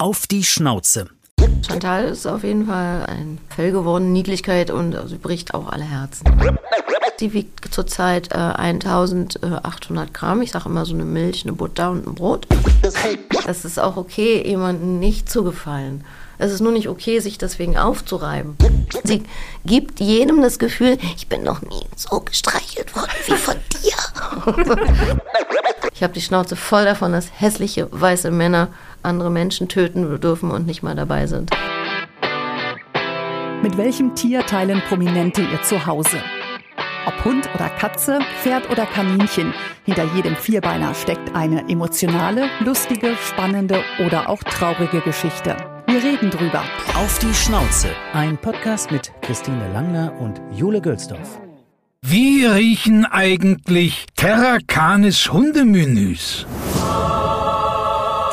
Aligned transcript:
Auf 0.00 0.26
die 0.26 0.44
Schnauze. 0.44 1.08
Chantal 1.60 2.06
ist 2.06 2.26
auf 2.26 2.42
jeden 2.42 2.64
Fall 2.64 3.04
ein 3.04 3.38
Fell 3.54 3.70
geworden, 3.70 4.14
Niedlichkeit 4.14 4.70
und 4.70 4.96
sie 5.06 5.18
bricht 5.18 5.52
auch 5.52 5.68
alle 5.68 5.84
Herzen. 5.84 6.24
Sie 7.18 7.34
wiegt 7.34 7.74
zurzeit 7.74 8.32
äh, 8.32 8.36
1800 8.36 10.14
Gramm. 10.14 10.40
Ich 10.40 10.52
sage 10.52 10.70
immer 10.70 10.86
so 10.86 10.94
eine 10.94 11.04
Milch, 11.04 11.44
eine 11.44 11.52
Butter 11.52 11.90
und 11.90 12.06
ein 12.06 12.14
Brot. 12.14 12.46
Es 13.46 13.66
ist 13.66 13.78
auch 13.78 13.98
okay, 13.98 14.42
jemandem 14.48 15.00
nicht 15.00 15.28
zu 15.28 15.44
gefallen. 15.44 16.02
Es 16.42 16.52
ist 16.52 16.60
nur 16.62 16.72
nicht 16.72 16.88
okay, 16.88 17.20
sich 17.20 17.36
deswegen 17.36 17.76
aufzureiben. 17.76 18.56
Sie 19.04 19.22
gibt 19.66 20.00
jedem 20.00 20.40
das 20.40 20.58
Gefühl, 20.58 20.96
ich 21.14 21.28
bin 21.28 21.42
noch 21.42 21.60
nie 21.60 21.84
so 21.96 22.20
gestreichelt 22.20 22.96
worden 22.96 23.10
wie 23.26 23.32
von 23.32 23.56
dir. 23.82 24.72
ich 25.92 26.02
habe 26.02 26.14
die 26.14 26.22
Schnauze 26.22 26.56
voll 26.56 26.86
davon, 26.86 27.12
dass 27.12 27.28
hässliche 27.38 27.88
weiße 27.90 28.30
Männer 28.30 28.68
andere 29.02 29.30
Menschen 29.30 29.68
töten 29.68 30.18
dürfen 30.18 30.50
und 30.50 30.66
nicht 30.66 30.82
mal 30.82 30.96
dabei 30.96 31.26
sind. 31.26 31.50
Mit 33.62 33.76
welchem 33.76 34.14
Tier 34.14 34.40
teilen 34.46 34.80
Prominente 34.88 35.42
ihr 35.42 35.62
Zuhause? 35.62 36.22
Ob 37.04 37.22
Hund 37.26 37.50
oder 37.54 37.68
Katze, 37.68 38.20
Pferd 38.42 38.70
oder 38.70 38.86
Kaninchen, 38.86 39.52
hinter 39.84 40.04
jedem 40.14 40.36
Vierbeiner 40.36 40.94
steckt 40.94 41.34
eine 41.34 41.68
emotionale, 41.68 42.46
lustige, 42.60 43.14
spannende 43.28 43.82
oder 44.06 44.30
auch 44.30 44.42
traurige 44.42 45.02
Geschichte. 45.02 45.54
Wir 45.90 46.04
reden 46.04 46.30
drüber. 46.30 46.62
Auf 46.94 47.18
die 47.18 47.34
Schnauze. 47.34 47.88
Ein 48.12 48.38
Podcast 48.38 48.92
mit 48.92 49.10
Christine 49.22 49.72
Langner 49.72 50.12
und 50.20 50.40
Jule 50.56 50.80
Gölsdorf. 50.80 51.40
Wie 52.02 52.46
riechen 52.46 53.04
eigentlich 53.06 54.06
Terra 54.14 54.58
Canis 54.68 55.32
Hundemenüs? 55.32 56.46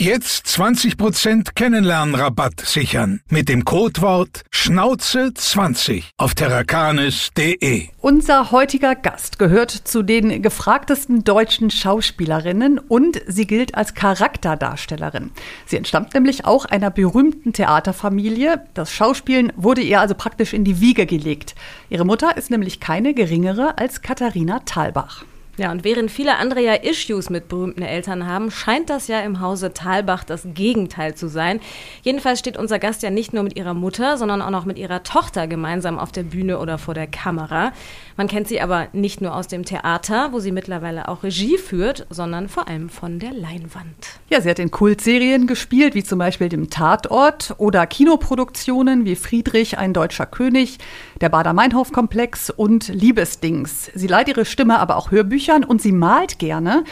Jetzt 0.00 0.46
20% 0.46 1.54
Kennenlernrabatt 1.56 2.60
sichern 2.60 3.20
mit 3.30 3.48
dem 3.48 3.64
Codewort 3.64 4.44
Schnauze20 4.54 6.04
auf 6.16 6.36
terrakanis.de. 6.36 7.88
Unser 8.00 8.52
heutiger 8.52 8.94
Gast 8.94 9.40
gehört 9.40 9.72
zu 9.72 10.04
den 10.04 10.40
gefragtesten 10.40 11.24
deutschen 11.24 11.72
Schauspielerinnen 11.72 12.78
und 12.78 13.20
sie 13.26 13.48
gilt 13.48 13.74
als 13.74 13.94
Charakterdarstellerin. 13.94 15.32
Sie 15.66 15.76
entstammt 15.76 16.14
nämlich 16.14 16.44
auch 16.44 16.64
einer 16.64 16.92
berühmten 16.92 17.52
Theaterfamilie. 17.52 18.62
Das 18.74 18.92
Schauspielen 18.92 19.52
wurde 19.56 19.80
ihr 19.80 19.98
also 19.98 20.14
praktisch 20.14 20.52
in 20.52 20.62
die 20.62 20.80
Wiege 20.80 21.06
gelegt. 21.06 21.56
Ihre 21.90 22.04
Mutter 22.04 22.36
ist 22.36 22.52
nämlich 22.52 22.78
keine 22.78 23.14
geringere 23.14 23.78
als 23.78 24.00
Katharina 24.00 24.60
Thalbach. 24.60 25.24
Ja, 25.58 25.72
und 25.72 25.82
während 25.82 26.10
viele 26.10 26.36
andere 26.36 26.60
ja 26.62 26.74
Issues 26.74 27.30
mit 27.30 27.48
berühmten 27.48 27.82
Eltern 27.82 28.26
haben, 28.28 28.52
scheint 28.52 28.90
das 28.90 29.08
ja 29.08 29.20
im 29.20 29.40
Hause 29.40 29.72
Thalbach 29.74 30.22
das 30.22 30.46
Gegenteil 30.54 31.16
zu 31.16 31.28
sein. 31.28 31.58
Jedenfalls 32.02 32.38
steht 32.38 32.56
unser 32.56 32.78
Gast 32.78 33.02
ja 33.02 33.10
nicht 33.10 33.32
nur 33.32 33.42
mit 33.42 33.56
ihrer 33.56 33.74
Mutter, 33.74 34.16
sondern 34.16 34.40
auch 34.40 34.50
noch 34.50 34.64
mit 34.64 34.78
ihrer 34.78 35.02
Tochter 35.02 35.48
gemeinsam 35.48 35.98
auf 35.98 36.12
der 36.12 36.22
Bühne 36.22 36.60
oder 36.60 36.78
vor 36.78 36.94
der 36.94 37.08
Kamera. 37.08 37.72
Man 38.16 38.28
kennt 38.28 38.46
sie 38.46 38.60
aber 38.60 38.86
nicht 38.92 39.20
nur 39.20 39.34
aus 39.34 39.48
dem 39.48 39.64
Theater, 39.64 40.32
wo 40.32 40.38
sie 40.38 40.52
mittlerweile 40.52 41.08
auch 41.08 41.24
Regie 41.24 41.58
führt, 41.58 42.06
sondern 42.08 42.48
vor 42.48 42.68
allem 42.68 42.88
von 42.88 43.18
der 43.18 43.32
Leinwand. 43.32 44.20
Ja, 44.30 44.40
sie 44.40 44.50
hat 44.50 44.60
in 44.60 44.70
Kultserien 44.70 45.48
gespielt, 45.48 45.94
wie 45.94 46.04
zum 46.04 46.20
Beispiel 46.20 46.48
dem 46.48 46.70
Tatort 46.70 47.54
oder 47.58 47.86
Kinoproduktionen 47.86 49.04
wie 49.04 49.16
Friedrich, 49.16 49.78
ein 49.78 49.92
deutscher 49.92 50.26
König, 50.26 50.78
der 51.20 51.30
Bader-Meinhof-Komplex 51.30 52.50
und 52.50 52.88
Liebesdings. 52.88 53.90
Sie 53.94 54.06
leiht 54.06 54.28
ihre 54.28 54.44
Stimme 54.44 54.78
aber 54.78 54.96
auch 54.96 55.10
Hörbücher 55.10 55.38
Büchern 55.38 55.62
und 55.62 55.80
sie 55.80 55.92
malt 55.92 56.40
gerne. 56.40 56.82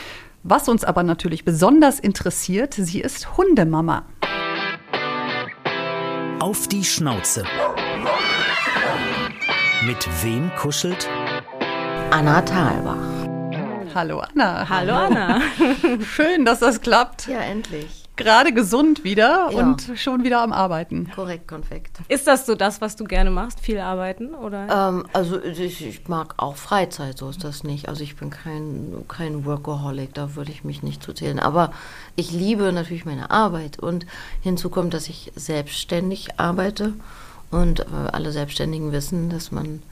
Was 0.44 0.68
uns 0.68 0.84
aber 0.84 1.02
natürlich 1.02 1.44
besonders 1.44 1.98
interessiert, 1.98 2.74
sie 2.74 3.00
ist 3.00 3.36
Hundemama. 3.36 4.04
Auf 6.38 6.68
die 6.68 6.84
Schnauze. 6.84 7.44
Mit 9.84 10.08
wem 10.22 10.50
kuschelt? 10.56 11.08
Anna 12.10 12.40
Thalbach. 12.42 13.26
Hallo 13.94 14.20
Anna. 14.20 14.68
Hallo 14.68 14.94
Anna. 14.94 15.40
Schön, 16.14 16.44
dass 16.44 16.60
das 16.60 16.80
klappt. 16.80 17.26
Ja, 17.26 17.40
endlich 17.40 18.05
gerade 18.16 18.52
gesund 18.52 19.04
wieder 19.04 19.50
ja. 19.52 19.58
und 19.58 19.92
schon 19.96 20.24
wieder 20.24 20.42
am 20.42 20.52
Arbeiten. 20.52 21.10
Korrekt, 21.14 21.46
konfekt. 21.46 21.98
Ist 22.08 22.26
das 22.26 22.46
so 22.46 22.54
das, 22.54 22.80
was 22.80 22.96
du 22.96 23.04
gerne 23.04 23.30
machst? 23.30 23.60
Viel 23.60 23.78
arbeiten? 23.78 24.34
Oder? 24.34 24.88
Ähm, 24.88 25.06
also 25.12 25.42
ich, 25.42 25.86
ich, 25.86 26.08
mag 26.08 26.34
auch 26.38 26.56
Freizeit, 26.56 27.18
so 27.18 27.28
ist 27.28 27.44
das 27.44 27.62
nicht. 27.62 27.88
Also 27.88 28.02
ich 28.02 28.16
bin 28.16 28.30
kein, 28.30 29.04
kein 29.08 29.44
Workaholic, 29.44 30.14
da 30.14 30.34
würde 30.34 30.50
ich 30.50 30.64
mich 30.64 30.82
nicht 30.82 31.02
zu 31.02 31.12
zählen. 31.12 31.38
Aber 31.38 31.72
ich 32.16 32.32
liebe 32.32 32.72
natürlich 32.72 33.04
meine 33.04 33.30
Arbeit 33.30 33.78
und 33.78 34.06
hinzu 34.42 34.70
kommt, 34.70 34.94
dass 34.94 35.08
ich 35.08 35.32
selbstständig 35.36 36.40
arbeite 36.40 36.94
und 37.50 37.80
äh, 37.80 37.84
alle 38.12 38.32
Selbstständigen 38.32 38.92
wissen, 38.92 39.30
dass 39.30 39.52
man 39.52 39.82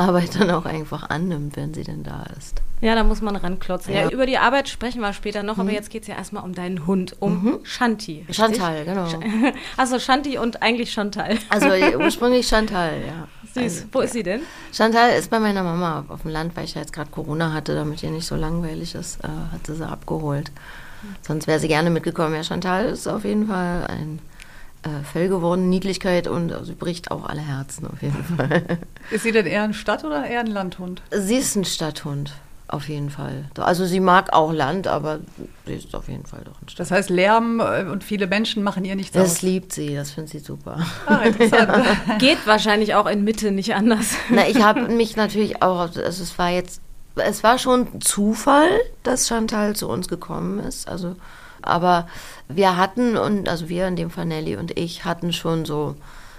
Arbeit 0.00 0.40
dann 0.40 0.50
auch 0.50 0.64
einfach 0.64 1.10
annimmt, 1.10 1.56
wenn 1.56 1.74
sie 1.74 1.84
denn 1.84 2.02
da 2.02 2.24
ist. 2.36 2.62
Ja, 2.80 2.94
da 2.94 3.04
muss 3.04 3.20
man 3.20 3.36
ranklotzen. 3.36 3.92
Ja. 3.92 4.04
ja 4.04 4.10
über 4.10 4.24
die 4.24 4.38
Arbeit 4.38 4.68
sprechen 4.68 5.00
wir 5.00 5.12
später 5.12 5.42
noch, 5.42 5.56
mhm. 5.56 5.62
aber 5.62 5.72
jetzt 5.72 5.90
geht 5.90 6.02
es 6.02 6.08
ja 6.08 6.16
erstmal 6.16 6.42
um 6.42 6.54
deinen 6.54 6.86
Hund, 6.86 7.14
um 7.20 7.44
mhm. 7.44 7.58
Shanti. 7.62 8.24
Richtig? 8.26 8.36
Chantal, 8.36 8.84
genau. 8.84 9.06
Also 9.76 9.98
Shanti 10.00 10.38
und 10.38 10.62
eigentlich 10.62 10.92
Chantal. 10.92 11.38
Also 11.50 11.68
ursprünglich 11.98 12.48
Chantal, 12.48 12.94
ja. 13.06 13.28
Süß. 13.52 13.62
Also, 13.62 13.84
Wo 13.92 14.00
ist 14.00 14.12
sie 14.12 14.22
denn? 14.22 14.40
Chantal 14.72 15.10
ist 15.10 15.30
bei 15.30 15.38
meiner 15.38 15.62
Mama 15.62 16.04
auf 16.08 16.22
dem 16.22 16.30
Land, 16.30 16.56
weil 16.56 16.64
ich 16.64 16.74
ja 16.74 16.80
jetzt 16.80 16.92
gerade 16.92 17.10
Corona 17.10 17.52
hatte, 17.52 17.74
damit 17.74 18.02
ihr 18.02 18.10
nicht 18.10 18.26
so 18.26 18.36
langweilig 18.36 18.94
ist, 18.94 19.22
äh, 19.22 19.28
hat 19.52 19.66
sie 19.66 19.74
sie 19.74 19.86
abgeholt. 19.86 20.50
Sonst 21.22 21.46
wäre 21.46 21.58
sie 21.58 21.68
gerne 21.68 21.90
mitgekommen. 21.90 22.34
Ja, 22.34 22.44
Chantal 22.44 22.86
ist 22.86 23.06
auf 23.06 23.24
jeden 23.24 23.48
Fall 23.48 23.86
ein 23.86 24.20
äh, 24.82 25.04
Fell 25.04 25.28
geworden, 25.28 25.68
Niedlichkeit 25.68 26.26
und 26.28 26.52
also, 26.52 26.64
sie 26.66 26.74
bricht 26.74 27.10
auch 27.10 27.24
alle 27.24 27.40
Herzen 27.40 27.86
auf 27.86 28.02
jeden 28.02 28.24
Fall. 28.36 28.62
Ist 29.10 29.22
sie 29.24 29.32
denn 29.32 29.46
eher 29.46 29.62
ein 29.62 29.74
Stadt- 29.74 30.04
oder 30.04 30.24
eher 30.26 30.40
ein 30.40 30.46
Landhund? 30.46 31.02
Sie 31.10 31.36
ist 31.36 31.56
ein 31.56 31.64
Stadthund. 31.64 32.32
Auf 32.68 32.88
jeden 32.88 33.10
Fall. 33.10 33.46
Also 33.56 33.84
sie 33.84 33.98
mag 33.98 34.32
auch 34.32 34.52
Land, 34.52 34.86
aber 34.86 35.18
sie 35.66 35.72
ist 35.72 35.92
auf 35.92 36.08
jeden 36.08 36.24
Fall 36.24 36.42
doch 36.44 36.62
ein 36.62 36.68
Stadt. 36.68 36.78
Das 36.78 36.92
heißt, 36.92 37.10
Lärm 37.10 37.58
äh, 37.58 37.82
und 37.90 38.04
viele 38.04 38.28
Menschen 38.28 38.62
machen 38.62 38.84
ihr 38.84 38.94
nichts 38.94 39.10
das 39.10 39.24
aus. 39.24 39.32
Das 39.34 39.42
liebt 39.42 39.72
sie, 39.72 39.96
das 39.96 40.12
findet 40.12 40.30
sie 40.30 40.38
super. 40.38 40.78
Ah, 41.06 41.22
interessant. 41.22 41.84
ja. 42.06 42.14
Geht 42.18 42.46
wahrscheinlich 42.46 42.94
auch 42.94 43.06
in 43.06 43.24
Mitte 43.24 43.50
nicht 43.50 43.74
anders. 43.74 44.14
Na, 44.28 44.46
ich 44.48 44.62
habe 44.62 44.82
mich 44.88 45.16
natürlich 45.16 45.62
auch, 45.62 45.80
also 45.80 46.00
es 46.00 46.38
war 46.38 46.50
jetzt, 46.50 46.80
es 47.16 47.42
war 47.42 47.58
schon 47.58 48.00
Zufall, 48.00 48.68
dass 49.02 49.26
Chantal 49.26 49.74
zu 49.74 49.88
uns 49.88 50.06
gekommen 50.06 50.60
ist. 50.60 50.88
Also, 50.88 51.16
aber 51.62 52.08
wir 52.48 52.76
hatten, 52.76 53.16
und 53.16 53.48
also 53.48 53.68
wir 53.68 53.86
in 53.86 53.96
dem 53.96 54.10
Fall 54.10 54.26
Nelly 54.26 54.56
und 54.56 54.78
ich, 54.78 55.04
hatten 55.04 55.32
schon 55.32 55.64
so 55.64 55.96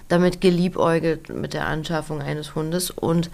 damit 0.08 0.42
geliebäugelt 0.42 1.30
mit 1.30 1.54
der 1.54 1.68
Anschaffung 1.68 2.22
eines 2.22 2.54
Hundes 2.56 2.92
und 2.92 3.30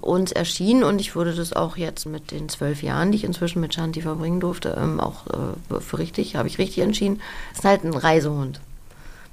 uns 0.00 0.32
erschien 0.32 0.82
und 0.82 1.00
ich 1.00 1.14
würde 1.14 1.34
das 1.34 1.52
auch 1.52 1.76
jetzt 1.76 2.06
mit 2.06 2.30
den 2.30 2.48
zwölf 2.48 2.82
Jahren, 2.82 3.12
die 3.12 3.18
ich 3.18 3.24
inzwischen 3.24 3.60
mit 3.60 3.74
Shanti 3.74 4.02
verbringen 4.02 4.40
durfte, 4.40 4.76
ähm, 4.78 5.00
auch 5.00 5.26
äh, 5.28 5.80
für 5.80 5.98
richtig, 5.98 6.36
habe 6.36 6.48
ich 6.48 6.58
richtig 6.58 6.82
entschieden, 6.82 7.20
ist 7.54 7.64
halt 7.64 7.84
ein 7.84 7.94
Reisehund. 7.94 8.60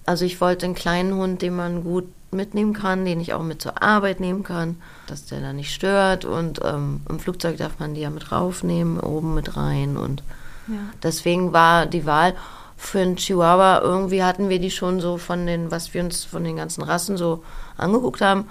Also 0.05 0.25
ich 0.25 0.39
wollte 0.39 0.65
einen 0.65 0.75
kleinen 0.75 1.13
Hund, 1.15 1.41
den 1.41 1.55
man 1.55 1.83
gut 1.83 2.05
mitnehmen 2.31 2.73
kann, 2.73 3.05
den 3.05 3.19
ich 3.19 3.33
auch 3.33 3.43
mit 3.43 3.61
zur 3.61 3.81
Arbeit 3.81 4.19
nehmen 4.19 4.43
kann, 4.43 4.77
dass 5.07 5.25
der 5.25 5.41
da 5.41 5.53
nicht 5.53 5.73
stört 5.73 6.25
und 6.25 6.61
ähm, 6.63 7.01
im 7.09 7.19
Flugzeug 7.19 7.57
darf 7.57 7.79
man 7.79 7.93
die 7.93 8.01
ja 8.01 8.09
mit 8.09 8.31
raufnehmen, 8.31 8.99
oben 8.99 9.33
mit 9.33 9.57
rein 9.57 9.97
und 9.97 10.23
ja. 10.71 10.77
deswegen 11.03 11.53
war 11.53 11.85
die 11.85 12.05
Wahl 12.05 12.35
für 12.77 12.99
einen 12.99 13.15
Chihuahua, 13.15 13.81
irgendwie 13.81 14.23
hatten 14.23 14.49
wir 14.49 14.59
die 14.59 14.71
schon 14.71 14.99
so 14.99 15.17
von 15.17 15.45
den, 15.45 15.69
was 15.69 15.93
wir 15.93 16.03
uns 16.03 16.25
von 16.25 16.43
den 16.43 16.55
ganzen 16.55 16.81
Rassen 16.81 17.15
so 17.15 17.43
angeguckt 17.77 18.21
haben, 18.21 18.45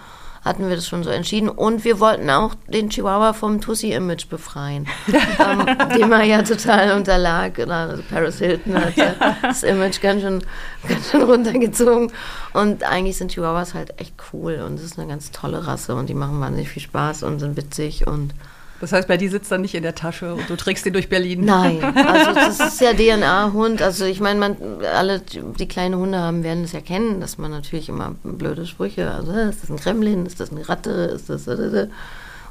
hatten 0.45 0.69
wir 0.69 0.77
das 0.77 0.87
schon 0.87 1.03
so 1.03 1.11
entschieden. 1.11 1.49
Und 1.49 1.85
wir 1.85 2.01
wollten 2.01 2.31
auch 2.31 2.55
den 2.69 2.89
Chihuahua 2.89 3.33
vom 3.33 3.61
Tussi-Image 3.61 4.29
befreien, 4.29 4.87
ähm, 5.09 5.67
dem 5.97 6.13
er 6.13 6.25
ja 6.25 6.43
total 6.43 6.97
unterlag. 6.97 7.59
Also 7.59 8.03
Paris 8.09 8.39
Hilton 8.39 8.75
hat 8.75 8.97
ja. 8.97 9.15
das 9.43 9.63
Image 9.63 10.01
ganz 10.01 10.23
schön, 10.23 10.43
ganz 10.89 11.11
schön 11.11 11.23
runtergezogen. 11.23 12.13
Und 12.53 12.85
eigentlich 12.85 13.19
sind 13.19 13.33
Chihuahuas 13.33 13.75
halt 13.75 14.01
echt 14.01 14.15
cool 14.33 14.63
und 14.67 14.75
es 14.75 14.85
ist 14.85 14.99
eine 14.99 15.09
ganz 15.09 15.31
tolle 15.31 15.67
Rasse 15.67 15.95
und 15.95 16.09
die 16.09 16.15
machen 16.15 16.41
wahnsinnig 16.41 16.71
viel 16.71 16.83
Spaß 16.83 17.25
und 17.25 17.41
sind 17.41 17.57
witzig 17.57 18.07
und 18.07 18.33
Das 18.81 18.93
heißt, 18.93 19.09
bei 19.09 19.17
dir 19.17 19.31
sitzt 19.31 19.53
dann 19.53 19.61
nicht 19.61 19.75
in 19.75 19.82
der 19.82 19.94
Tasche 19.94 20.35
und 20.35 20.49
du 20.49 20.56
trägst 20.56 20.87
den 20.87 20.94
durch 20.94 21.09
Berlin. 21.09 21.44
Nein, 21.44 21.82
also 21.94 22.32
das 22.32 22.61
ist 22.61 22.81
ja 22.81 22.93
DNA-Hund. 22.94 23.82
Also 23.82 24.06
ich 24.06 24.21
meine, 24.21 24.41
man, 24.41 24.56
alle, 24.94 25.21
die 25.21 25.69
kleine 25.69 25.99
Hunde 25.99 26.19
haben, 26.19 26.43
werden 26.43 26.65
es 26.65 26.73
ja 26.73 26.81
kennen, 26.81 27.21
dass 27.21 27.37
man 27.38 27.50
natürlich 27.50 27.88
immer 27.88 28.15
blöde 28.23 28.67
Sprüche, 28.67 29.11
also 29.11 29.32
äh, 29.32 29.50
ist 29.50 29.62
das 29.62 29.71
ein 29.71 29.77
Kremlin, 29.77 30.25
ist 30.25 30.41
das 30.41 30.50
eine 30.50 30.69
Ratte, 30.69 30.91
ist 30.91 31.29
das... 31.29 31.47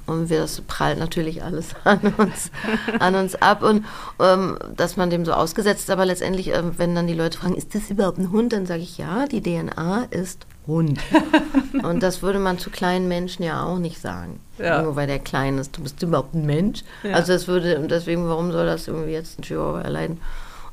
Und 0.10 0.30
wir, 0.30 0.40
das 0.40 0.62
prallt 0.62 0.98
natürlich 0.98 1.44
alles 1.44 1.76
an 1.84 2.00
uns, 2.18 2.52
an 3.00 3.16
uns 3.16 3.36
ab. 3.36 3.62
Und 3.62 3.86
ähm, 4.20 4.58
dass 4.76 4.98
man 4.98 5.12
dem 5.12 5.24
so 5.24 5.34
ausgesetzt 5.34 5.82
ist. 5.82 5.92
Aber 5.92 6.06
letztendlich, 6.06 6.48
ähm, 6.48 6.74
wenn 6.78 6.96
dann 6.96 7.06
die 7.06 7.14
Leute 7.14 7.38
fragen, 7.38 7.56
ist 7.56 7.76
das 7.76 7.92
überhaupt 7.92 8.18
ein 8.18 8.32
Hund? 8.32 8.54
Dann 8.54 8.66
sage 8.66 8.82
ich, 8.82 8.98
ja, 8.98 9.28
die 9.28 9.42
DNA 9.42 10.08
ist 10.10 10.48
Hund. 10.70 11.00
und 11.84 12.02
das 12.02 12.22
würde 12.22 12.40
man 12.40 12.58
zu 12.58 12.70
kleinen 12.70 13.08
Menschen 13.08 13.44
ja 13.44 13.64
auch 13.64 13.78
nicht 13.78 14.00
sagen. 14.00 14.40
Ja. 14.58 14.82
Nur 14.82 14.96
weil 14.96 15.08
der 15.08 15.20
klein 15.20 15.58
ist. 15.58 15.78
Du 15.78 15.84
bist 15.84 16.02
überhaupt 16.02 16.34
ein 16.34 16.46
Mensch. 16.46 16.84
Ja. 17.04 17.16
Also 17.16 17.34
das 17.34 17.48
würde, 17.48 17.86
deswegen, 17.88 18.28
warum 18.30 18.52
soll 18.52 18.66
das 18.66 18.88
irgendwie 18.88 19.12
jetzt 19.12 19.40
ein 19.40 19.42
Chihuahua 19.42 19.82
erleiden? 19.82 20.22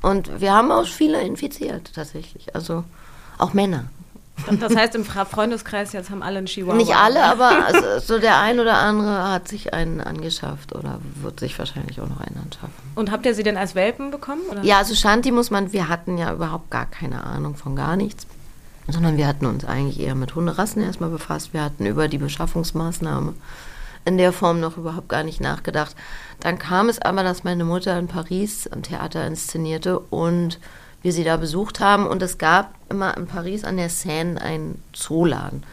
Und 0.02 0.40
wir 0.40 0.52
haben 0.52 0.70
auch 0.70 0.86
viele 0.86 1.20
infiziert, 1.22 1.92
tatsächlich. 1.94 2.54
Also 2.54 2.84
auch 3.38 3.54
Männer. 3.54 3.86
Das 4.60 4.76
heißt, 4.76 4.94
im 4.94 5.04
Freundeskreis 5.04 5.92
jetzt 5.92 6.10
haben 6.10 6.22
alle 6.22 6.38
einen 6.38 6.46
Chihuahua. 6.46 6.76
Nicht 6.76 6.94
alle, 6.94 7.24
aber 7.24 7.66
also, 7.66 7.80
so 8.00 8.18
der 8.20 8.38
ein 8.38 8.60
oder 8.60 8.74
andere 8.74 9.30
hat 9.30 9.48
sich 9.48 9.72
einen 9.72 10.00
angeschafft 10.00 10.74
oder 10.74 11.00
wird 11.22 11.40
sich 11.40 11.58
wahrscheinlich 11.58 12.00
auch 12.00 12.08
noch 12.08 12.20
einen 12.20 12.36
anschaffen. 12.44 12.74
Und 12.94 13.10
habt 13.10 13.24
ihr 13.24 13.34
sie 13.34 13.42
denn 13.42 13.56
als 13.56 13.74
Welpen 13.74 14.10
bekommen? 14.10 14.42
Oder? 14.50 14.62
Ja, 14.62 14.78
also 14.78 14.94
Shanti 14.94 15.32
muss 15.32 15.50
man, 15.50 15.72
wir 15.72 15.88
hatten 15.88 16.18
ja 16.18 16.32
überhaupt 16.32 16.70
gar 16.70 16.86
keine 16.86 17.24
Ahnung 17.24 17.56
von 17.56 17.74
gar 17.76 17.96
nichts, 17.96 18.26
sondern 18.88 19.16
wir 19.16 19.26
hatten 19.26 19.46
uns 19.46 19.64
eigentlich 19.64 20.00
eher 20.00 20.14
mit 20.14 20.34
Hunderassen 20.34 20.82
erstmal 20.82 21.10
befasst. 21.10 21.52
Wir 21.52 21.62
hatten 21.62 21.86
über 21.86 22.08
die 22.08 22.18
Beschaffungsmaßnahme 22.18 23.34
in 24.04 24.18
der 24.18 24.32
Form 24.32 24.60
noch 24.60 24.76
überhaupt 24.76 25.08
gar 25.08 25.24
nicht 25.24 25.40
nachgedacht. 25.40 25.96
Dann 26.40 26.58
kam 26.58 26.88
es 26.88 27.00
aber, 27.02 27.22
dass 27.22 27.44
meine 27.44 27.64
Mutter 27.64 27.98
in 27.98 28.06
Paris 28.06 28.68
ein 28.68 28.82
Theater 28.82 29.26
inszenierte 29.26 29.98
und 29.98 30.60
wir 31.02 31.12
sie 31.12 31.24
da 31.24 31.36
besucht 31.36 31.80
haben. 31.80 32.06
Und 32.06 32.22
es 32.22 32.38
gab 32.38 32.74
immer 32.88 33.16
in 33.16 33.26
Paris 33.26 33.64
an 33.64 33.76
der 33.76 33.90
Seine 33.90 34.40
einen 34.40 34.82
Zooladen. 34.92 35.64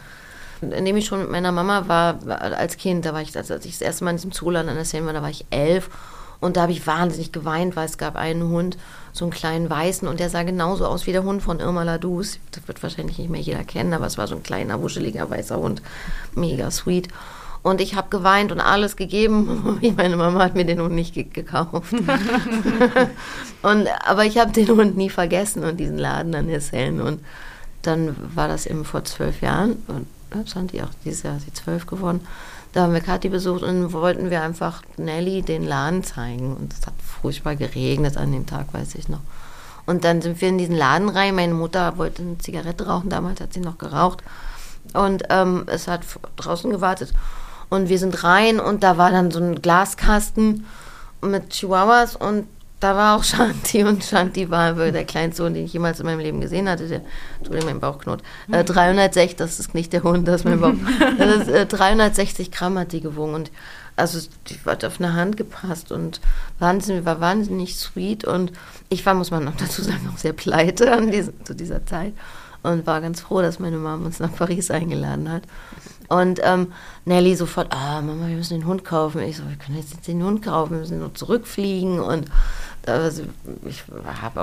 In 0.60 0.84
dem 0.84 0.96
ich 0.96 1.06
schon 1.06 1.20
mit 1.20 1.30
meiner 1.30 1.52
Mama 1.52 1.88
war 1.88 2.18
als 2.28 2.76
Kind, 2.76 3.04
da 3.04 3.12
war 3.12 3.22
ich, 3.22 3.36
als 3.36 3.50
ich 3.50 3.72
das 3.72 3.80
erste 3.80 4.04
Mal 4.04 4.10
in 4.10 4.16
diesem 4.16 4.32
Zooladen 4.32 4.68
an 4.68 4.76
der 4.76 4.84
Seine 4.84 5.06
war, 5.06 5.12
da 5.12 5.22
war 5.22 5.30
ich 5.30 5.46
elf. 5.50 5.88
Und 6.44 6.58
da 6.58 6.62
habe 6.62 6.72
ich 6.72 6.86
wahnsinnig 6.86 7.32
geweint, 7.32 7.74
weil 7.74 7.86
es 7.86 7.96
gab 7.96 8.16
einen 8.16 8.50
Hund, 8.50 8.76
so 9.14 9.24
einen 9.24 9.32
kleinen 9.32 9.70
weißen, 9.70 10.06
und 10.06 10.20
der 10.20 10.28
sah 10.28 10.42
genauso 10.42 10.86
aus 10.86 11.06
wie 11.06 11.12
der 11.12 11.24
Hund 11.24 11.42
von 11.42 11.58
Irma 11.58 11.84
Ladus. 11.84 12.38
Das 12.52 12.68
wird 12.68 12.82
wahrscheinlich 12.82 13.16
nicht 13.16 13.30
mehr 13.30 13.40
jeder 13.40 13.64
kennen, 13.64 13.94
aber 13.94 14.04
es 14.04 14.18
war 14.18 14.26
so 14.26 14.36
ein 14.36 14.42
kleiner, 14.42 14.82
wuscheliger, 14.82 15.30
weißer 15.30 15.56
Hund. 15.56 15.80
Mega 16.34 16.70
sweet. 16.70 17.08
Und 17.62 17.80
ich 17.80 17.94
habe 17.94 18.10
geweint 18.10 18.52
und 18.52 18.60
alles 18.60 18.96
gegeben. 18.96 19.80
Meine 19.96 20.16
Mama 20.16 20.44
hat 20.44 20.54
mir 20.54 20.66
den 20.66 20.82
Hund 20.82 20.94
nicht 20.94 21.14
ge 21.14 21.24
gekauft. 21.24 21.94
und, 23.62 23.88
aber 24.06 24.26
ich 24.26 24.36
habe 24.36 24.52
den 24.52 24.68
Hund 24.68 24.98
nie 24.98 25.08
vergessen 25.08 25.64
und 25.64 25.78
diesen 25.78 25.96
Laden 25.96 26.34
an 26.34 26.48
der 26.48 26.60
Seine. 26.60 27.04
Und 27.04 27.20
dann 27.80 28.14
war 28.34 28.48
das 28.48 28.66
eben 28.66 28.84
vor 28.84 29.02
zwölf 29.04 29.40
Jahren. 29.40 29.82
Und 29.86 30.06
stand 30.46 30.72
die 30.72 30.82
auch 30.82 30.90
dieses 31.06 31.22
Jahr, 31.22 31.38
sie 31.40 31.54
zwölf 31.54 31.86
geworden. 31.86 32.20
Da 32.74 32.82
haben 32.82 32.92
wir 32.92 33.00
Kathi 33.00 33.28
besucht 33.28 33.62
und 33.62 33.92
wollten 33.92 34.30
wir 34.30 34.42
einfach 34.42 34.82
Nelly 34.96 35.42
den 35.42 35.62
Laden 35.62 36.02
zeigen. 36.02 36.56
Und 36.56 36.72
es 36.72 36.84
hat 36.84 36.94
furchtbar 37.00 37.54
geregnet 37.54 38.16
an 38.16 38.32
dem 38.32 38.46
Tag, 38.46 38.74
weiß 38.74 38.96
ich 38.96 39.08
noch. 39.08 39.20
Und 39.86 40.02
dann 40.02 40.20
sind 40.20 40.40
wir 40.40 40.48
in 40.48 40.58
diesen 40.58 40.74
Laden 40.74 41.08
rein. 41.08 41.36
Meine 41.36 41.54
Mutter 41.54 41.98
wollte 41.98 42.22
eine 42.22 42.38
Zigarette 42.38 42.88
rauchen, 42.88 43.10
damals 43.10 43.40
hat 43.40 43.52
sie 43.52 43.60
noch 43.60 43.78
geraucht. 43.78 44.24
Und 44.92 45.22
ähm, 45.30 45.64
es 45.66 45.86
hat 45.86 46.00
draußen 46.34 46.68
gewartet. 46.68 47.12
Und 47.68 47.88
wir 47.88 47.98
sind 47.98 48.24
rein 48.24 48.58
und 48.58 48.82
da 48.82 48.98
war 48.98 49.12
dann 49.12 49.30
so 49.30 49.38
ein 49.38 49.62
Glaskasten 49.62 50.66
mit 51.22 51.50
Chihuahuas 51.50 52.16
und 52.16 52.48
da 52.84 52.94
war 52.96 53.16
auch 53.16 53.24
Shanti 53.24 53.82
und 53.82 54.04
Shanti 54.04 54.50
war 54.50 54.74
der 54.74 55.04
kleinste 55.04 55.44
Hund, 55.44 55.56
den 55.56 55.64
ich 55.64 55.72
jemals 55.72 56.00
in 56.00 56.06
meinem 56.06 56.20
Leben 56.20 56.40
gesehen 56.40 56.68
hatte. 56.68 56.86
Der, 56.86 57.00
Entschuldigung, 57.38 57.70
mein 57.70 57.80
Bauchknot. 57.80 58.22
Äh, 58.52 58.62
360, 58.62 59.36
das 59.36 59.58
ist 59.58 59.74
nicht 59.74 59.92
der 59.92 60.02
Hund, 60.02 60.28
das 60.28 60.42
ist 60.42 60.44
mein 60.44 60.60
Bauch. 60.60 60.74
Ist, 61.18 61.48
äh, 61.48 61.66
360 61.66 62.50
Gramm 62.50 62.78
hat 62.78 62.92
die 62.92 63.00
gewogen 63.00 63.34
und 63.34 63.50
also 63.96 64.18
die 64.48 64.58
hat 64.66 64.84
auf 64.84 65.00
eine 65.00 65.14
Hand 65.14 65.36
gepasst 65.36 65.92
und 65.92 66.20
wahnsinnig, 66.58 67.04
war 67.04 67.20
wahnsinnig 67.20 67.76
sweet 67.76 68.24
und 68.24 68.52
ich 68.88 69.06
war, 69.06 69.14
muss 69.14 69.30
man 69.30 69.44
noch 69.44 69.56
dazu 69.56 69.82
sagen, 69.82 70.10
auch 70.12 70.18
sehr 70.18 70.32
pleite 70.32 70.92
an 70.92 71.10
diese, 71.10 71.32
zu 71.44 71.54
dieser 71.54 71.86
Zeit 71.86 72.12
und 72.64 72.86
war 72.86 73.00
ganz 73.00 73.20
froh, 73.20 73.40
dass 73.40 73.60
meine 73.60 73.76
Mama 73.76 74.06
uns 74.06 74.20
nach 74.20 74.34
Paris 74.34 74.70
eingeladen 74.70 75.30
hat. 75.30 75.42
Und 76.08 76.40
ähm, 76.42 76.72
Nelly 77.04 77.34
sofort, 77.36 77.72
ah, 77.72 78.02
Mama, 78.02 78.26
wir 78.26 78.36
müssen 78.36 78.58
den 78.58 78.66
Hund 78.66 78.84
kaufen. 78.84 79.22
Ich 79.22 79.36
so, 79.36 79.48
wir 79.48 79.56
können 79.56 79.78
jetzt 79.78 80.06
den 80.06 80.22
Hund 80.22 80.42
kaufen, 80.42 80.72
wir 80.72 80.80
müssen 80.80 80.98
nur 80.98 81.14
zurückfliegen 81.14 82.00
und 82.00 82.26
also 82.86 83.22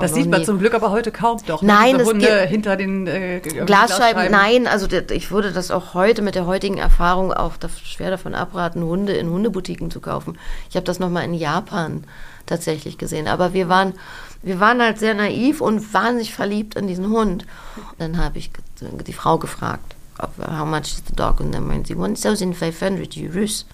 Das 0.00 0.14
sieht 0.14 0.30
man 0.30 0.44
zum 0.44 0.58
Glück 0.58 0.74
aber 0.74 0.90
heute 0.90 1.12
kaum 1.12 1.38
doch. 1.46 1.62
Ne? 1.62 1.68
Nein, 1.68 2.00
es 2.00 2.06
Hunde 2.06 2.42
hinter 2.42 2.76
den 2.76 3.06
äh, 3.06 3.40
Glasscheiben, 3.40 3.66
Glasscheiben. 3.66 4.30
Nein, 4.30 4.66
also 4.66 4.86
ich 5.10 5.30
würde 5.30 5.52
das 5.52 5.70
auch 5.70 5.94
heute 5.94 6.22
mit 6.22 6.34
der 6.34 6.46
heutigen 6.46 6.78
Erfahrung 6.78 7.32
auch 7.32 7.54
schwer 7.84 8.10
davon 8.10 8.34
abraten, 8.34 8.82
Hunde 8.82 9.12
in 9.12 9.28
Hundeboutiquen 9.30 9.90
zu 9.90 10.00
kaufen. 10.00 10.38
Ich 10.70 10.76
habe 10.76 10.84
das 10.84 10.98
nochmal 10.98 11.24
in 11.24 11.34
Japan 11.34 12.04
tatsächlich 12.46 12.98
gesehen. 12.98 13.28
Aber 13.28 13.54
wir 13.54 13.68
waren, 13.68 13.94
wir 14.42 14.60
waren 14.60 14.80
halt 14.80 14.98
sehr 14.98 15.14
naiv 15.14 15.60
und 15.60 15.92
wahnsinnig 15.94 16.34
verliebt 16.34 16.74
in 16.74 16.86
diesen 16.86 17.08
Hund. 17.10 17.46
Und 17.76 18.00
dann 18.00 18.18
habe 18.18 18.38
ich 18.38 18.50
die 18.80 19.12
Frau 19.12 19.38
gefragt, 19.38 19.94
how 20.20 20.66
much 20.66 20.82
is 20.82 21.02
the 21.08 21.16
dog? 21.16 21.40
Und 21.40 21.52
dann 21.52 21.66
meint 21.66 21.86
sie, 21.86 21.94
1500 21.94 23.16
Euros. 23.18 23.66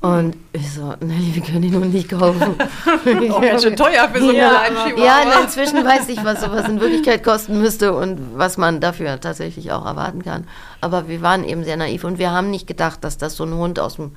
Und 0.00 0.36
ich 0.52 0.72
so, 0.72 0.94
Nelly, 1.00 1.34
wir 1.34 1.42
können 1.42 1.62
ihn 1.62 1.72
nun 1.72 1.90
nicht 1.90 2.10
kaufen. 2.10 2.42
Auch 3.30 3.40
ganz 3.40 3.62
schön 3.62 3.76
teuer 3.76 4.08
für 4.12 4.20
so 4.20 4.28
einen 4.28 4.36
ja, 4.36 4.64
kleinen 4.68 4.98
Ja, 4.98 5.40
inzwischen 5.42 5.84
weiß 5.84 6.08
ich, 6.08 6.22
was 6.22 6.42
sowas 6.42 6.68
in 6.68 6.80
Wirklichkeit 6.80 7.24
kosten 7.24 7.58
müsste 7.58 7.94
und 7.94 8.38
was 8.38 8.58
man 8.58 8.80
dafür 8.80 9.20
tatsächlich 9.20 9.72
auch 9.72 9.86
erwarten 9.86 10.22
kann. 10.22 10.46
Aber 10.80 11.08
wir 11.08 11.22
waren 11.22 11.44
eben 11.44 11.64
sehr 11.64 11.76
naiv 11.76 12.04
und 12.04 12.18
wir 12.18 12.30
haben 12.30 12.50
nicht 12.50 12.66
gedacht, 12.66 13.02
dass 13.04 13.16
das 13.18 13.36
so 13.36 13.44
ein 13.44 13.54
Hund 13.54 13.80
aus 13.80 13.96
dem 13.96 14.12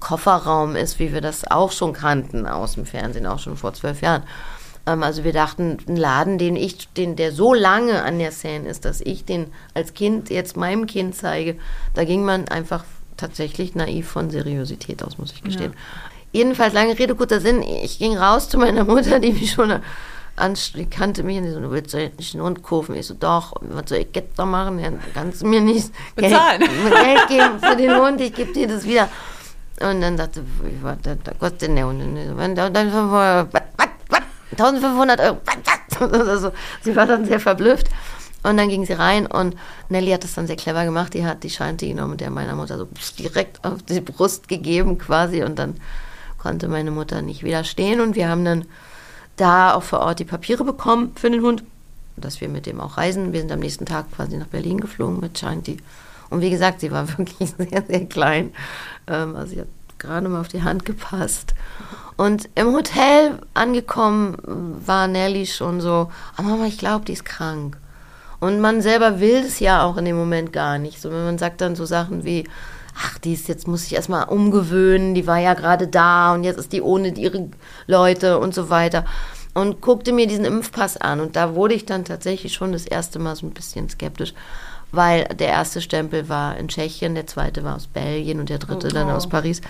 Kofferraum 0.00 0.76
ist, 0.76 1.00
wie 1.00 1.12
wir 1.12 1.20
das 1.20 1.50
auch 1.50 1.72
schon 1.72 1.92
kannten 1.92 2.46
aus 2.46 2.74
dem 2.74 2.86
Fernsehen, 2.86 3.26
auch 3.26 3.40
schon 3.40 3.56
vor 3.56 3.74
zwölf 3.74 4.00
Jahren. 4.00 4.22
Ähm, 4.86 5.02
also 5.02 5.24
wir 5.24 5.32
dachten, 5.32 5.78
ein 5.88 5.96
Laden, 5.96 6.38
den 6.38 6.56
ich, 6.56 6.88
den, 6.92 7.16
der 7.16 7.32
so 7.32 7.52
lange 7.54 8.02
an 8.02 8.18
der 8.18 8.32
Seine 8.32 8.68
ist, 8.68 8.84
dass 8.84 9.00
ich 9.00 9.24
den 9.24 9.52
als 9.74 9.94
Kind 9.94 10.30
jetzt 10.30 10.56
meinem 10.56 10.86
Kind 10.86 11.16
zeige, 11.16 11.56
da 11.94 12.04
ging 12.04 12.24
man 12.24 12.48
einfach 12.48 12.84
tatsächlich 13.18 13.74
naiv 13.74 14.08
von 14.08 14.30
Seriosität 14.30 15.02
aus, 15.02 15.18
muss 15.18 15.32
ich 15.32 15.42
gestehen. 15.42 15.72
Ja. 15.72 16.10
Jedenfalls, 16.40 16.72
lange 16.72 16.98
Rede, 16.98 17.14
kurzer 17.14 17.40
Sinn, 17.40 17.62
ich 17.62 17.98
ging 17.98 18.16
raus 18.16 18.48
zu 18.48 18.58
meiner 18.58 18.84
Mutter, 18.84 19.18
die 19.18 19.32
mich 19.32 19.52
schon 19.52 19.80
kannte 20.90 21.24
mich 21.24 21.38
und 21.38 21.44
die 21.44 21.50
so, 21.50 21.60
du 21.60 21.70
willst 21.70 21.92
doch 21.92 21.98
nicht 21.98 22.34
einen 22.34 22.44
Hund 22.44 22.62
kaufen. 22.62 22.94
Ich 22.94 23.06
so, 23.06 23.14
doch, 23.14 23.54
was 23.60 23.88
soll 23.88 23.98
ich 23.98 24.08
jetzt 24.14 24.38
da 24.38 24.44
machen? 24.44 24.78
Ja, 24.78 24.92
kannst 25.12 25.42
du 25.42 25.46
mir 25.46 25.60
nicht 25.60 25.90
Geld, 26.16 26.32
Geld 26.60 27.28
geben 27.28 27.60
für 27.60 27.76
den 27.76 28.00
Hund, 28.00 28.20
ich 28.20 28.32
gebe 28.32 28.52
dir 28.52 28.68
das 28.68 28.84
wieder. 28.84 29.08
Und 29.80 30.00
dann 30.00 30.16
dachte 30.16 30.40
ich, 30.40 30.82
was 30.82 30.98
kostet 31.38 31.62
denn 31.62 31.76
der 31.76 31.86
Hund? 31.86 32.02
Und 32.02 32.54
dann, 32.54 32.72
dann, 32.72 32.92
was, 32.92 33.46
was, 33.52 33.62
1500 34.52 35.20
Euro. 35.20 35.38
Also, 36.00 36.52
sie 36.82 36.94
war 36.94 37.06
dann 37.06 37.24
sehr 37.24 37.40
verblüfft. 37.40 37.88
Und 38.48 38.56
dann 38.56 38.70
ging 38.70 38.86
sie 38.86 38.94
rein 38.94 39.26
und 39.26 39.56
Nelly 39.90 40.10
hat 40.10 40.24
das 40.24 40.32
dann 40.32 40.46
sehr 40.46 40.56
clever 40.56 40.86
gemacht. 40.86 41.12
Die 41.12 41.26
hat 41.26 41.44
die 41.44 41.50
Shanti 41.50 41.88
genommen 41.88 42.12
und 42.12 42.22
der 42.22 42.30
meiner 42.30 42.54
Mutter 42.54 42.78
so 42.78 42.88
direkt 43.18 43.62
auf 43.62 43.82
die 43.82 44.00
Brust 44.00 44.48
gegeben 44.48 44.96
quasi. 44.96 45.42
Und 45.42 45.58
dann 45.58 45.76
konnte 46.38 46.66
meine 46.66 46.90
Mutter 46.90 47.20
nicht 47.20 47.42
widerstehen. 47.42 48.00
Und 48.00 48.16
wir 48.16 48.30
haben 48.30 48.46
dann 48.46 48.64
da 49.36 49.74
auch 49.74 49.82
vor 49.82 50.00
Ort 50.00 50.20
die 50.20 50.24
Papiere 50.24 50.64
bekommen 50.64 51.12
für 51.14 51.30
den 51.30 51.42
Hund, 51.42 51.62
dass 52.16 52.40
wir 52.40 52.48
mit 52.48 52.64
dem 52.64 52.80
auch 52.80 52.96
reisen. 52.96 53.34
Wir 53.34 53.40
sind 53.40 53.52
am 53.52 53.60
nächsten 53.60 53.84
Tag 53.84 54.10
quasi 54.12 54.38
nach 54.38 54.46
Berlin 54.46 54.80
geflogen 54.80 55.20
mit 55.20 55.38
Shanti. 55.38 55.76
Und 56.30 56.40
wie 56.40 56.50
gesagt, 56.50 56.80
sie 56.80 56.90
war 56.90 57.06
wirklich 57.18 57.50
sehr, 57.50 57.82
sehr 57.86 58.06
klein. 58.06 58.54
Ähm, 59.06 59.36
also 59.36 59.52
sie 59.52 59.60
hat 59.60 59.68
gerade 59.98 60.26
mal 60.30 60.40
auf 60.40 60.48
die 60.48 60.62
Hand 60.62 60.86
gepasst. 60.86 61.54
Und 62.16 62.48
im 62.54 62.72
Hotel 62.72 63.40
angekommen 63.52 64.38
war 64.86 65.06
Nelly 65.06 65.44
schon 65.44 65.82
so, 65.82 66.10
oh 66.38 66.42
Mama, 66.42 66.64
ich 66.64 66.78
glaube, 66.78 67.04
die 67.04 67.12
ist 67.12 67.26
krank. 67.26 67.76
Und 68.40 68.60
man 68.60 68.82
selber 68.82 69.20
will 69.20 69.44
es 69.46 69.58
ja 69.60 69.82
auch 69.82 69.96
in 69.96 70.04
dem 70.04 70.16
Moment 70.16 70.52
gar 70.52 70.78
nicht. 70.78 71.00
So, 71.00 71.10
wenn 71.10 71.24
man 71.24 71.38
sagt 71.38 71.60
dann 71.60 71.74
so 71.74 71.84
Sachen 71.84 72.24
wie, 72.24 72.44
ach, 72.96 73.18
die 73.18 73.32
ist 73.32 73.48
jetzt, 73.48 73.66
muss 73.66 73.84
ich 73.84 73.94
erstmal 73.94 74.28
umgewöhnen, 74.28 75.14
die 75.14 75.26
war 75.26 75.38
ja 75.38 75.54
gerade 75.54 75.88
da 75.88 76.34
und 76.34 76.44
jetzt 76.44 76.58
ist 76.58 76.72
die 76.72 76.82
ohne 76.82 77.08
ihre 77.08 77.48
Leute 77.86 78.38
und 78.38 78.54
so 78.54 78.70
weiter. 78.70 79.04
Und 79.54 79.80
guckte 79.80 80.12
mir 80.12 80.26
diesen 80.28 80.44
Impfpass 80.44 80.96
an. 80.96 81.20
Und 81.20 81.34
da 81.34 81.54
wurde 81.54 81.74
ich 81.74 81.84
dann 81.84 82.04
tatsächlich 82.04 82.54
schon 82.54 82.72
das 82.72 82.86
erste 82.86 83.18
Mal 83.18 83.34
so 83.34 83.46
ein 83.46 83.52
bisschen 83.52 83.88
skeptisch, 83.88 84.34
weil 84.92 85.24
der 85.24 85.48
erste 85.48 85.80
Stempel 85.80 86.28
war 86.28 86.56
in 86.56 86.68
Tschechien, 86.68 87.14
der 87.14 87.26
zweite 87.26 87.64
war 87.64 87.76
aus 87.76 87.88
Belgien 87.88 88.38
und 88.38 88.50
der 88.50 88.58
dritte 88.58 88.88
oh, 88.88 88.94
dann 88.94 89.10
aus 89.10 89.28
Paris 89.28 89.60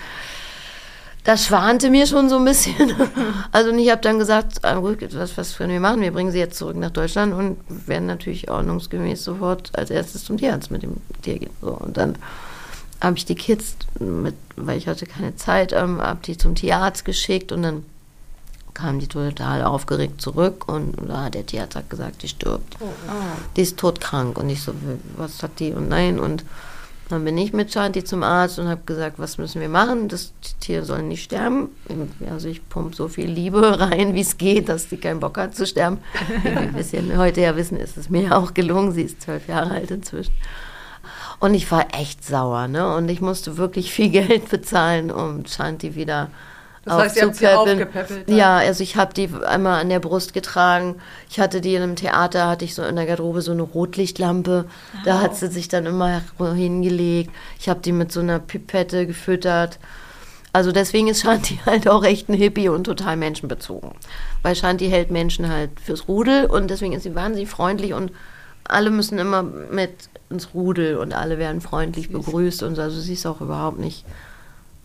das 1.23 1.45
schwante 1.45 1.89
mir 1.89 2.07
schon 2.07 2.29
so 2.29 2.37
ein 2.37 2.45
bisschen. 2.45 2.93
Also 3.51 3.71
ich 3.71 3.89
habe 3.89 4.01
dann 4.01 4.19
gesagt, 4.19 4.63
ah, 4.63 4.81
was, 4.81 5.37
was 5.37 5.57
können 5.57 5.71
wir 5.71 5.79
machen? 5.79 6.01
Wir 6.01 6.11
bringen 6.11 6.31
sie 6.31 6.37
jetzt 6.37 6.57
zurück 6.57 6.77
nach 6.77 6.91
Deutschland 6.91 7.33
und 7.33 7.57
werden 7.87 8.05
natürlich 8.05 8.49
ordnungsgemäß 8.49 9.23
sofort 9.23 9.71
als 9.73 9.89
erstes 9.89 10.23
zum 10.23 10.37
Tierarzt 10.37 10.69
mit 10.69 10.83
dem 10.83 10.97
Tier 11.23 11.39
gehen. 11.39 11.49
So, 11.61 11.71
und 11.71 11.97
dann 11.97 12.15
habe 13.01 13.17
ich 13.17 13.25
die 13.25 13.35
Kids, 13.35 13.75
mit, 13.99 14.35
weil 14.55 14.77
ich 14.77 14.87
hatte 14.87 15.05
keine 15.05 15.35
Zeit, 15.35 15.73
ähm, 15.73 15.99
habe 15.99 16.19
die 16.23 16.37
zum 16.37 16.55
Tierarzt 16.55 17.05
geschickt 17.05 17.51
und 17.51 17.63
dann 17.63 17.83
kamen 18.73 18.99
die 18.99 19.07
total 19.07 19.63
aufgeregt 19.63 20.21
zurück 20.21 20.67
und 20.67 21.09
ah, 21.09 21.29
der 21.29 21.45
Tierarzt 21.45 21.75
hat 21.75 21.89
gesagt, 21.89 22.23
die 22.23 22.27
stirbt. 22.27 22.77
Oh. 22.79 22.85
Die 23.55 23.61
ist 23.61 23.77
todkrank. 23.77 24.37
Und 24.37 24.49
ich 24.49 24.61
so, 24.61 24.73
was 25.17 25.43
hat 25.43 25.59
die? 25.59 25.73
Und 25.73 25.89
nein. 25.89 26.19
Und 26.19 26.45
dann 27.09 27.25
bin 27.25 27.37
ich 27.39 27.53
mit 27.53 27.73
Shanti 27.73 28.03
zum 28.03 28.21
Arzt 28.21 28.59
und 28.59 28.67
habe 28.67 28.81
gesagt, 28.85 29.17
was 29.17 29.39
müssen 29.39 29.59
wir 29.59 29.67
machen? 29.67 30.07
Das 30.07 30.31
Tier 30.59 30.85
soll 30.85 31.01
nicht 31.01 31.23
sterben. 31.23 31.69
Also 32.29 32.47
ich 32.47 32.67
pumpe 32.69 32.95
so 32.95 33.07
viel 33.07 33.29
Liebe 33.29 33.79
rein, 33.79 34.13
wie 34.13 34.21
es 34.21 34.37
geht, 34.37 34.69
dass 34.69 34.89
sie 34.89 34.97
keinen 34.97 35.19
Bock 35.19 35.37
hat 35.37 35.55
zu 35.55 35.65
sterben. 35.65 35.97
Wie 36.73 37.09
wir 37.09 37.17
heute 37.17 37.41
ja 37.41 37.55
wissen, 37.55 37.77
ist 37.77 37.97
es 37.97 38.11
mir 38.11 38.37
auch 38.37 38.53
gelungen. 38.53 38.91
Sie 38.91 39.01
ist 39.01 39.23
zwölf 39.23 39.47
Jahre 39.47 39.71
alt 39.71 39.89
inzwischen. 39.89 40.33
Und 41.39 41.55
ich 41.55 41.71
war 41.71 41.87
echt 41.99 42.23
sauer, 42.23 42.67
ne? 42.67 42.95
Und 42.95 43.09
ich 43.09 43.21
musste 43.21 43.57
wirklich 43.57 43.91
viel 43.91 44.09
Geld 44.11 44.49
bezahlen, 44.49 45.09
um 45.09 45.45
Shanti 45.45 45.95
wieder 45.95 46.29
Das 46.89 47.15
heißt, 47.15 47.17
ihr 47.17 47.27
habt 47.27 47.45
aufgepäppelt, 47.45 48.27
ne? 48.27 48.35
Ja, 48.35 48.57
also 48.57 48.83
ich 48.83 48.95
habe 48.95 49.13
die 49.13 49.29
einmal 49.45 49.79
an 49.79 49.89
der 49.89 49.99
Brust 49.99 50.33
getragen. 50.33 50.95
Ich 51.29 51.39
hatte 51.39 51.61
die 51.61 51.75
in 51.75 51.83
einem 51.83 51.95
Theater, 51.95 52.47
hatte 52.47 52.65
ich 52.65 52.75
so 52.75 52.83
in 52.83 52.95
der 52.95 53.05
Garderobe 53.05 53.41
so 53.41 53.51
eine 53.51 53.61
Rotlichtlampe. 53.61 54.65
Da 55.05 55.21
hat 55.21 55.35
sie 55.35 55.47
sich 55.47 55.67
dann 55.67 55.85
immer 55.85 56.21
hingelegt. 56.37 57.31
Ich 57.59 57.69
habe 57.69 57.79
die 57.81 57.91
mit 57.91 58.11
so 58.11 58.19
einer 58.19 58.39
Pipette 58.39 59.05
gefüttert. 59.05 59.79
Also 60.51 60.71
deswegen 60.71 61.07
ist 61.07 61.21
Shanti 61.21 61.59
halt 61.65 61.87
auch 61.87 62.03
echt 62.03 62.29
ein 62.29 62.33
Hippie 62.33 62.69
und 62.69 62.85
total 62.85 63.17
menschenbezogen. 63.17 63.91
Weil 64.41 64.55
Shanti 64.55 64.89
hält 64.89 65.11
Menschen 65.11 65.49
halt 65.49 65.79
fürs 65.79 66.07
Rudel 66.07 66.45
und 66.45 66.69
deswegen 66.69 66.93
ist 66.93 67.03
sie 67.03 67.15
wahnsinnig 67.15 67.49
freundlich 67.49 67.93
und 67.93 68.11
alle 68.63 68.89
müssen 68.89 69.19
immer 69.19 69.43
mit 69.43 70.09
ins 70.29 70.53
Rudel 70.53 70.97
und 70.97 71.13
alle 71.13 71.37
werden 71.37 71.61
freundlich 71.61 72.11
begrüßt 72.11 72.63
und 72.63 72.75
so. 72.75 72.81
also 72.81 72.99
sie 72.99 73.13
ist 73.13 73.25
auch 73.25 73.41
überhaupt 73.41 73.79
nicht 73.79 74.05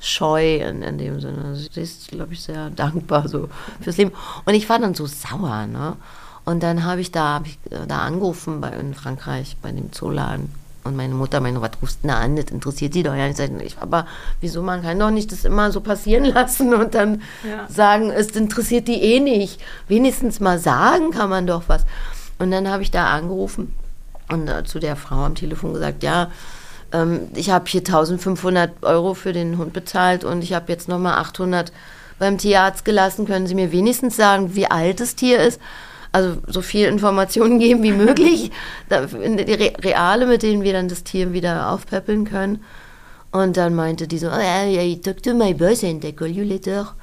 scheu 0.04 0.56
in, 0.56 0.82
in 0.82 0.98
dem 0.98 1.20
Sinne. 1.20 1.44
Also 1.44 1.66
Sie 1.72 1.80
ist, 1.80 2.08
glaube 2.08 2.32
ich, 2.34 2.42
sehr 2.42 2.70
dankbar 2.70 3.28
so 3.28 3.48
fürs 3.80 3.96
Leben. 3.96 4.12
Und 4.44 4.54
ich 4.54 4.68
war 4.68 4.78
dann 4.78 4.94
so 4.94 5.06
sauer, 5.06 5.66
ne? 5.66 5.96
Und 6.44 6.62
dann 6.62 6.84
habe 6.84 7.00
ich 7.00 7.10
da, 7.10 7.34
hab 7.34 7.46
ich 7.46 7.58
äh, 7.70 7.86
da 7.88 8.00
angerufen 8.00 8.60
bei, 8.60 8.68
in 8.70 8.94
Frankreich 8.94 9.56
bei 9.62 9.72
dem 9.72 9.92
Zooladen. 9.92 10.52
Und 10.84 10.94
meine 10.96 11.14
Mutter 11.14 11.40
meinte, 11.40 11.62
was 11.62 11.70
rufst 11.80 12.00
du 12.04 12.12
an? 12.14 12.36
Das 12.36 12.46
interessiert 12.50 12.94
die 12.94 13.02
doch 13.02 13.14
ja 13.14 13.26
nicht. 13.26 13.40
Ich 13.62 13.78
aber 13.78 14.06
wieso, 14.42 14.62
man 14.62 14.82
kann 14.82 14.98
doch 14.98 15.10
nicht 15.10 15.32
das 15.32 15.46
immer 15.46 15.72
so 15.72 15.80
passieren 15.80 16.24
lassen 16.34 16.74
und 16.74 16.94
dann 16.94 17.22
Ja. 17.48 17.66
sagen, 17.70 18.10
es 18.10 18.28
interessiert 18.32 18.86
die 18.88 19.00
eh 19.02 19.20
nicht. 19.20 19.58
Wenigstens 19.88 20.40
mal 20.40 20.58
sagen 20.58 21.10
kann 21.10 21.30
man 21.30 21.46
doch 21.46 21.62
was. 21.68 21.86
Und 22.38 22.50
dann 22.50 22.68
habe 22.68 22.82
ich 22.82 22.90
da 22.90 23.06
angerufen 23.14 23.72
und 24.28 24.46
äh, 24.48 24.64
zu 24.64 24.78
der 24.78 24.96
Frau 24.96 25.24
am 25.24 25.34
Telefon 25.34 25.72
gesagt, 25.72 26.02
ja, 26.02 26.30
ich 27.34 27.50
habe 27.50 27.64
hier 27.68 27.80
1500 27.80 28.82
Euro 28.82 29.14
für 29.14 29.32
den 29.32 29.58
Hund 29.58 29.72
bezahlt 29.72 30.24
und 30.24 30.42
ich 30.42 30.52
habe 30.52 30.70
jetzt 30.70 30.88
nochmal 30.88 31.14
800 31.14 31.72
beim 32.18 32.38
Tierarzt 32.38 32.84
gelassen. 32.84 33.26
Können 33.26 33.46
Sie 33.46 33.54
mir 33.54 33.72
wenigstens 33.72 34.16
sagen, 34.16 34.54
wie 34.54 34.70
alt 34.70 35.00
das 35.00 35.16
Tier 35.16 35.40
ist? 35.40 35.60
Also 36.12 36.36
so 36.46 36.62
viel 36.62 36.86
Informationen 36.86 37.58
geben 37.60 37.82
wie 37.82 37.92
möglich, 37.92 38.52
die 38.88 39.52
Re 39.52 39.72
reale, 39.82 40.26
mit 40.26 40.42
denen 40.42 40.62
wir 40.62 40.72
dann 40.72 40.88
das 40.88 41.02
Tier 41.02 41.32
wieder 41.32 41.70
aufpäppeln 41.70 42.24
können. 42.24 42.62
Und 43.32 43.56
dann 43.56 43.74
meinte 43.74 44.06
die 44.06 44.18
so, 44.18 44.28
I 44.28 45.00
talked 45.02 45.24
to 45.24 45.34
my 45.34 45.52
boss 45.52 45.82
and 45.82 46.04
I 46.04 46.12
call 46.12 46.28
you 46.28 46.44
later. 46.44 46.94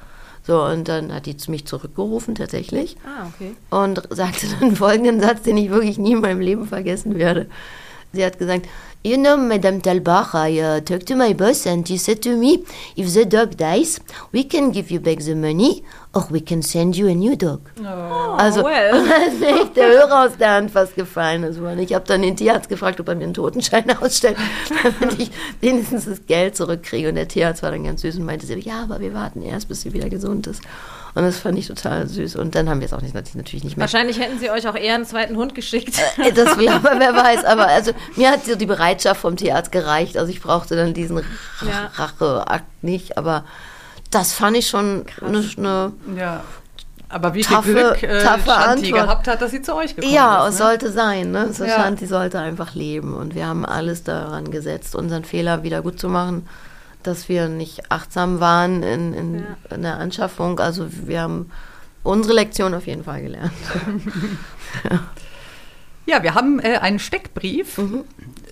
So, 0.44 0.64
und 0.64 0.88
dann 0.88 1.12
hat 1.14 1.26
die 1.26 1.36
mich 1.48 1.66
zurückgerufen 1.66 2.34
tatsächlich 2.34 2.96
Ah, 3.04 3.28
okay. 3.28 3.54
und 3.70 4.02
sagte 4.10 4.46
dann 4.58 4.74
folgenden 4.74 5.20
Satz, 5.20 5.42
den 5.42 5.56
ich 5.56 5.70
wirklich 5.70 5.98
nie 5.98 6.12
in 6.12 6.20
meinem 6.20 6.40
Leben 6.40 6.66
vergessen 6.66 7.16
werde. 7.16 7.46
Sie 8.12 8.24
hat 8.24 8.38
gesagt, 8.38 8.66
You 9.04 9.16
know, 9.16 9.36
Madame 9.36 9.80
Talbach, 9.80 10.32
I 10.32 10.60
uh, 10.60 10.80
talked 10.80 11.06
to 11.08 11.16
my 11.16 11.32
boss 11.32 11.66
and 11.66 11.86
he 11.88 11.98
said 11.98 12.22
to 12.22 12.36
me, 12.36 12.64
if 12.94 13.12
the 13.12 13.24
dog 13.24 13.56
dies, 13.56 13.98
we 14.30 14.44
can 14.44 14.70
give 14.70 14.92
you 14.92 15.00
back 15.00 15.18
the 15.18 15.34
money 15.34 15.82
or 16.14 16.24
we 16.30 16.40
can 16.40 16.62
send 16.62 16.96
you 16.96 17.08
a 17.08 17.14
new 17.14 17.34
dog. 17.34 17.68
also, 17.84 18.60
Oh, 18.60 18.64
well. 18.64 19.04
da 19.08 19.16
ist 19.24 19.42
echt 19.42 19.76
der 19.76 19.88
Hörer 19.88 20.26
aus 20.26 20.36
der 20.36 20.50
Hand 20.52 20.70
fast 20.70 20.94
gefallen. 20.94 21.42
Also, 21.42 21.66
und 21.66 21.80
ich 21.80 21.92
habe 21.92 22.04
dann 22.06 22.22
den 22.22 22.36
Tierarzt 22.36 22.68
gefragt, 22.68 23.00
ob 23.00 23.08
er 23.08 23.16
mir 23.16 23.24
einen 23.24 23.34
Totenschein 23.34 23.90
ausstellt, 24.00 24.36
damit 24.68 25.18
ich 25.18 25.32
wenigstens 25.60 26.04
das 26.04 26.24
Geld 26.26 26.54
zurückkriege. 26.54 27.08
Und 27.08 27.16
der 27.16 27.26
Tierarzt 27.26 27.64
war 27.64 27.72
dann 27.72 27.82
ganz 27.82 28.02
süß 28.02 28.18
und 28.18 28.24
meinte, 28.24 28.46
ja, 28.56 28.84
aber 28.84 29.00
wir 29.00 29.14
warten 29.14 29.42
erst, 29.42 29.66
bis 29.66 29.80
sie 29.82 29.92
wieder 29.92 30.10
gesund 30.10 30.46
ist. 30.46 30.62
Und 31.14 31.24
das 31.24 31.36
fand 31.38 31.58
ich 31.58 31.66
total 31.68 32.06
süß. 32.08 32.36
Und 32.36 32.54
dann 32.54 32.68
haben 32.70 32.80
wir 32.80 32.86
es 32.86 32.92
auch 32.94 33.02
nicht, 33.02 33.14
natürlich 33.14 33.64
nicht 33.64 33.76
mehr 33.76 33.82
Wahrscheinlich 33.84 34.18
hätten 34.18 34.38
sie 34.38 34.50
euch 34.50 34.66
auch 34.66 34.74
eher 34.74 34.94
einen 34.94 35.04
zweiten 35.04 35.36
Hund 35.36 35.54
geschickt. 35.54 35.94
äh, 36.18 36.32
Das 36.32 36.56
will 36.56 36.68
aber 36.68 36.92
wer 36.98 37.14
weiß. 37.14 37.44
Aber 37.44 37.66
also 37.66 37.92
mir 38.16 38.30
hat 38.30 38.46
so 38.46 38.54
die 38.56 38.64
Bereitschaft 38.66 39.20
vom 39.20 39.36
Tierarzt 39.36 39.72
gereicht. 39.72 40.16
Also 40.16 40.30
ich 40.32 40.40
brauchte 40.40 40.74
dann 40.74 40.94
diesen 40.94 41.18
Ja. 41.18 41.90
Racheakt 41.96 42.64
nicht. 42.82 43.18
Aber 43.18 43.44
das 44.10 44.32
fand 44.32 44.56
ich 44.56 44.68
schon 44.68 45.04
eine, 45.20 45.44
eine 45.58 45.92
Ja. 46.18 46.44
Aber 47.10 47.34
wie 47.34 47.44
viel 47.44 47.56
Taffe- 47.56 47.72
Glück 47.74 48.02
äh, 48.02 48.22
taffe 48.22 48.48
Shanti 48.48 48.86
Antwort. 48.86 49.02
gehabt 49.04 49.28
hat, 49.28 49.42
dass 49.42 49.50
sie 49.50 49.60
zu 49.60 49.74
euch 49.74 49.94
gekommen 49.94 50.14
Ja, 50.14 50.46
ist. 50.48 50.54
es 50.54 50.60
ne? 50.60 50.64
sollte 50.66 50.90
sein. 50.92 51.30
Ne? 51.30 51.52
So 51.52 51.64
Ja. 51.66 51.76
Shanti 51.76 52.06
sollte 52.06 52.38
einfach 52.38 52.74
leben. 52.74 53.12
Und 53.12 53.34
wir 53.34 53.46
haben 53.46 53.66
alles 53.66 54.02
daran 54.02 54.50
gesetzt, 54.50 54.94
unseren 54.96 55.24
Fehler 55.26 55.62
wieder 55.62 55.82
gut 55.82 56.00
zu 56.00 56.08
machen, 56.08 56.48
dass 57.06 57.28
wir 57.28 57.48
nicht 57.48 57.90
achtsam 57.90 58.40
waren 58.40 58.82
in, 58.82 59.12
in, 59.14 59.34
Ja. 59.40 59.74
in 59.76 59.82
der 59.82 59.98
Anschaffung. 59.98 60.58
Also 60.60 60.86
wir 61.06 61.20
haben 61.22 61.50
unsere 62.02 62.34
Lektion 62.34 62.74
auf 62.74 62.86
jeden 62.86 63.04
Fall 63.04 63.22
gelernt. 63.22 63.52
Ja, 66.04 66.22
wir 66.22 66.34
haben 66.34 66.58
äh, 66.58 66.78
einen 66.78 66.98
Steckbrief. 66.98 67.78
Mhm. 67.78 68.04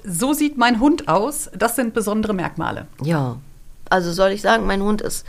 So 0.05 0.33
sieht 0.33 0.57
mein 0.57 0.79
Hund 0.79 1.09
aus. 1.09 1.51
Das 1.57 1.75
sind 1.77 1.95
besondere 1.95 2.33
Merkmale. 2.33 2.87
Ja, 3.03 3.39
also 3.89 4.13
soll 4.13 4.31
ich 4.31 4.41
sagen, 4.41 4.67
mein 4.67 4.83
Hund 4.83 5.01
ist 5.03 5.27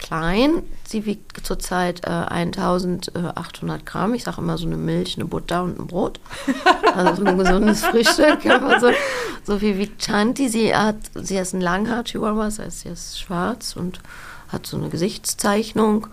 klein. 0.00 0.62
Sie 0.84 1.06
wiegt 1.06 1.46
zurzeit 1.46 2.04
äh, 2.04 2.10
1800 2.10 3.86
Gramm. 3.86 4.14
Ich 4.14 4.24
sage 4.24 4.40
immer 4.40 4.58
so 4.58 4.66
eine 4.66 4.76
Milch, 4.76 5.16
eine 5.16 5.26
Butter 5.26 5.62
und 5.62 5.78
ein 5.78 5.86
Brot. 5.86 6.18
Also 6.92 7.22
so 7.22 7.24
ein 7.24 7.38
gesundes 7.38 7.84
Frühstück. 7.84 8.44
Aber 8.46 8.80
so, 8.80 8.90
so 9.44 9.60
viel 9.60 9.78
wiegt 9.78 10.04
Chanti. 10.04 10.48
Sie 10.48 10.74
hat, 10.74 10.96
sie 11.14 11.36
ist 11.36 11.54
ein 11.54 11.60
Langhaar-Chihuahua, 11.60 12.46
das 12.46 12.58
heißt, 12.58 12.80
sie 12.80 12.88
ist 12.88 13.20
schwarz 13.20 13.76
und 13.76 14.00
hat 14.48 14.66
so 14.66 14.76
eine 14.76 14.88
Gesichtszeichnung. 14.88 16.08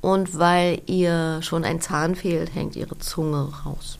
Und 0.00 0.36
weil 0.36 0.82
ihr 0.86 1.40
schon 1.42 1.64
ein 1.64 1.80
Zahn 1.80 2.16
fehlt, 2.16 2.56
hängt 2.56 2.74
ihre 2.74 2.98
Zunge 2.98 3.52
raus. 3.64 3.98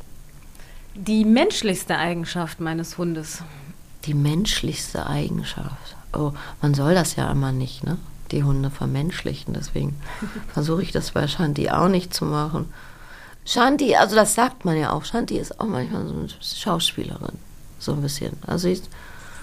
Die 0.96 1.24
menschlichste 1.24 1.96
Eigenschaft 1.96 2.58
meines 2.58 2.98
Hundes. 2.98 3.42
Die 4.04 4.14
menschlichste 4.14 5.06
Eigenschaft. 5.06 5.96
Oh, 6.12 6.32
man 6.60 6.74
soll 6.74 6.94
das 6.94 7.14
ja 7.14 7.30
immer 7.30 7.52
nicht, 7.52 7.84
ne? 7.84 7.98
Die 8.32 8.44
Hunde 8.44 8.70
vermenschlichen. 8.70 9.54
Deswegen 9.54 9.96
versuche 10.52 10.82
ich 10.82 10.92
das 10.92 11.12
bei 11.12 11.28
Shanti 11.28 11.70
auch 11.70 11.88
nicht 11.88 12.12
zu 12.12 12.24
machen. 12.24 12.72
Shanti, 13.44 13.94
also 13.94 14.16
das 14.16 14.34
sagt 14.34 14.64
man 14.64 14.76
ja 14.76 14.92
auch. 14.92 15.04
Shanti 15.04 15.38
ist 15.38 15.60
auch 15.60 15.66
manchmal 15.66 16.06
so 16.06 16.14
eine 16.14 16.28
Schauspielerin. 16.40 17.38
So 17.78 17.92
ein 17.92 18.02
bisschen. 18.02 18.32
Also 18.44 18.68
ich, 18.68 18.82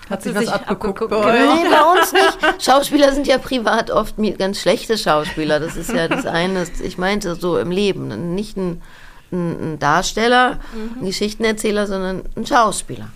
Hat 0.09 0.21
sie 0.21 0.35
was 0.35 0.43
sich 0.43 0.53
abgeguckt, 0.53 1.01
abgeguckt, 1.01 1.23
bei 1.23 1.37
genau. 1.37 1.53
euch? 1.53 1.63
nee, 1.63 1.69
bei 1.69 1.99
uns 1.99 2.13
nicht. 2.51 2.63
Schauspieler 2.63 3.13
sind 3.13 3.27
ja 3.27 3.37
privat 3.37 3.91
oft 3.91 4.15
ganz 4.37 4.59
schlechte 4.59 4.97
Schauspieler. 4.97 5.61
Das 5.61 5.77
ist 5.77 5.91
ja 5.91 6.07
das 6.09 6.25
eine. 6.25 6.67
Ich 6.81 6.97
meinte 6.97 7.35
so 7.35 7.57
im 7.57 7.71
Leben. 7.71 8.35
Nicht 8.35 8.57
ein, 8.57 8.81
ein, 9.31 9.73
ein 9.73 9.79
Darsteller, 9.79 10.59
ein 10.99 11.05
Geschichtenerzähler, 11.05 11.87
sondern 11.87 12.23
ein 12.35 12.45
Schauspieler. 12.45 13.09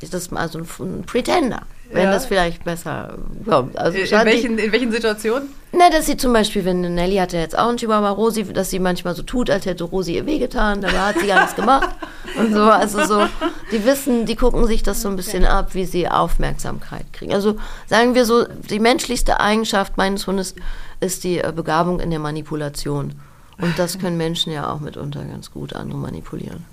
Ist 0.00 0.14
das 0.14 0.32
also 0.32 0.58
ein, 0.58 0.66
ein 0.80 1.04
Pretender? 1.04 1.62
Wenn 1.90 2.04
Ja. 2.04 2.10
das 2.12 2.26
vielleicht 2.26 2.64
besser 2.64 3.16
kommt. 3.48 3.78
Also 3.78 3.96
In 3.98 4.24
welchen, 4.24 4.58
in 4.58 4.72
welchen 4.72 4.92
Situationen? 4.92 5.48
na, 5.72 5.88
dass 5.90 6.06
sie 6.06 6.16
zum 6.18 6.32
Beispiel, 6.34 6.64
wenn 6.64 6.80
Nelly 6.82 7.16
hatte 7.16 7.38
jetzt 7.38 7.56
auch 7.58 7.68
einen 7.68 7.78
Chihuahua 7.78 8.10
Rosi, 8.10 8.44
dass 8.44 8.70
sie 8.70 8.78
manchmal 8.78 9.14
so 9.14 9.22
tut, 9.22 9.48
als 9.48 9.64
hätte 9.64 9.84
Rosi 9.84 10.14
ihr 10.16 10.26
wehgetan, 10.26 10.82
dabei 10.82 10.98
hat 10.98 11.18
sie 11.18 11.26
gar 11.26 11.40
nichts 11.40 11.56
gemacht. 11.56 11.88
Und 12.38 12.52
so, 12.52 12.62
also 12.62 13.04
so, 13.06 13.26
die 13.72 13.84
wissen, 13.86 14.26
die 14.26 14.36
gucken 14.36 14.66
sich 14.66 14.82
das 14.82 15.00
so 15.00 15.08
ein 15.08 15.16
bisschen 15.16 15.44
ab, 15.46 15.74
wie 15.74 15.86
sie 15.86 16.08
Aufmerksamkeit 16.08 17.10
kriegen. 17.12 17.32
Also 17.32 17.56
sagen 17.86 18.14
wir 18.14 18.26
so, 18.26 18.44
die 18.46 18.80
menschlichste 18.80 19.40
Eigenschaft 19.40 19.96
meines 19.96 20.26
Hundes 20.26 20.54
ist 21.00 21.24
die 21.24 21.38
äh, 21.38 21.52
Begabung 21.56 22.00
in 22.00 22.10
der 22.10 22.18
Manipulation. 22.20 23.14
Und 23.60 23.78
das 23.78 23.98
können 23.98 24.16
Menschen 24.18 24.52
ja 24.52 24.70
auch 24.70 24.80
mitunter 24.80 25.24
ganz 25.24 25.50
gut, 25.50 25.72
andere 25.72 25.98
manipulieren. 25.98 26.64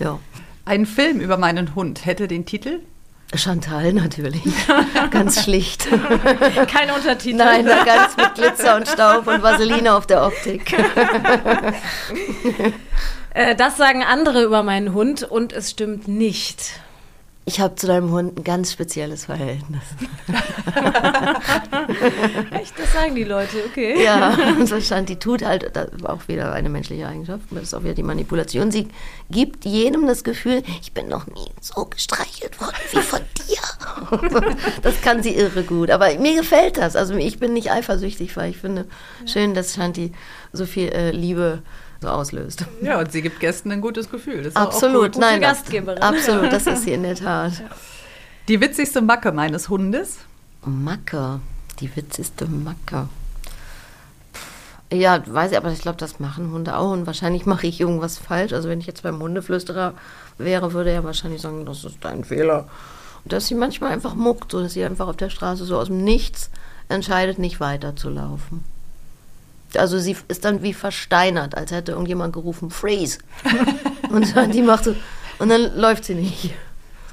Ja. 0.00 0.18
Ein 0.64 0.86
Film 0.86 1.20
über 1.20 1.36
meinen 1.36 1.74
Hund 1.76 2.04
hätte 2.04 2.26
den 2.26 2.46
Titel 2.46 2.80
Chantal 3.34 3.92
natürlich. 3.92 4.42
ganz 5.10 5.42
schlicht. 5.42 5.88
Kein 6.70 6.90
Untertitel. 6.90 7.36
Nein, 7.36 7.64
ganz 7.64 8.16
mit 8.16 8.34
Glitzer 8.34 8.76
und 8.76 8.88
Staub 8.88 9.26
und 9.26 9.42
Vaseline 9.42 9.94
auf 9.94 10.06
der 10.06 10.24
Optik. 10.26 10.74
Äh, 13.36 13.56
das 13.56 13.76
sagen 13.76 14.04
andere 14.04 14.44
über 14.44 14.62
meinen 14.62 14.94
Hund 14.94 15.24
und 15.24 15.52
es 15.52 15.72
stimmt 15.72 16.06
nicht. 16.06 16.78
Ich 17.46 17.60
habe 17.60 17.74
zu 17.74 17.86
deinem 17.86 18.10
Hund 18.10 18.38
ein 18.38 18.44
ganz 18.44 18.72
spezielles 18.72 19.26
Verhältnis. 19.26 19.82
Echt, 22.52 22.78
das 22.78 22.92
sagen 22.94 23.14
die 23.14 23.24
Leute, 23.24 23.58
okay. 23.68 24.02
Ja, 24.02 24.34
und 24.58 24.66
so 24.66 24.80
stand, 24.80 25.10
die 25.10 25.16
tut 25.16 25.44
halt, 25.44 25.76
das 25.76 25.88
war 26.00 26.14
auch 26.14 26.26
wieder 26.26 26.54
eine 26.54 26.70
menschliche 26.70 27.06
Eigenschaft, 27.06 27.44
das 27.50 27.64
ist 27.64 27.74
auch 27.74 27.82
wieder 27.82 27.92
die 27.92 28.02
Manipulation. 28.02 28.70
Sie 28.70 28.88
gibt 29.30 29.66
jedem 29.66 30.06
das 30.06 30.24
Gefühl, 30.24 30.62
ich 30.80 30.92
bin 30.92 31.08
noch 31.08 31.26
nie 31.26 31.50
so 31.60 31.84
gestreichelt 31.84 32.58
worden 32.60 32.76
wie 32.92 33.00
von 33.00 33.20
dir. 33.46 34.54
Das 34.82 35.00
kann 35.00 35.22
sie 35.22 35.34
irre 35.34 35.62
gut, 35.62 35.90
aber 35.90 36.14
mir 36.18 36.34
gefällt 36.34 36.76
das. 36.78 36.96
Also 36.96 37.14
ich 37.14 37.38
bin 37.38 37.52
nicht 37.52 37.70
eifersüchtig, 37.70 38.36
weil 38.36 38.50
ich 38.50 38.58
finde 38.58 38.86
schön, 39.26 39.54
dass 39.54 39.74
Shanti 39.74 40.12
so 40.52 40.66
viel 40.66 40.88
äh, 40.88 41.10
Liebe 41.10 41.62
so 42.04 42.10
auslöst. 42.10 42.64
Ja, 42.82 42.98
und 43.00 43.10
sie 43.12 43.22
gibt 43.22 43.40
Gästen 43.40 43.72
ein 43.72 43.80
gutes 43.80 44.10
Gefühl. 44.10 44.38
Das 44.38 44.48
ist 44.48 44.56
auch 44.56 44.66
Absolut, 44.66 45.12
gut. 45.12 45.20
nein, 45.20 45.40
das, 45.40 45.58
Gastgeberin. 45.58 46.02
absolut, 46.02 46.52
das 46.52 46.66
ist 46.66 46.82
sie 46.84 46.92
in 46.92 47.02
der 47.02 47.16
Tat. 47.16 47.52
Die 48.48 48.60
witzigste 48.60 49.02
Macke 49.02 49.32
meines 49.32 49.68
Hundes. 49.68 50.18
Macke, 50.64 51.40
die 51.80 51.94
witzigste 51.96 52.46
Macke. 52.46 53.08
Ja, 54.92 55.20
weiß 55.26 55.52
ich, 55.52 55.56
aber 55.56 55.72
ich 55.72 55.80
glaube, 55.80 55.98
das 55.98 56.20
machen 56.20 56.52
Hunde 56.52 56.76
auch 56.76 56.92
und 56.92 57.06
wahrscheinlich 57.06 57.46
mache 57.46 57.66
ich 57.66 57.80
irgendwas 57.80 58.18
falsch. 58.18 58.52
Also 58.52 58.68
wenn 58.68 58.80
ich 58.80 58.86
jetzt 58.86 59.02
beim 59.02 59.20
Hundeflüsterer 59.20 59.94
wäre, 60.38 60.72
würde 60.72 60.90
er 60.90 61.04
wahrscheinlich 61.04 61.40
sagen, 61.42 61.66
das 61.66 61.84
ist 61.84 61.96
dein 62.02 62.22
Fehler. 62.22 62.68
Und 63.24 63.32
dass 63.32 63.48
sie 63.48 63.54
manchmal 63.54 63.92
einfach 63.92 64.14
muckt, 64.14 64.52
so 64.52 64.62
dass 64.62 64.74
sie 64.74 64.84
einfach 64.84 65.08
auf 65.08 65.16
der 65.16 65.30
Straße 65.30 65.64
so 65.64 65.78
aus 65.78 65.88
dem 65.88 66.04
Nichts 66.04 66.50
entscheidet, 66.88 67.38
nicht 67.38 67.60
weiterzulaufen. 67.60 68.62
Also 69.78 69.98
sie 69.98 70.16
ist 70.28 70.44
dann 70.44 70.62
wie 70.62 70.72
versteinert, 70.72 71.56
als 71.56 71.72
hätte 71.72 71.92
irgendjemand 71.92 72.32
gerufen, 72.32 72.70
freeze. 72.70 73.18
und 74.10 74.36
dann 74.36 74.50
die 74.50 74.62
macht 74.62 74.84
so, 74.84 74.94
und 75.38 75.48
dann 75.48 75.76
läuft 75.76 76.04
sie 76.04 76.14
nicht. 76.14 76.54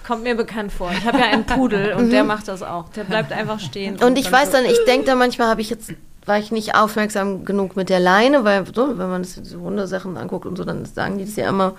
Kommt 0.05 0.23
mir 0.23 0.35
bekannt 0.35 0.71
vor. 0.71 0.91
Ich 0.91 1.05
habe 1.05 1.19
ja 1.19 1.25
einen 1.25 1.45
Pudel 1.45 1.93
und 1.93 2.09
der 2.09 2.23
macht 2.23 2.47
das 2.47 2.63
auch. 2.63 2.89
Der 2.89 3.03
bleibt 3.03 3.31
einfach 3.31 3.59
stehen. 3.59 3.97
Und 3.97 4.17
ich 4.17 4.31
weiß 4.31 4.49
dann, 4.49 4.65
ich 4.65 4.83
denke 4.85 5.05
da 5.05 5.15
manchmal, 5.15 5.47
habe 5.47 5.61
ich 5.61 5.69
jetzt, 5.69 5.93
war 6.25 6.39
ich 6.39 6.51
nicht 6.51 6.75
aufmerksam 6.75 7.45
genug 7.45 7.75
mit 7.75 7.89
der 7.89 7.99
Leine, 7.99 8.43
weil 8.43 8.65
so, 8.73 8.97
wenn 8.97 9.09
man 9.09 9.23
sich 9.23 9.45
so 9.47 9.59
Hundesachen 9.61 10.17
anguckt 10.17 10.45
und 10.45 10.57
so, 10.57 10.63
dann 10.63 10.85
sagen 10.85 11.17
die 11.17 11.25
das 11.25 11.35
ja 11.35 11.47
immer, 11.47 11.75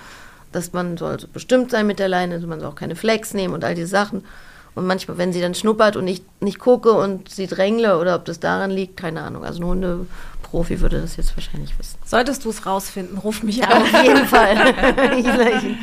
dass 0.52 0.72
man 0.72 0.96
soll 0.96 1.18
so 1.18 1.26
bestimmt 1.26 1.70
sein 1.70 1.86
mit 1.86 1.98
der 1.98 2.08
Leine, 2.08 2.38
man 2.40 2.60
soll 2.60 2.68
auch 2.68 2.76
keine 2.76 2.94
Flex 2.94 3.34
nehmen 3.34 3.54
und 3.54 3.64
all 3.64 3.74
diese 3.74 3.88
Sachen. 3.88 4.24
Und 4.74 4.86
manchmal, 4.86 5.18
wenn 5.18 5.32
sie 5.32 5.40
dann 5.40 5.54
schnuppert 5.54 5.96
und 5.96 6.06
ich 6.08 6.22
nicht 6.40 6.58
gucke 6.58 6.92
und 6.92 7.28
sie 7.28 7.46
drängle 7.46 7.98
oder 7.98 8.14
ob 8.14 8.24
das 8.24 8.40
daran 8.40 8.70
liegt, 8.70 8.96
keine 8.96 9.22
Ahnung. 9.22 9.44
Also 9.44 9.60
ein 9.72 10.08
Hundeprofi 10.52 10.80
würde 10.80 11.00
das 11.00 11.16
jetzt 11.16 11.36
wahrscheinlich 11.36 11.78
wissen. 11.78 11.98
Solltest 12.04 12.44
du 12.44 12.50
es 12.50 12.66
rausfinden, 12.66 13.18
ruf 13.18 13.42
mich 13.42 13.64
an. 13.66 13.82
Auf 13.82 14.02
jeden 14.02 14.26
Fall. 14.26 14.74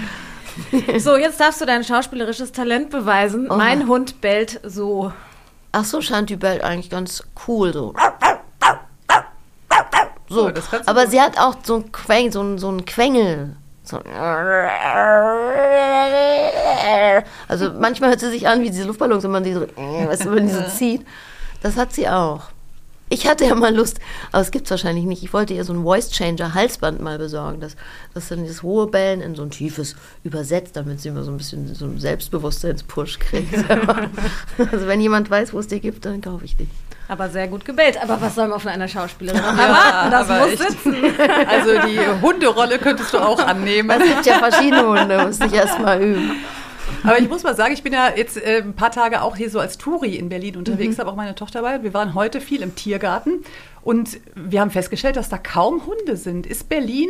So, 0.98 1.16
jetzt 1.16 1.40
darfst 1.40 1.62
du 1.62 1.66
dein 1.66 1.86
schauspielerisches 1.86 2.52
Talent 2.52 2.90
beweisen. 2.90 3.50
Oha. 3.50 3.56
Mein 3.56 3.88
Hund 3.88 4.20
bellt 4.20 4.60
so. 4.64 5.14
Ach 5.72 5.86
so, 5.86 6.02
Shanti 6.02 6.36
bellt 6.36 6.64
eigentlich 6.66 6.90
ganz 6.90 7.24
cool 7.48 7.72
so. 7.72 7.94
So, 10.28 10.48
Oh, 10.48 10.52
aber 10.86 11.04
gut. 11.04 11.12
sie 11.12 11.22
hat 11.22 11.40
auch 11.40 11.56
so 11.64 11.78
ein 11.78 11.92
Queng, 11.94 12.32
so 12.34 12.42
ein, 12.42 12.58
so 12.58 12.70
ein 12.70 12.84
Quengel. 12.86 13.56
So 13.84 14.02
also 17.48 17.72
manchmal 17.80 18.10
hört 18.10 18.20
sie 18.20 18.30
sich 18.30 18.46
an 18.46 18.62
wie 18.62 18.70
diese 18.70 18.84
Luftballons, 18.84 19.24
wenn 19.24 19.32
man 19.32 19.44
die 19.46 19.54
so, 19.54 19.62
weißt 19.62 20.26
du, 20.26 20.36
wenn 20.36 20.48
die 20.48 20.54
so 20.54 20.64
zieht. 20.78 21.06
Das 21.64 21.78
hat 21.78 21.94
sie 21.94 22.10
auch. 22.10 22.42
Ich 23.10 23.28
hatte 23.28 23.46
ja 23.46 23.56
mal 23.56 23.76
Lust, 23.76 24.00
aber 24.32 24.42
es 24.42 24.52
gibt 24.52 24.66
es 24.66 24.72
wahrscheinlich 24.72 25.06
nicht. 25.06 25.24
Ich 25.24 25.34
wollte 25.34 25.56
ihr 25.56 25.64
so 25.64 25.74
ein 25.74 25.82
Voice 25.82 26.12
Changer 26.12 26.54
Halsband 26.54 27.02
mal 27.02 27.18
besorgen, 27.18 27.60
dass 27.60 27.76
das 28.14 28.30
dann 28.30 28.44
dieses 28.44 28.62
hohe 28.62 28.86
Bellen 28.86 29.22
in 29.22 29.36
so 29.36 29.42
ein 29.42 29.50
tiefes 29.50 29.96
übersetzt, 30.24 30.76
damit 30.76 31.02
sie 31.02 31.10
immer 31.10 31.24
so 31.24 31.32
ein 31.32 31.38
bisschen 31.38 31.74
so 31.74 31.86
einen 31.86 32.00
Selbstbewusstseinspush 32.00 33.18
kriegt. 33.18 33.54
also 34.72 34.88
wenn 34.88 35.02
jemand 35.02 35.30
weiß, 35.30 35.54
wo 35.54 35.60
es 35.60 35.68
die 35.68 35.80
gibt, 35.80 36.06
dann 36.06 36.22
kaufe 36.22 36.46
ich 36.46 36.56
die. 36.56 36.68
Aber 37.08 37.28
sehr 37.30 37.48
gut 37.48 37.66
gebellt. 37.66 38.00
Aber 38.02 38.22
was 38.22 38.36
soll 38.36 38.48
man 38.48 38.60
von 38.60 38.70
einer 38.70 38.88
Schauspielerin 38.88 39.42
noch 39.42 39.58
erwarten? 39.58 40.12
Das 40.12 40.30
aber 40.30 40.42
muss 40.42 40.52
echt. 40.52 40.70
sitzen. 40.70 40.96
Also 41.48 41.88
die 41.88 42.00
Hunderolle 42.22 42.78
könntest 42.78 43.12
du 43.14 43.18
auch 43.18 43.40
annehmen. 43.40 43.90
Es 43.90 44.08
gibt 44.08 44.26
ja 44.28 44.38
verschiedene 44.38 44.86
Hunde, 44.88 45.26
muss 45.26 45.40
ich 45.40 45.52
erst 45.52 45.80
mal 45.80 46.00
üben. 46.00 46.36
Aber 47.04 47.20
ich 47.20 47.30
muss 47.30 47.44
mal 47.44 47.56
sagen, 47.56 47.74
ich 47.74 47.84
bin 47.84 47.94
ja 47.94 48.10
jetzt 48.16 48.38
äh, 48.38 48.62
ein 48.64 48.74
paar 48.74 48.92
Tage 48.92 49.22
auch 49.22 49.36
hier 49.36 49.50
so 49.50 49.60
als 49.60 49.78
Touri 49.78 50.16
in 50.16 50.30
Berlin 50.30 50.56
unterwegs, 50.58 50.96
Mhm. 50.98 51.00
habe 51.02 51.12
auch 51.12 51.16
meine 51.16 51.36
Tochter 51.36 51.62
dabei. 51.62 51.84
Wir 51.84 51.94
waren 51.94 52.14
heute 52.14 52.42
viel 52.42 52.62
im 52.62 52.76
Tiergarten 52.76 53.44
und 53.82 54.20
wir 54.36 54.62
haben 54.62 54.72
festgestellt, 54.72 55.16
dass 55.16 55.30
da 55.30 55.38
kaum 55.38 55.86
Hunde 55.86 56.18
sind. 56.18 56.46
Ist 56.46 56.70
Berlin, 56.70 57.10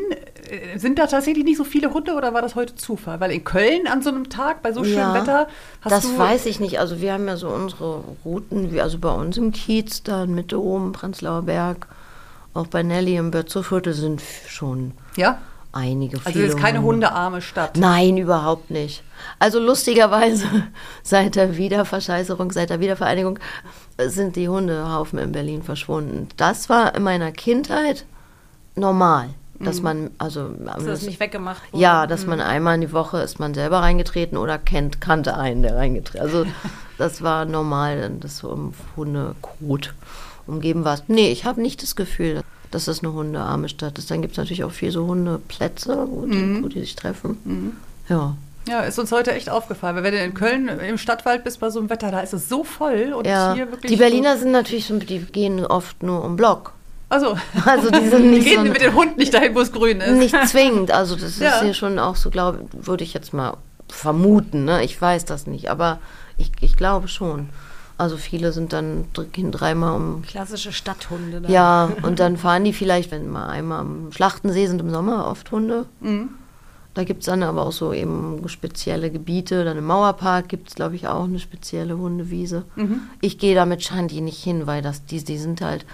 äh, 0.49 0.77
sind 0.77 0.99
da 0.99 1.07
tatsächlich 1.07 1.43
nicht 1.45 1.57
so 1.57 1.63
viele 1.63 1.93
Hunde 1.93 2.13
oder 2.13 2.33
war 2.33 2.41
das 2.41 2.55
heute 2.55 2.75
Zufall? 2.75 3.19
Weil 3.19 3.31
in 3.31 3.43
Köln 3.43 3.87
an 3.87 4.01
so 4.01 4.09
einem 4.09 4.29
Tag 4.29 4.61
bei 4.61 4.71
so 4.71 4.83
schönem 4.83 4.97
Ja, 4.99 5.13
Wetter 5.15 5.47
hast 5.81 5.91
das 5.91 6.03
du... 6.03 6.17
weiß 6.17 6.45
ich 6.45 6.59
nicht. 6.59 6.79
Also 6.79 7.01
wir 7.01 7.13
haben 7.13 7.27
ja 7.27 7.37
so 7.37 7.49
unsere 7.49 8.03
Routen, 8.25 8.71
wie 8.71 8.81
also 8.81 8.97
bei 8.99 9.11
uns 9.11 9.37
im 9.37 9.51
Kiez, 9.51 10.03
da 10.03 10.23
in 10.25 10.35
Mitte 10.35 10.61
oben, 10.61 10.91
Prenzlauer 10.91 11.41
Berg, 11.43 11.87
auch 12.53 12.67
bei 12.67 12.83
Nelly 12.83 13.15
im 13.17 13.31
Bötzofviertel 13.31 13.93
sind 13.93 14.21
schon 14.47 14.91
Ja? 15.15 15.37
Einige 15.71 16.17
Also 16.23 16.39
es 16.39 16.49
ist 16.49 16.57
keine 16.57 16.79
Hunde. 16.81 17.07
hundearme 17.07 17.41
Stadt. 17.41 17.77
Nein, 17.77 18.17
überhaupt 18.17 18.71
nicht. 18.71 19.03
Also 19.37 19.59
lustigerweise, 19.59 20.45
seit 21.03 21.35
der 21.35 21.57
Wiederverscheißerung, 21.57 22.51
seit 22.51 22.69
der 22.69 22.79
Wiedervereinigung, 22.79 23.39
sind 23.97 24.35
die 24.35 24.49
Hundehaufen 24.49 25.19
in 25.19 25.31
Berlin 25.31 25.61
verschwunden. 25.63 26.27
Das 26.37 26.69
war 26.69 26.95
in 26.95 27.03
meiner 27.03 27.31
Kindheit 27.31 28.05
normal, 28.75 29.29
dass 29.59 29.81
man, 29.81 30.09
also 30.17 30.51
Hast 30.67 30.81
du 30.85 30.89
das 30.89 31.01
nicht 31.01 31.19
weggemacht? 31.19 31.61
wurde? 31.73 31.81
ja, 31.83 32.07
dass 32.07 32.25
man 32.25 32.39
einmal 32.39 32.75
in 32.75 32.81
die 32.81 32.93
Woche 32.93 33.17
ist 33.19 33.39
man 33.39 33.53
selber 33.53 33.79
reingetreten 33.79 34.37
oder 34.37 34.57
kennt, 34.57 35.01
kannte 35.01 35.35
einen, 35.35 35.61
der 35.63 35.75
reingetreten 35.75 36.25
Also 36.25 36.45
das 36.97 37.21
war 37.21 37.43
normal, 37.45 38.09
dass 38.21 38.37
so 38.37 38.49
um 38.49 38.73
Hundekot 38.95 39.93
umgeben 40.47 40.85
warst. 40.85 41.09
Nee, 41.09 41.29
ich 41.31 41.43
habe 41.43 41.61
nicht 41.61 41.83
das 41.83 41.97
Gefühl, 41.97 42.41
dass 42.71 42.85
das 42.85 43.03
eine 43.03 43.13
hundearme 43.13 43.69
Stadt 43.69 43.97
ist. 43.97 44.11
Dann 44.11 44.21
gibt 44.21 44.33
es 44.33 44.37
natürlich 44.37 44.63
auch 44.63 44.71
viel 44.71 44.91
so 44.91 45.07
Hundeplätze, 45.07 46.07
wo 46.09 46.25
die, 46.25 46.63
wo 46.63 46.67
die 46.67 46.79
sich 46.81 46.95
treffen. 46.95 47.75
Ja. 48.07 48.35
Ja, 48.67 48.81
ist 48.81 48.99
uns 48.99 49.11
heute 49.11 49.33
echt 49.33 49.49
aufgefallen. 49.49 49.95
Weil 49.95 50.03
wenn 50.03 50.13
du 50.13 50.23
in 50.23 50.33
Köln 50.33 50.67
im 50.67 50.97
Stadtwald 50.97 51.43
bist 51.43 51.59
bei 51.59 51.69
so 51.71 51.79
einem 51.79 51.89
Wetter, 51.89 52.11
da 52.11 52.19
ist 52.19 52.33
es 52.33 52.49
so 52.49 52.63
voll 52.63 53.13
und 53.17 53.25
ja. 53.25 53.53
hier 53.55 53.71
wirklich... 53.71 53.91
Die 53.91 53.97
Berliner 53.97 54.37
sind 54.37 54.51
natürlich, 54.51 54.85
so, 54.85 54.97
die 54.99 55.19
gehen 55.19 55.65
oft 55.65 56.03
nur 56.03 56.23
um 56.23 56.35
Block. 56.35 56.73
Also, 57.07 57.35
Also 57.65 57.89
die 57.89 58.07
sind 58.07 58.21
die 58.23 58.29
nicht 58.29 58.47
gehen 58.47 58.65
so 58.67 58.71
mit 58.71 58.81
dem 58.81 58.93
Hund 58.93 59.17
nicht 59.17 59.33
dahin, 59.33 59.55
wo 59.55 59.61
es 59.61 59.71
grün 59.71 60.01
ist. 60.01 60.17
nicht 60.17 60.35
zwingend. 60.47 60.91
Also 60.91 61.15
das 61.15 61.23
ist 61.31 61.39
Ja. 61.39 61.61
hier 61.61 61.73
schon 61.73 61.97
auch 61.97 62.15
so, 62.15 62.29
glaube 62.29 62.59
würde 62.73 63.03
ich 63.03 63.13
jetzt 63.13 63.33
mal 63.33 63.57
vermuten. 63.87 64.65
Ne? 64.65 64.83
Ich 64.83 65.01
weiß 65.01 65.25
das 65.25 65.47
nicht, 65.47 65.71
aber 65.71 65.99
ich, 66.37 66.51
ich 66.61 66.75
glaube 66.75 67.07
schon. 67.07 67.49
Also 67.99 68.15
viele 68.15 68.53
sind 68.53 68.71
dann 68.71 69.07
gehen 69.33 69.51
dreimal 69.51 69.93
um. 69.93 70.21
Klassische 70.21 70.71
Stadthunde. 70.71 71.41
Da. 71.41 71.49
Ja, 71.49 71.91
und 72.01 72.21
dann 72.21 72.37
fahren 72.37 72.63
die 72.63 72.71
vielleicht, 72.71 73.11
wenn 73.11 73.29
mal 73.29 73.47
einmal 73.47 73.81
am 73.81 74.13
Schlachtensee 74.13 74.67
sind 74.67 74.79
im 74.79 74.89
Sommer 74.89 75.27
oft 75.27 75.51
Hunde. 75.51 75.85
Mhm. 75.99 76.29
Da 76.93 77.03
gibt 77.03 77.19
es 77.19 77.25
dann 77.25 77.43
aber 77.43 77.65
auch 77.65 77.73
so 77.73 77.91
eben 77.91 78.41
spezielle 78.47 79.11
Gebiete. 79.11 79.65
Dann 79.65 79.77
im 79.77 79.85
Mauerpark 79.85 80.47
gibt 80.47 80.69
es, 80.69 80.75
glaube 80.75 80.95
ich, 80.95 81.09
auch 81.09 81.25
eine 81.25 81.39
spezielle 81.39 81.97
Hundewiese. 81.97 82.63
Mhm. 82.77 83.01
Ich 83.19 83.37
gehe 83.37 83.53
da 83.53 83.65
mit 83.65 83.83
Shanti 83.83 84.21
nicht 84.21 84.41
hin, 84.41 84.65
weil 84.65 84.81
das, 84.81 85.03
die, 85.03 85.21
die 85.21 85.37
sind 85.37 85.59
halt 85.59 85.85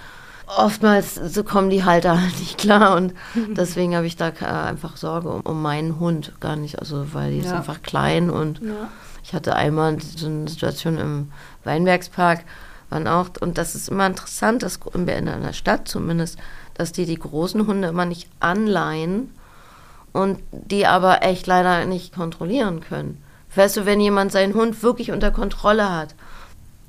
oftmals 0.47 1.15
so 1.15 1.43
kommen 1.43 1.69
die 1.69 1.83
Halter 1.83 2.19
halt 2.21 2.39
nicht 2.39 2.57
klar 2.57 2.95
und 2.95 3.13
deswegen 3.35 3.95
habe 3.95 4.05
ich 4.07 4.15
da 4.15 4.31
ke- 4.31 4.47
einfach 4.47 4.97
Sorge 4.97 5.29
um, 5.29 5.41
um 5.41 5.61
meinen 5.61 5.99
Hund 5.99 6.33
gar 6.39 6.55
nicht, 6.55 6.79
also 6.79 7.13
weil 7.13 7.31
die 7.31 7.39
ist 7.39 7.47
Ja. 7.47 7.57
einfach 7.57 7.81
klein 7.81 8.29
und 8.29 8.59
Ja. 8.61 8.89
ich 9.23 9.33
hatte 9.33 9.55
einmal 9.55 9.97
so 9.99 10.27
eine 10.27 10.47
Situation 10.47 10.97
im 10.97 11.31
Weinbergspark, 11.63 12.43
waren 12.89 13.07
auch, 13.07 13.29
und 13.41 13.57
das 13.57 13.73
ist 13.75 13.89
immer 13.89 14.05
interessant, 14.05 14.61
dass 14.63 14.79
in 15.17 15.27
einer 15.27 15.53
Stadt 15.53 15.87
zumindest, 15.87 16.37
dass 16.75 16.91
die 16.91 17.05
die 17.05 17.17
großen 17.19 17.65
Hunde 17.65 17.87
immer 17.87 18.05
nicht 18.05 18.29
anleihen 18.39 19.31
und 20.13 20.39
die 20.51 20.85
aber 20.85 21.23
echt 21.23 21.47
leider 21.47 21.85
nicht 21.85 22.13
kontrollieren 22.13 22.81
können. 22.81 23.21
Weißt 23.55 23.77
du, 23.77 23.85
wenn 23.85 23.99
jemand 24.01 24.31
seinen 24.31 24.53
Hund 24.53 24.83
wirklich 24.83 25.11
unter 25.11 25.31
Kontrolle 25.31 25.89
hat, 25.91 26.13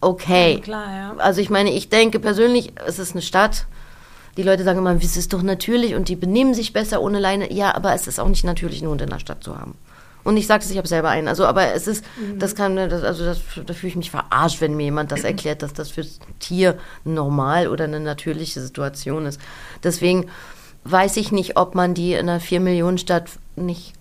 okay. 0.01 0.55
Ja, 0.55 0.61
klar, 0.61 0.93
ja. 0.93 1.15
Also 1.19 1.41
ich 1.41 1.51
meine, 1.51 1.73
ich 1.73 1.89
denke 1.89 2.21
persönlich, 2.21 2.73
es 2.87 2.99
ist 2.99 3.13
eine 3.13 3.23
Stadt. 3.23 3.67
Die 4.37 4.43
Leute 4.43 4.65
sagen 4.65 4.79
immer, 4.79 4.95
es 4.95 5.17
ist 5.17 5.33
doch 5.33 5.43
natürlich 5.43 5.95
und 5.95 6.09
die 6.09 6.17
benehmen 6.17 6.53
sich 6.53 6.73
besser 6.73 7.01
ohne 7.01 7.19
Leine. 7.19 7.53
Ja, 7.53 7.75
aber 7.75 7.95
es 7.95 8.07
ist 8.07 8.21
auch 8.21 8.29
nicht 8.29 8.45
natürlich, 8.45 8.83
einen 8.83 8.91
Hund 8.91 9.03
in 9.03 9.11
der 9.11 9.19
Stadt 9.19 9.43
zu 9.43 9.59
haben. 9.59 9.75
Und 10.27 10.37
ich 10.37 10.49
sage 10.49 10.65
es, 10.65 10.71
ich 10.73 10.77
habe 10.77 10.89
selber 10.89 11.09
einen. 11.09 11.29
Also, 11.29 11.47
aber 11.47 11.73
es 11.73 11.87
ist, 11.87 12.05
das 12.37 12.57
kann, 12.57 12.75
das, 12.75 13.05
also 13.05 13.25
das, 13.25 13.39
da 13.65 13.73
fühle 13.73 13.91
ich 13.91 13.97
mich 13.97 14.11
verarscht, 14.11 14.61
wenn 14.61 14.75
mir 14.75 14.83
jemand 14.83 15.13
das 15.13 15.23
erklärt, 15.23 15.63
dass 15.63 15.73
das 15.73 15.91
fürs 15.91 16.19
Tier 16.41 16.77
normal 17.05 17.69
oder 17.69 17.85
eine 17.85 18.01
natürliche 18.01 18.61
Situation 18.61 19.25
ist. 19.25 19.41
Deswegen 19.85 20.27
weiß 20.83 21.17
ich 21.19 21.31
nicht, 21.31 21.57
ob 21.57 21.77
man 21.77 21.95
die 21.95 22.15
in 22.15 22.29
einer 22.29 22.41
4-Millionen-Stadt 22.41 23.31
nicht, 23.55 23.93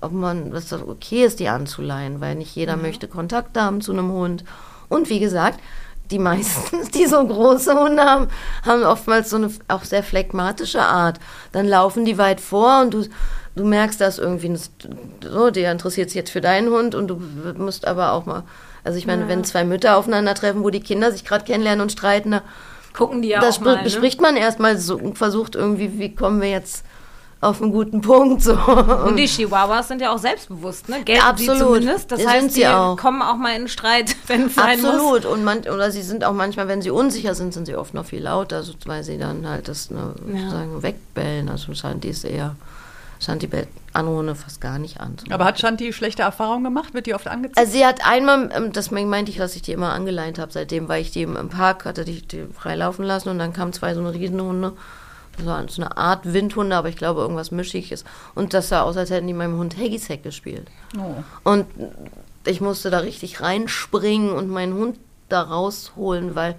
ob 0.00 0.10
man, 0.10 0.52
was 0.52 0.68
das 0.68 0.82
okay 0.82 1.24
ist, 1.24 1.38
die 1.38 1.48
anzuleihen, 1.48 2.20
weil 2.20 2.34
nicht 2.34 2.56
jeder 2.56 2.76
möchte 2.76 3.06
Kontakt 3.06 3.56
haben 3.56 3.80
zu 3.80 3.92
einem 3.92 4.10
Hund. 4.10 4.42
Und 4.88 5.08
wie 5.08 5.20
gesagt, 5.20 5.60
die 6.10 6.18
meisten, 6.18 6.90
die 6.94 7.06
so 7.06 7.24
große 7.24 7.78
Hunde 7.78 8.02
haben, 8.02 8.28
haben 8.64 8.82
oftmals 8.82 9.30
so 9.30 9.36
eine 9.36 9.50
auch 9.68 9.84
sehr 9.84 10.02
phlegmatische 10.02 10.80
Art. 10.80 11.18
Dann 11.52 11.66
laufen 11.66 12.04
die 12.04 12.18
weit 12.18 12.40
vor 12.40 12.80
und 12.82 12.94
du, 12.94 13.08
du 13.56 13.64
merkst 13.64 14.00
das 14.00 14.18
irgendwie, 14.18 14.56
so, 15.22 15.50
der 15.50 15.72
interessiert 15.72 16.10
sich 16.10 16.16
jetzt 16.16 16.30
für 16.30 16.40
deinen 16.40 16.70
Hund 16.70 16.94
und 16.94 17.08
du 17.08 17.20
musst 17.56 17.86
aber 17.86 18.12
auch 18.12 18.26
mal, 18.26 18.44
also 18.84 18.98
ich 18.98 19.06
meine, 19.06 19.22
ja. 19.22 19.28
wenn 19.28 19.44
zwei 19.44 19.64
Mütter 19.64 19.96
aufeinandertreffen, 19.96 20.62
wo 20.62 20.70
die 20.70 20.80
Kinder 20.80 21.12
sich 21.12 21.24
gerade 21.24 21.44
kennenlernen 21.44 21.82
und 21.82 21.92
streiten, 21.92 22.30
da 22.30 22.42
gucken 22.94 23.22
die 23.22 23.28
ja 23.28 23.40
das 23.40 23.58
auch 23.58 23.64
mal, 23.64 23.76
ne? 23.76 23.82
bespricht 23.82 24.20
man 24.20 24.36
erstmal 24.36 24.78
so 24.78 24.96
und 24.96 25.18
versucht 25.18 25.54
irgendwie, 25.54 25.98
wie 25.98 26.14
kommen 26.14 26.40
wir 26.40 26.50
jetzt 26.50 26.84
auf 27.40 27.62
einen 27.62 27.70
guten 27.70 28.00
Punkt. 28.00 28.42
So. 28.42 28.54
Und 28.54 29.16
die 29.16 29.26
Chihuahuas 29.26 29.88
sind 29.88 30.00
ja 30.00 30.12
auch 30.12 30.18
selbstbewusst, 30.18 30.88
ne? 30.88 31.02
Gelten 31.04 31.22
Absolut. 31.22 31.58
zumindest. 31.58 32.10
Das 32.10 32.26
heißt, 32.26 32.52
sie 32.52 32.66
auch. 32.66 32.96
kommen 32.96 33.22
auch 33.22 33.36
mal 33.36 33.54
in 33.54 33.68
Streit, 33.68 34.16
wenn 34.26 34.46
es 34.46 34.54
sein 34.54 34.84
Absolut. 34.84 35.24
Und 35.24 35.44
man, 35.44 35.60
oder 35.60 35.90
sie 35.90 36.02
sind 36.02 36.24
auch 36.24 36.32
manchmal, 36.32 36.68
wenn 36.68 36.82
sie 36.82 36.90
unsicher 36.90 37.34
sind, 37.34 37.54
sind 37.54 37.66
sie 37.66 37.76
oft 37.76 37.94
noch 37.94 38.06
viel 38.06 38.22
lauter, 38.22 38.56
also, 38.56 38.72
weil 38.86 39.04
sie 39.04 39.18
dann 39.18 39.48
halt 39.48 39.68
das 39.68 39.90
ne, 39.90 40.14
ja. 40.32 40.50
sagen, 40.50 40.82
wegbellen. 40.82 41.48
Also 41.48 41.72
Shanti 41.74 42.08
ist 42.08 42.24
eher, 42.24 42.56
Shanti 43.20 43.46
bellt 43.46 43.68
andere 43.92 44.34
fast 44.34 44.60
gar 44.60 44.78
nicht 44.78 45.00
an. 45.00 45.16
Aber 45.30 45.44
hat 45.44 45.60
Shanti 45.60 45.92
schlechte 45.92 46.22
Erfahrungen 46.22 46.64
gemacht? 46.64 46.92
Wird 46.92 47.06
die 47.06 47.14
oft 47.14 47.28
angezogen? 47.28 47.58
Also 47.58 47.72
sie 47.72 47.86
hat 47.86 48.04
einmal, 48.04 48.50
ähm, 48.52 48.72
das 48.72 48.90
meinte 48.90 49.30
ich, 49.30 49.38
dass 49.38 49.54
ich 49.54 49.62
die 49.62 49.72
immer 49.72 49.92
angeleint 49.92 50.40
habe 50.40 50.52
seitdem, 50.52 50.88
weil 50.88 51.02
ich 51.02 51.12
die 51.12 51.22
im 51.22 51.48
Park 51.48 51.84
hatte, 51.84 52.04
die, 52.04 52.20
die 52.22 52.46
freilaufen 52.52 53.04
lassen 53.04 53.28
und 53.28 53.38
dann 53.38 53.52
kamen 53.52 53.72
zwei 53.72 53.94
so 53.94 54.00
eine 54.00 54.12
Riesenhunde 54.12 54.72
so 55.44 55.82
eine 55.82 55.96
Art 55.96 56.32
Windhunde, 56.32 56.76
aber 56.76 56.88
ich 56.88 56.96
glaube 56.96 57.20
irgendwas 57.20 57.50
Mischiges. 57.50 58.04
Und 58.34 58.54
das 58.54 58.68
sah 58.68 58.82
aus, 58.82 58.96
als 58.96 59.10
hätten 59.10 59.26
die 59.26 59.32
meinem 59.32 59.58
Hund 59.58 59.76
Haggisack 59.76 60.22
gespielt. 60.22 60.68
Oh. 60.96 61.22
Und 61.44 61.66
ich 62.44 62.60
musste 62.60 62.90
da 62.90 62.98
richtig 62.98 63.40
reinspringen 63.40 64.30
und 64.30 64.48
meinen 64.48 64.74
Hund 64.74 64.98
da 65.28 65.42
rausholen, 65.42 66.34
weil 66.34 66.56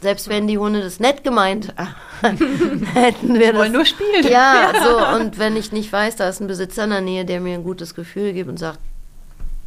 selbst 0.00 0.28
wenn 0.28 0.46
die 0.46 0.58
Hunde 0.58 0.80
das 0.80 1.00
nett 1.00 1.22
gemeint 1.22 1.72
hätten 2.22 3.38
wir 3.38 3.52
das. 3.52 3.60
Wollen 3.60 3.72
nur 3.72 3.84
spielen. 3.84 4.26
Ja, 4.28 4.72
so. 4.82 5.16
Und 5.16 5.38
wenn 5.38 5.56
ich 5.56 5.72
nicht 5.72 5.92
weiß, 5.92 6.16
da 6.16 6.28
ist 6.28 6.40
ein 6.40 6.46
Besitzer 6.46 6.84
in 6.84 6.90
der 6.90 7.00
Nähe, 7.00 7.24
der 7.24 7.40
mir 7.40 7.54
ein 7.54 7.64
gutes 7.64 7.94
Gefühl 7.94 8.32
gibt 8.32 8.48
und 8.48 8.58
sagt, 8.58 8.80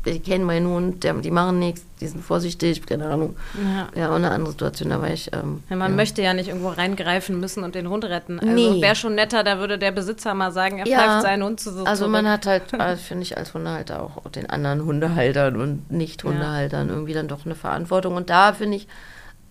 die 0.06 0.20
kennen 0.20 0.46
meinen 0.46 0.68
Hund, 0.68 1.04
der, 1.04 1.14
die 1.16 1.32
machen 1.32 1.60
nichts, 1.60 1.84
die 2.00 2.08
sind 2.08 2.24
vorsichtig, 2.24 2.86
keine 2.86 3.10
Ahnung. 3.10 3.36
Ja, 3.62 4.02
ja 4.02 4.10
und 4.10 4.24
eine 4.24 4.32
andere 4.32 4.52
Situation, 4.52 4.90
da 4.90 5.02
war 5.02 5.10
ich. 5.10 5.32
Ähm, 5.34 5.64
ja, 5.70 5.76
man 5.76 5.92
ja. 5.92 5.96
möchte 5.96 6.22
ja 6.22 6.34
nicht 6.34 6.48
irgendwo 6.48 6.70
reingreifen 6.70 7.40
müssen 7.40 7.64
und 7.64 7.76
den 7.76 7.90
Hund 7.90 8.06
retten. 8.06 8.40
Also 8.40 8.54
nee. 8.54 8.82
wäre 8.82 8.96
schon 8.96 9.16
netter, 9.16 9.44
da 9.44 9.60
würde 9.60 9.78
der 9.78 9.92
Besitzer 9.92 10.34
mal 10.34 10.52
sagen, 10.52 10.80
er 10.80 10.88
ja, 10.88 10.98
pfeift 10.98 11.22
seinen 11.24 11.44
Hund 11.44 11.60
zu 11.60 11.72
so 11.74 11.84
Also 11.84 12.06
zurück. 12.06 12.12
man 12.14 12.30
hat 12.30 12.46
halt, 12.46 12.74
also 12.80 13.02
finde 13.02 13.24
ich, 13.24 13.38
als 13.38 13.54
Hundehalter 13.54 14.02
auch 14.02 14.30
den 14.32 14.50
anderen 14.50 14.86
Hundehaltern 14.86 15.58
und 15.58 15.92
Nicht-Hundehaltern 15.92 16.90
irgendwie 16.90 17.14
dann 17.14 17.28
doch 17.28 17.46
eine 17.46 17.56
Verantwortung. 17.56 18.16
Und 18.16 18.30
da 18.30 18.54
finde 18.54 18.78
ich 18.78 18.88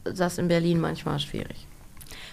das 0.04 0.38
in 0.38 0.48
Berlin 0.48 0.80
manchmal 0.80 1.18
schwierig. 1.18 1.66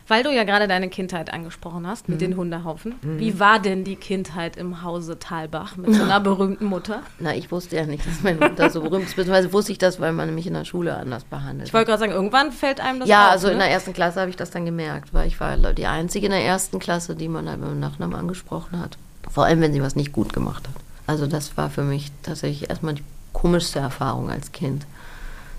Weil 0.08 0.24
du 0.24 0.32
ja 0.32 0.44
gerade 0.44 0.68
deine 0.68 0.90
Kindheit 0.90 1.34
angesprochen 1.34 1.88
hast 1.88 2.08
mit 2.08 2.18
mhm. 2.18 2.20
den 2.20 2.38
Hundehaufen. 2.38 2.96
Mhm. 3.02 3.20
Wie 3.20 3.40
war 3.40 3.60
denn 3.60 3.84
die 3.84 3.96
Kindheit 3.96 4.56
im 4.56 4.84
Hause 4.84 5.18
Talbach 5.18 5.78
mit 5.78 5.96
so 5.96 6.04
einer 6.04 6.20
berühmten 6.22 6.66
Mutter? 6.66 7.02
Na, 7.20 7.36
ich 7.36 7.52
wusste 7.52 7.76
ja 7.76 7.86
nicht, 7.86 8.06
dass 8.06 8.22
meine 8.22 8.40
Mutter 8.40 8.70
so 8.70 8.82
berühmt 8.82 9.06
ist. 9.06 9.16
Beziehungsweise 9.16 9.52
wusste 9.52 9.72
ich 9.72 9.80
das, 9.80 10.00
weil 10.00 10.14
man 10.14 10.36
mich 10.36 10.46
in 10.46 10.54
der 10.54 10.66
Schule 10.66 10.96
anders 10.96 11.24
behandelt 11.24 11.68
Ich 11.68 11.74
wollte 11.74 11.88
gerade 11.88 12.00
sagen, 12.00 12.12
irgendwann 12.12 12.52
fällt 12.52 12.82
einem 12.82 13.00
das 13.00 13.10
Ja, 13.10 13.28
auf, 13.28 13.32
also 13.32 13.48
ne? 13.48 13.54
in 13.54 13.60
der 13.60 13.70
ersten 13.70 13.94
Klasse 13.94 14.20
habe 14.22 14.30
ich 14.30 14.36
das 14.36 14.52
dann 14.52 14.66
gemerkt, 14.66 15.14
weil 15.14 15.28
ich 15.28 15.40
war 15.40 15.58
die 15.58 15.88
Einzige 15.88 16.28
in 16.28 16.32
der 16.32 16.44
ersten 16.44 16.78
Klasse, 16.78 17.16
die 17.16 17.28
man 17.28 17.50
halt 17.50 17.60
mit 17.60 17.70
dem 17.70 17.80
Nachnamen 17.80 18.16
angesprochen 18.16 18.80
hat. 18.80 18.98
Vor 19.32 19.46
allem, 19.46 19.62
wenn 19.62 19.74
sie 19.74 19.82
was 19.82 19.96
nicht 19.96 20.12
gut 20.12 20.34
gemacht 20.34 20.68
hat. 20.68 20.76
Also 21.08 21.26
das 21.26 21.58
war 21.58 21.70
für 21.72 21.84
mich 21.84 22.12
tatsächlich 22.22 22.70
erstmal 22.70 22.94
die 22.94 23.04
komischste 23.34 23.80
Erfahrung 23.80 24.30
als 24.30 24.52
Kind 24.52 24.86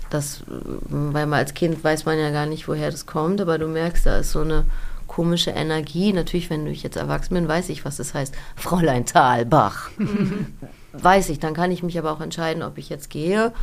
das, 0.09 0.43
weil 0.47 1.25
man 1.25 1.39
als 1.39 1.53
Kind 1.53 1.83
weiß 1.83 2.05
man 2.05 2.19
ja 2.19 2.31
gar 2.31 2.45
nicht, 2.45 2.67
woher 2.67 2.91
das 2.91 3.05
kommt, 3.05 3.41
aber 3.41 3.57
du 3.57 3.67
merkst, 3.67 4.05
da 4.05 4.17
ist 4.17 4.31
so 4.31 4.41
eine 4.41 4.65
komische 5.07 5.51
Energie. 5.51 6.13
Natürlich, 6.13 6.49
wenn 6.49 6.67
ich 6.67 6.83
jetzt 6.83 6.97
erwachsen 6.97 7.33
bin, 7.33 7.47
weiß 7.47 7.69
ich, 7.69 7.85
was 7.85 7.97
das 7.97 8.13
heißt. 8.13 8.35
Fräulein 8.55 9.05
Thalbach. 9.05 9.89
Weiß 10.93 11.29
ich, 11.29 11.39
dann 11.39 11.53
kann 11.53 11.71
ich 11.71 11.83
mich 11.83 11.99
aber 11.99 12.11
auch 12.11 12.21
entscheiden, 12.21 12.63
ob 12.63 12.79
ich 12.79 12.89
jetzt 12.89 13.11
gehe, 13.11 13.53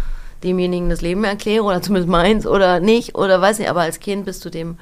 demjenigen 0.44 0.88
das 0.88 1.00
Leben 1.00 1.24
erkläre 1.24 1.64
oder 1.64 1.82
zumindest 1.82 2.08
meins 2.08 2.46
oder 2.46 2.78
nicht 2.78 3.16
oder 3.16 3.40
weiß 3.40 3.58
nicht, 3.58 3.68
aber 3.68 3.80
als 3.80 3.98
Kind 3.98 4.24
bist 4.24 4.44
du 4.44 4.50
dem 4.50 4.78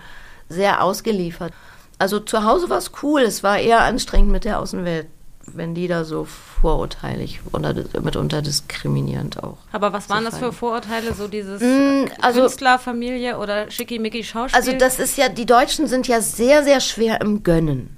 sehr 0.51 0.83
ausgeliefert. 0.85 1.55
Also 1.99 2.21
zu 2.21 2.45
Hause 2.45 2.69
war 2.69 2.77
es 2.77 2.91
cool, 3.03 3.23
es 3.23 3.43
war 3.43 3.59
eher 3.59 3.81
anstrengend 3.81 4.33
mit 4.33 4.45
der 4.45 4.59
Außenwelt 4.59 5.07
wenn 5.47 5.75
die 5.75 5.89
da 5.89 6.05
so 6.05 6.25
vorurteilig 6.25 7.41
oder 7.53 7.75
mitunter 8.01 8.43
diskriminierend 8.43 9.43
auch. 9.43 9.59
Aber 9.73 9.93
was 9.93 10.09
waren 10.09 10.25
das 10.25 10.39
für 10.39 10.53
Vorurteile? 10.53 11.15
So 11.15 11.29
dieses 11.29 11.61
mm, 11.61 12.11
also, 12.21 12.41
Künstlerfamilie 12.41 13.39
oder 13.39 13.71
schickimicki 13.71 14.25
Schauspiel? 14.25 14.59
Also 14.59 14.73
das 14.73 14.99
ist 14.99 15.17
ja, 15.17 15.29
die 15.29 15.47
Deutschen 15.47 15.87
sind 15.87 16.09
ja 16.09 16.21
sehr, 16.21 16.63
sehr 16.63 16.81
schwer 16.81 17.21
im 17.21 17.43
Gönnen. 17.43 17.97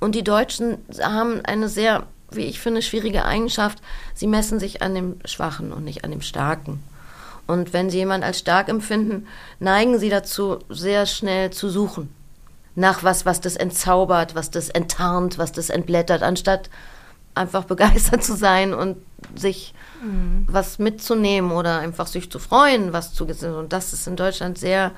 Und 0.00 0.14
die 0.14 0.24
Deutschen 0.24 0.78
haben 1.00 1.40
eine 1.44 1.68
sehr, 1.68 2.06
wie 2.30 2.46
ich 2.46 2.60
finde, 2.60 2.82
schwierige 2.82 3.24
Eigenschaft. 3.24 3.78
Sie 4.14 4.26
messen 4.26 4.58
sich 4.58 4.82
an 4.82 4.94
dem 4.94 5.16
Schwachen 5.24 5.72
und 5.72 5.84
nicht 5.84 6.04
an 6.04 6.10
dem 6.10 6.22
Starken. 6.22 6.82
Und 7.46 7.72
wenn 7.72 7.90
sie 7.90 7.98
jemanden 7.98 8.24
als 8.24 8.38
stark 8.38 8.68
empfinden, 8.68 9.26
neigen 9.60 9.98
sie 9.98 10.08
dazu, 10.08 10.58
sehr 10.68 11.06
schnell 11.06 11.50
zu 11.50 11.68
suchen 11.68 12.08
nach 12.74 13.02
was, 13.04 13.26
was 13.26 13.40
das 13.40 13.56
entzaubert, 13.56 14.34
was 14.34 14.50
das 14.50 14.68
enttarnt, 14.68 15.38
was 15.38 15.52
das 15.52 15.70
entblättert, 15.70 16.22
anstatt 16.22 16.70
einfach 17.34 17.64
begeistert 17.64 18.22
zu 18.24 18.36
sein 18.36 18.74
und 18.74 18.96
sich 19.34 19.74
mhm. 20.02 20.46
was 20.50 20.78
mitzunehmen 20.78 21.52
oder 21.52 21.78
einfach 21.78 22.06
sich 22.06 22.30
zu 22.30 22.38
freuen, 22.38 22.92
was 22.92 23.14
zu 23.14 23.24
und 23.24 23.72
das 23.72 23.92
ist 23.92 24.06
in 24.06 24.16
Deutschland 24.16 24.58
sehr 24.58 24.92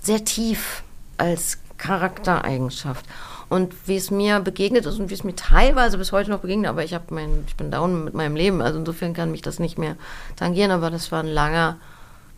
sehr 0.00 0.24
tief 0.24 0.82
als 1.16 1.58
Charaktereigenschaft. 1.78 3.06
Und 3.48 3.74
wie 3.86 3.96
es 3.96 4.10
mir 4.10 4.40
begegnet 4.40 4.86
ist 4.86 4.98
und 4.98 5.10
wie 5.10 5.14
es 5.14 5.24
mir 5.24 5.36
teilweise 5.36 5.98
bis 5.98 6.12
heute 6.12 6.30
noch 6.30 6.40
begegnet, 6.40 6.68
aber 6.68 6.82
ich 6.82 6.94
habe 6.94 7.14
mein, 7.14 7.44
ich 7.46 7.56
bin 7.56 7.70
down 7.70 8.04
mit 8.04 8.14
meinem 8.14 8.36
Leben, 8.36 8.62
also 8.62 8.78
insofern 8.78 9.12
kann 9.12 9.30
mich 9.30 9.42
das 9.42 9.58
nicht 9.58 9.78
mehr 9.78 9.96
tangieren, 10.36 10.70
aber 10.70 10.90
das 10.90 11.12
war 11.12 11.20
ein 11.20 11.28
langer 11.28 11.76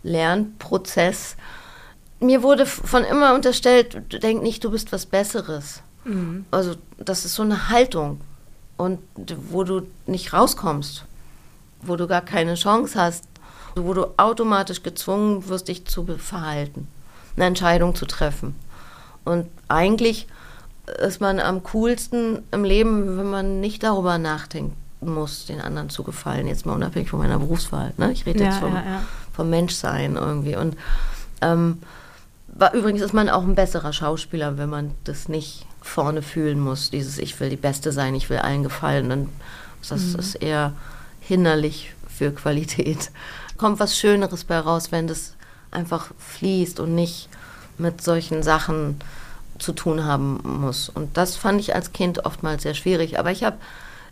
Lernprozess 0.03 1.37
mir 2.19 2.43
wurde 2.43 2.65
von 2.65 3.03
immer 3.03 3.35
unterstellt, 3.35 4.21
denk 4.23 4.41
nicht, 4.41 4.63
du 4.63 4.71
bist 4.71 4.91
was 4.91 5.05
Besseres. 5.05 5.81
Mhm. 6.03 6.45
Also 6.51 6.75
das 6.97 7.25
ist 7.25 7.35
so 7.35 7.43
eine 7.43 7.69
Haltung 7.69 8.21
und 8.77 8.99
wo 9.51 9.63
du 9.63 9.87
nicht 10.05 10.33
rauskommst, 10.33 11.05
wo 11.81 11.95
du 11.95 12.07
gar 12.07 12.21
keine 12.21 12.55
Chance 12.55 12.99
hast, 12.99 13.25
wo 13.75 13.93
du 13.93 14.07
automatisch 14.17 14.83
gezwungen 14.83 15.47
wirst, 15.49 15.67
dich 15.67 15.85
zu 15.85 16.05
verhalten, 16.17 16.87
eine 17.35 17.45
Entscheidung 17.45 17.95
zu 17.95 18.05
treffen. 18.05 18.55
Und 19.25 19.47
eigentlich 19.67 20.27
ist 21.05 21.19
man 21.19 21.39
am 21.39 21.63
coolsten 21.63 22.43
im 22.51 22.63
Leben, 22.63 23.17
wenn 23.17 23.29
man 23.29 23.59
nicht 23.59 23.83
darüber 23.83 24.17
nachdenken 24.17 24.75
muss, 25.01 25.45
den 25.45 25.61
anderen 25.61 25.89
zu 25.89 26.03
gefallen. 26.03 26.47
Jetzt 26.47 26.65
mal 26.65 26.73
unabhängig 26.73 27.09
von 27.09 27.19
meiner 27.19 27.37
Berufswahl. 27.37 27.93
Ne? 27.97 28.11
Ich 28.13 28.25
rede 28.25 28.39
ja, 28.39 28.45
jetzt 28.45 28.59
vom, 28.59 28.73
ja, 28.73 28.83
ja. 28.83 29.01
vom 29.33 29.49
Menschsein 29.49 30.15
irgendwie. 30.15 30.55
Und 30.55 30.77
ähm, 31.41 31.79
übrigens 32.73 33.01
ist 33.01 33.13
man 33.13 33.29
auch 33.29 33.43
ein 33.43 33.55
besserer 33.55 33.93
Schauspieler, 33.93 34.57
wenn 34.57 34.69
man 34.69 34.91
das 35.03 35.29
nicht 35.29 35.65
vorne 35.81 36.21
fühlen 36.21 36.59
muss. 36.59 36.89
Dieses 36.89 37.17
Ich 37.17 37.39
will 37.39 37.49
die 37.49 37.55
Beste 37.55 37.91
sein, 37.91 38.15
ich 38.15 38.29
will 38.29 38.39
allen 38.39 38.63
gefallen. 38.63 39.09
Dann 39.09 39.29
das 39.87 40.01
mhm. 40.01 40.19
ist 40.19 40.35
eher 40.35 40.73
hinderlich 41.19 41.93
für 42.07 42.31
Qualität. 42.31 43.11
Kommt 43.57 43.79
was 43.79 43.97
Schöneres 43.97 44.43
bei 44.43 44.59
raus, 44.59 44.91
wenn 44.91 45.07
das 45.07 45.35
einfach 45.71 46.11
fließt 46.17 46.79
und 46.79 46.95
nicht 46.95 47.29
mit 47.77 48.01
solchen 48.01 48.43
Sachen 48.43 48.99
zu 49.59 49.73
tun 49.73 50.03
haben 50.03 50.39
muss. 50.43 50.89
Und 50.89 51.17
das 51.17 51.35
fand 51.35 51.59
ich 51.59 51.75
als 51.75 51.93
Kind 51.93 52.25
oftmals 52.25 52.63
sehr 52.63 52.73
schwierig. 52.73 53.19
Aber 53.19 53.31
ich 53.31 53.43
habe, 53.43 53.57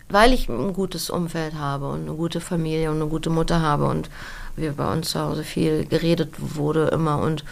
weil 0.10 0.34
ich 0.34 0.50
ein 0.50 0.74
gutes 0.74 1.10
Umfeld 1.10 1.56
habe 1.56 1.90
und 1.90 2.02
eine 2.02 2.14
gute 2.14 2.42
Familie 2.42 2.92
und 2.92 2.98
eine 3.02 3.10
gute 3.10 3.30
Mutter 3.30 3.62
habe 3.62 3.86
und 3.86 4.10
wir 4.56 4.74
bei 4.74 4.92
uns 4.92 5.10
zu 5.10 5.20
Hause 5.20 5.44
viel 5.44 5.86
geredet 5.86 6.34
wurde 6.38 6.88
immer 6.88 7.20
und 7.20 7.44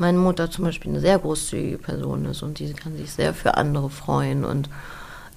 meine 0.00 0.18
Mutter 0.18 0.50
zum 0.50 0.64
Beispiel 0.64 0.90
eine 0.90 1.00
sehr 1.00 1.18
großzügige 1.18 1.78
Person 1.78 2.24
ist 2.24 2.42
und 2.42 2.58
die 2.58 2.72
kann 2.72 2.96
sich 2.96 3.12
sehr 3.12 3.34
für 3.34 3.56
andere 3.56 3.90
freuen 3.90 4.44
und 4.44 4.68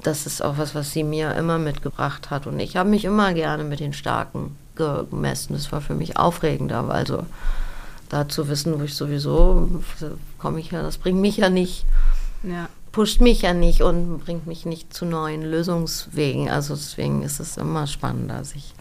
das 0.02 0.26
ist 0.26 0.42
auch 0.42 0.58
was, 0.58 0.74
was 0.74 0.92
sie 0.92 1.04
mir 1.04 1.36
immer 1.36 1.60
mitgebracht 1.60 2.30
hat 2.30 2.48
und 2.48 2.60
ich 2.60 2.78
habe 2.78 2.90
mich 2.90 3.06
immer 3.06 3.34
gerne 3.34 3.64
mit 3.64 3.80
den 3.80 3.94
Starken 3.94 4.58
gemessen. 4.76 5.54
Das 5.54 5.72
war 5.72 5.82
für 5.82 5.94
mich 5.94 6.18
aufregender, 6.18 6.90
also 6.90 7.26
da 8.10 8.28
zu 8.28 8.48
wissen, 8.48 8.80
wo 8.80 8.84
ich 8.84 8.96
sowieso 8.96 9.70
komme 10.40 10.60
ich 10.60 10.72
ja, 10.72 10.82
das 10.82 10.98
bringt 10.98 11.20
mich 11.20 11.38
ja 11.38 11.50
nicht, 11.50 11.86
ja. 12.44 12.68
pusht 12.92 13.22
mich 13.22 13.42
ja 13.42 13.54
nicht 13.54 13.82
und 13.82 14.20
bringt 14.20 14.48
mich 14.48 14.66
nicht 14.66 14.94
zu 14.94 15.06
neuen 15.06 15.42
Lösungswegen. 15.44 16.50
Also 16.50 16.76
deswegen 16.76 17.24
ist 17.24 17.40
es 17.40 17.58
immer 17.58 17.88
spannender, 17.88 18.44
sich 18.44 18.74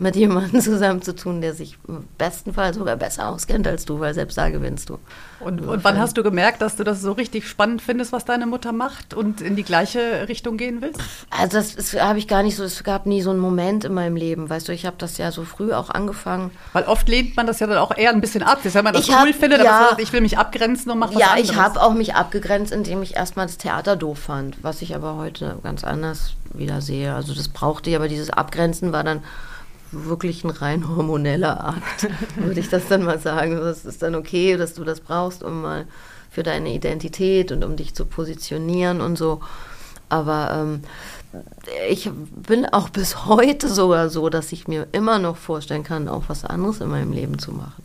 mit 0.00 0.14
jemandem 0.16 0.60
zusammen 0.62 1.02
zu 1.02 1.14
tun, 1.14 1.40
der 1.40 1.54
sich 1.54 1.76
im 1.88 2.04
besten 2.18 2.54
Fall 2.54 2.72
sogar 2.74 2.96
besser 2.96 3.28
auskennt 3.28 3.66
als 3.66 3.84
du, 3.84 3.98
weil 4.00 4.14
selbst 4.14 4.38
da 4.38 4.48
gewinnst 4.48 4.88
du. 4.90 4.98
Und, 5.40 5.60
und 5.60 5.82
wann 5.84 5.98
hast 5.98 6.16
du 6.16 6.22
gemerkt, 6.22 6.62
dass 6.62 6.76
du 6.76 6.84
das 6.84 7.00
so 7.02 7.12
richtig 7.12 7.48
spannend 7.48 7.82
findest, 7.82 8.12
was 8.12 8.24
deine 8.24 8.46
Mutter 8.46 8.72
macht 8.72 9.14
und 9.14 9.40
in 9.40 9.56
die 9.56 9.62
gleiche 9.64 10.28
Richtung 10.28 10.56
gehen 10.56 10.82
willst? 10.82 11.00
Also 11.30 11.58
das 11.58 11.94
habe 12.00 12.18
ich 12.18 12.28
gar 12.28 12.42
nicht 12.42 12.56
so, 12.56 12.64
es 12.64 12.82
gab 12.84 13.06
nie 13.06 13.22
so 13.22 13.30
einen 13.30 13.38
Moment 13.40 13.84
in 13.84 13.94
meinem 13.94 14.16
Leben, 14.16 14.48
weißt 14.50 14.68
du, 14.68 14.72
ich 14.72 14.86
habe 14.86 14.96
das 14.98 15.18
ja 15.18 15.30
so 15.32 15.44
früh 15.44 15.72
auch 15.72 15.90
angefangen. 15.90 16.50
Weil 16.72 16.84
oft 16.84 17.08
lehnt 17.08 17.36
man 17.36 17.46
das 17.46 17.60
ja 17.60 17.66
dann 17.66 17.78
auch 17.78 17.96
eher 17.96 18.10
ein 18.10 18.20
bisschen 18.20 18.42
ab, 18.42 18.58
wenn 18.62 18.84
man 18.84 18.94
das 18.94 19.06
Ich 19.08 19.14
hab- 19.14 19.24
cool 19.26 19.32
findet, 19.32 19.62
ja. 19.64 19.78
aber 19.88 19.96
so 19.96 20.02
ich 20.02 20.12
will 20.12 20.20
mich 20.20 20.38
abgrenzen 20.38 20.90
und 20.92 20.98
mach 20.98 21.12
was 21.14 21.20
Ja, 21.20 21.28
anderes. 21.30 21.50
ich 21.50 21.56
habe 21.56 21.80
auch 21.82 21.92
mich 21.92 22.14
abgegrenzt, 22.14 22.72
indem 22.72 23.02
ich 23.02 23.16
erstmal 23.16 23.46
das 23.46 23.58
Theater 23.58 23.96
doof 23.96 24.18
fand, 24.18 24.62
was 24.62 24.82
ich 24.82 24.94
aber 24.94 25.16
heute 25.16 25.58
ganz 25.62 25.82
anders 25.84 26.34
wieder 26.54 26.80
sehe. 26.80 27.14
Also 27.14 27.34
das 27.34 27.48
brauchte 27.48 27.90
ich, 27.90 27.96
aber 27.96 28.08
dieses 28.08 28.30
Abgrenzen 28.30 28.92
war 28.92 29.04
dann 29.04 29.22
wirklich 29.92 30.44
ein 30.44 30.50
rein 30.50 30.88
hormoneller 30.88 31.64
Akt, 31.64 32.08
würde 32.36 32.60
ich 32.60 32.68
das 32.68 32.88
dann 32.88 33.04
mal 33.04 33.18
sagen. 33.18 33.56
Das 33.56 33.84
ist 33.84 34.02
dann 34.02 34.14
okay, 34.14 34.56
dass 34.56 34.74
du 34.74 34.84
das 34.84 35.00
brauchst, 35.00 35.42
um 35.42 35.62
mal 35.62 35.86
für 36.30 36.42
deine 36.42 36.72
Identität 36.72 37.52
und 37.52 37.64
um 37.64 37.76
dich 37.76 37.94
zu 37.94 38.04
positionieren 38.04 39.00
und 39.00 39.16
so. 39.16 39.40
Aber 40.08 40.50
ähm, 40.54 40.82
ich 41.88 42.10
bin 42.10 42.66
auch 42.66 42.88
bis 42.88 43.26
heute 43.26 43.68
sogar 43.68 44.08
so, 44.08 44.28
dass 44.28 44.52
ich 44.52 44.68
mir 44.68 44.86
immer 44.92 45.18
noch 45.18 45.36
vorstellen 45.36 45.84
kann, 45.84 46.08
auch 46.08 46.24
was 46.28 46.44
anderes 46.44 46.80
in 46.80 46.88
meinem 46.88 47.12
Leben 47.12 47.38
zu 47.38 47.52
machen. 47.52 47.82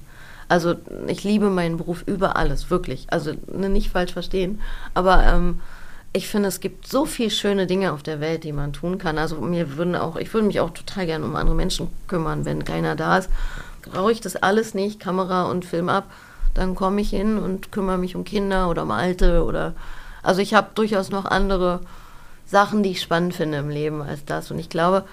Also 0.47 0.75
ich 1.07 1.23
liebe 1.23 1.49
meinen 1.49 1.77
Beruf 1.77 2.03
über 2.05 2.35
alles, 2.35 2.69
wirklich. 2.69 3.07
Also 3.09 3.33
ne, 3.51 3.69
nicht 3.69 3.89
falsch 3.89 4.13
verstehen. 4.13 4.61
Aber 4.93 5.25
ähm, 5.25 5.59
ich 6.13 6.27
finde, 6.27 6.47
es 6.47 6.59
gibt 6.59 6.87
so 6.87 7.05
viele 7.05 7.31
schöne 7.31 7.65
Dinge 7.65 7.91
auf 7.91 8.03
der 8.03 8.19
Welt, 8.19 8.43
die 8.43 8.51
man 8.51 8.71
tun 8.71 8.99
kann. 8.99 9.17
Also 9.17 9.41
mir 9.41 9.77
würden 9.77 9.95
auch, 9.95 10.15
ich 10.15 10.31
würde 10.33 10.45
mich 10.45 10.59
auch 10.59 10.69
total 10.69 11.07
gerne 11.07 11.25
um 11.25 11.35
andere 11.35 11.55
Menschen 11.55 11.89
kümmern, 12.07 12.45
wenn 12.45 12.63
keiner 12.63 12.95
da 12.95 13.17
ist. 13.17 13.29
Brauche 13.91 14.11
ich 14.11 14.21
das 14.21 14.35
alles 14.35 14.75
nicht, 14.75 14.99
Kamera 14.99 15.43
und 15.43 15.65
Film 15.65 15.89
ab, 15.89 16.05
dann 16.53 16.75
komme 16.75 17.01
ich 17.01 17.09
hin 17.09 17.37
und 17.39 17.71
kümmere 17.71 17.97
mich 17.97 18.15
um 18.15 18.23
Kinder 18.23 18.69
oder 18.69 18.83
um 18.83 18.91
Alte 18.91 19.43
oder 19.43 19.73
also 20.21 20.39
ich 20.39 20.53
habe 20.53 20.69
durchaus 20.75 21.09
noch 21.09 21.25
andere 21.25 21.81
Sachen, 22.45 22.83
die 22.83 22.91
ich 22.91 23.01
spannend 23.01 23.35
finde 23.35 23.57
im 23.57 23.69
Leben 23.69 24.01
als 24.01 24.23
das. 24.23 24.51
Und 24.51 24.59
ich 24.59 24.69
glaube, 24.69 25.03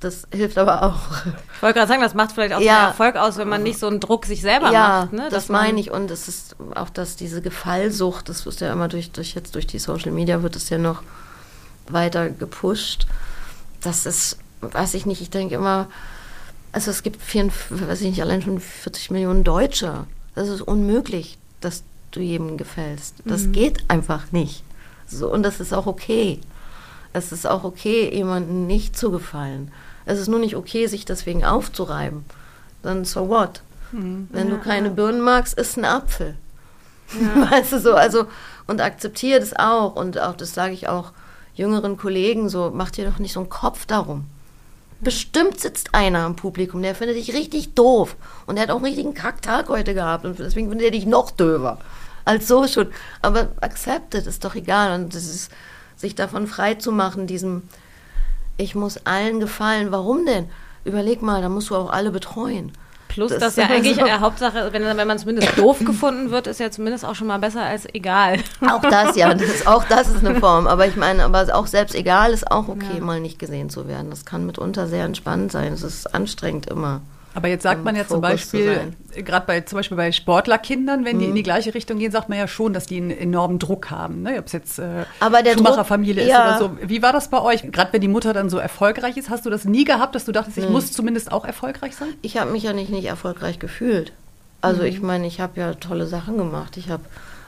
das 0.00 0.26
hilft 0.32 0.58
aber 0.58 0.82
auch. 0.82 1.24
Ich 1.56 1.62
wollte 1.62 1.78
gerade 1.78 1.88
sagen, 1.88 2.02
das 2.02 2.14
macht 2.14 2.32
vielleicht 2.32 2.54
auch 2.54 2.60
Ja. 2.60 2.82
den 2.82 2.88
Erfolg 2.88 3.16
aus, 3.16 3.36
wenn 3.38 3.48
man 3.48 3.62
nicht 3.62 3.78
so 3.78 3.86
einen 3.86 4.00
Druck 4.00 4.26
sich 4.26 4.42
selber 4.42 4.70
ja, 4.70 5.00
macht. 5.02 5.12
Ne? 5.12 5.22
das 5.24 5.32
Dass 5.32 5.48
meine 5.48 5.80
ich. 5.80 5.90
Und 5.90 6.10
es 6.10 6.28
ist 6.28 6.56
auch, 6.74 6.90
dass 6.90 7.16
diese 7.16 7.40
Gefallsucht, 7.40 8.28
das 8.28 8.44
ist 8.46 8.60
ja 8.60 8.72
immer 8.72 8.88
durch, 8.88 9.12
durch 9.12 9.34
jetzt 9.34 9.54
durch 9.54 9.66
die 9.66 9.78
Social 9.78 10.12
Media 10.12 10.42
wird 10.42 10.56
es 10.56 10.68
ja 10.68 10.78
noch 10.78 11.02
weiter 11.88 12.28
gepusht. 12.30 13.06
Das 13.80 14.06
ist, 14.06 14.38
weiß 14.60 14.94
ich 14.94 15.06
nicht, 15.06 15.20
ich 15.22 15.30
denke 15.30 15.54
immer, 15.54 15.88
also 16.72 16.90
es 16.90 17.02
gibt, 17.02 17.22
44, 17.22 17.88
weiß 17.88 18.00
ich 18.00 18.08
nicht, 18.10 18.22
allein 18.22 18.42
schon 18.42 18.60
40 18.60 19.10
Millionen 19.10 19.44
Deutsche. 19.44 20.06
Das 20.34 20.48
ist 20.48 20.60
unmöglich, 20.60 21.38
dass 21.60 21.84
du 22.10 22.20
jedem 22.20 22.56
gefällst. 22.56 23.14
Das 23.24 23.52
geht 23.52 23.84
einfach 23.88 24.32
nicht. 24.32 24.64
So, 25.06 25.30
und 25.30 25.42
das 25.42 25.60
ist 25.60 25.72
auch 25.72 25.86
okay. 25.86 26.40
Es 27.14 27.32
ist 27.32 27.46
auch 27.46 27.64
okay, 27.64 28.14
jemandem 28.14 28.66
nicht 28.66 28.98
zu 28.98 29.10
gefallen. 29.10 29.72
Es 30.04 30.18
ist 30.18 30.28
nur 30.28 30.40
nicht 30.40 30.56
okay, 30.56 30.86
sich 30.86 31.06
deswegen 31.06 31.44
aufzureiben. 31.44 32.26
Dann 32.82 33.06
so 33.06 33.28
what? 33.28 33.62
Wenn 34.30 34.50
du 34.50 34.58
keine 34.58 34.90
Birnen 34.90 35.20
magst, 35.20 35.56
isst 35.56 35.78
ein 35.78 35.84
Apfel. 35.84 36.34
Weißt 37.50 37.72
du 37.72 37.80
so, 37.80 37.94
also 37.94 38.26
und 38.66 38.80
akzeptiere 38.80 39.40
das 39.40 39.54
auch 39.54 39.94
und 39.94 40.18
auch 40.18 40.34
das 40.34 40.52
sage 40.52 40.72
ich 40.74 40.88
auch 40.88 41.12
jüngeren 41.54 41.96
Kollegen 41.96 42.48
so, 42.48 42.72
mach 42.74 42.90
dir 42.90 43.08
doch 43.08 43.18
nicht 43.18 43.32
so 43.32 43.40
einen 43.40 43.48
Kopf 43.48 43.86
darum. 43.86 44.24
Bestimmt 45.00 45.60
sitzt 45.60 45.94
einer 45.94 46.26
im 46.26 46.34
Publikum, 46.34 46.82
der 46.82 46.94
findet 46.94 47.16
dich 47.16 47.34
richtig 47.34 47.74
doof 47.74 48.16
und 48.46 48.56
der 48.56 48.64
hat 48.64 48.70
auch 48.70 48.76
einen 48.76 48.86
richtigen 48.86 49.14
Kacktag 49.14 49.68
heute 49.68 49.94
gehabt 49.94 50.24
und 50.24 50.38
deswegen 50.38 50.68
findet 50.68 50.86
er 50.86 50.90
dich 50.90 51.06
noch 51.06 51.30
döver 51.30 51.78
als 52.24 52.48
so 52.48 52.66
schon. 52.66 52.88
Aber 53.22 53.48
accepted 53.60 54.26
ist 54.26 54.44
doch 54.44 54.54
egal 54.54 54.98
und 54.98 55.14
das 55.14 55.24
ist 55.24 55.52
sich 55.96 56.14
davon 56.14 56.46
frei 56.46 56.74
zu 56.74 56.92
machen, 56.92 57.26
diesem 57.26 57.62
ich 58.56 58.74
muss 58.74 58.98
allen 59.04 59.40
gefallen. 59.40 59.90
Warum 59.90 60.26
denn? 60.26 60.48
Überleg 60.84 61.22
mal, 61.22 61.42
da 61.42 61.48
musst 61.48 61.70
du 61.70 61.76
auch 61.76 61.90
alle 61.90 62.10
betreuen. 62.10 62.72
Plus, 63.08 63.30
Das 63.30 63.38
dass 63.40 63.48
ist 63.52 63.56
ja 63.58 63.66
eigentlich 63.66 63.96
so. 63.96 64.06
äh, 64.06 64.18
Hauptsache, 64.18 64.72
wenn, 64.72 64.84
wenn 64.84 65.08
man 65.08 65.18
zumindest 65.18 65.48
doof 65.58 65.78
gefunden 65.84 66.30
wird, 66.30 66.46
ist 66.46 66.58
ja 66.60 66.70
zumindest 66.70 67.04
auch 67.04 67.14
schon 67.14 67.28
mal 67.28 67.38
besser 67.38 67.62
als 67.62 67.86
egal. 67.94 68.38
Auch 68.60 68.82
das, 68.82 69.16
ja, 69.16 69.32
das 69.32 69.48
ist, 69.48 69.66
auch 69.66 69.84
das 69.84 70.08
ist 70.08 70.24
eine 70.24 70.40
Form. 70.40 70.66
Aber 70.66 70.86
ich 70.86 70.96
meine, 70.96 71.24
aber 71.24 71.46
auch 71.54 71.66
selbst 71.66 71.94
egal 71.94 72.32
ist 72.32 72.50
auch 72.50 72.68
okay, 72.68 73.00
mal 73.00 73.20
nicht 73.20 73.38
gesehen 73.38 73.70
zu 73.70 73.86
werden. 73.88 74.10
Das 74.10 74.24
kann 74.24 74.46
mitunter 74.46 74.88
sehr 74.88 75.04
entspannt 75.04 75.52
sein. 75.52 75.72
Es 75.72 75.82
ist 75.82 76.12
anstrengend 76.14 76.66
immer. 76.66 77.02
Aber 77.34 77.48
jetzt 77.48 77.64
sagt 77.64 77.82
man 77.84 77.96
ja 77.96 78.06
zum 78.06 78.22
Fokus 78.22 78.30
Beispiel. 78.52 78.94
Mhm. 79.16 79.24
gerade 79.24 79.44
bei 79.46 79.60
zum 79.62 79.76
Beispiel 79.78 79.96
bei 79.96 80.12
Sportlerkindern, 80.12 81.04
wenn 81.04 81.18
die 81.18 81.24
in 81.26 81.34
die 81.34 81.42
gleiche 81.42 81.74
Richtung 81.74 81.98
gehen, 81.98 82.12
sagt 82.12 82.28
man 82.28 82.38
ja 82.38 82.46
schon, 82.46 82.72
dass 82.72 82.86
die 82.86 82.96
einen 82.98 83.10
enormen 83.10 83.58
Druck 83.58 83.90
haben. 83.90 84.22
Ne? 84.22 84.38
Ob 84.38 84.46
es 84.46 84.52
jetzt 84.52 84.78
äh, 84.78 85.04
Schumacher-Familie 85.20 86.14
Druck- 86.22 86.22
ist 86.24 86.28
ja. 86.30 86.56
oder 86.56 86.58
so. 86.58 86.88
Wie 86.88 87.02
war 87.02 87.12
das 87.12 87.28
bei 87.28 87.40
euch? 87.40 87.62
Gerade 87.72 87.92
wenn 87.92 88.00
die 88.00 88.08
Mutter 88.08 88.32
dann 88.32 88.50
so 88.50 88.58
erfolgreich 88.58 89.16
ist, 89.16 89.30
hast 89.30 89.44
du 89.46 89.50
das 89.50 89.64
nie 89.64 89.84
gehabt, 89.84 90.14
dass 90.14 90.24
du 90.24 90.32
dachtest, 90.32 90.58
Mhm. 90.58 90.62
ich 90.64 90.70
muss 90.70 90.92
zumindest 90.92 91.32
auch 91.32 91.44
erfolgreich 91.44 91.96
sein? 91.96 92.08
Ich 92.22 92.36
habe 92.38 92.52
mich 92.52 92.62
ja 92.62 92.72
nicht, 92.72 92.90
nicht 92.90 93.06
erfolgreich 93.06 93.58
gefühlt. 93.58 94.12
Also 94.60 94.82
Mhm. 94.82 94.88
ich 94.88 95.02
meine, 95.02 95.26
ich 95.26 95.40
habe 95.40 95.58
ja 95.60 95.74
tolle 95.74 96.06
Sachen 96.06 96.38
gemacht. 96.38 96.76
Ich 96.76 96.88
habe 96.90 97.02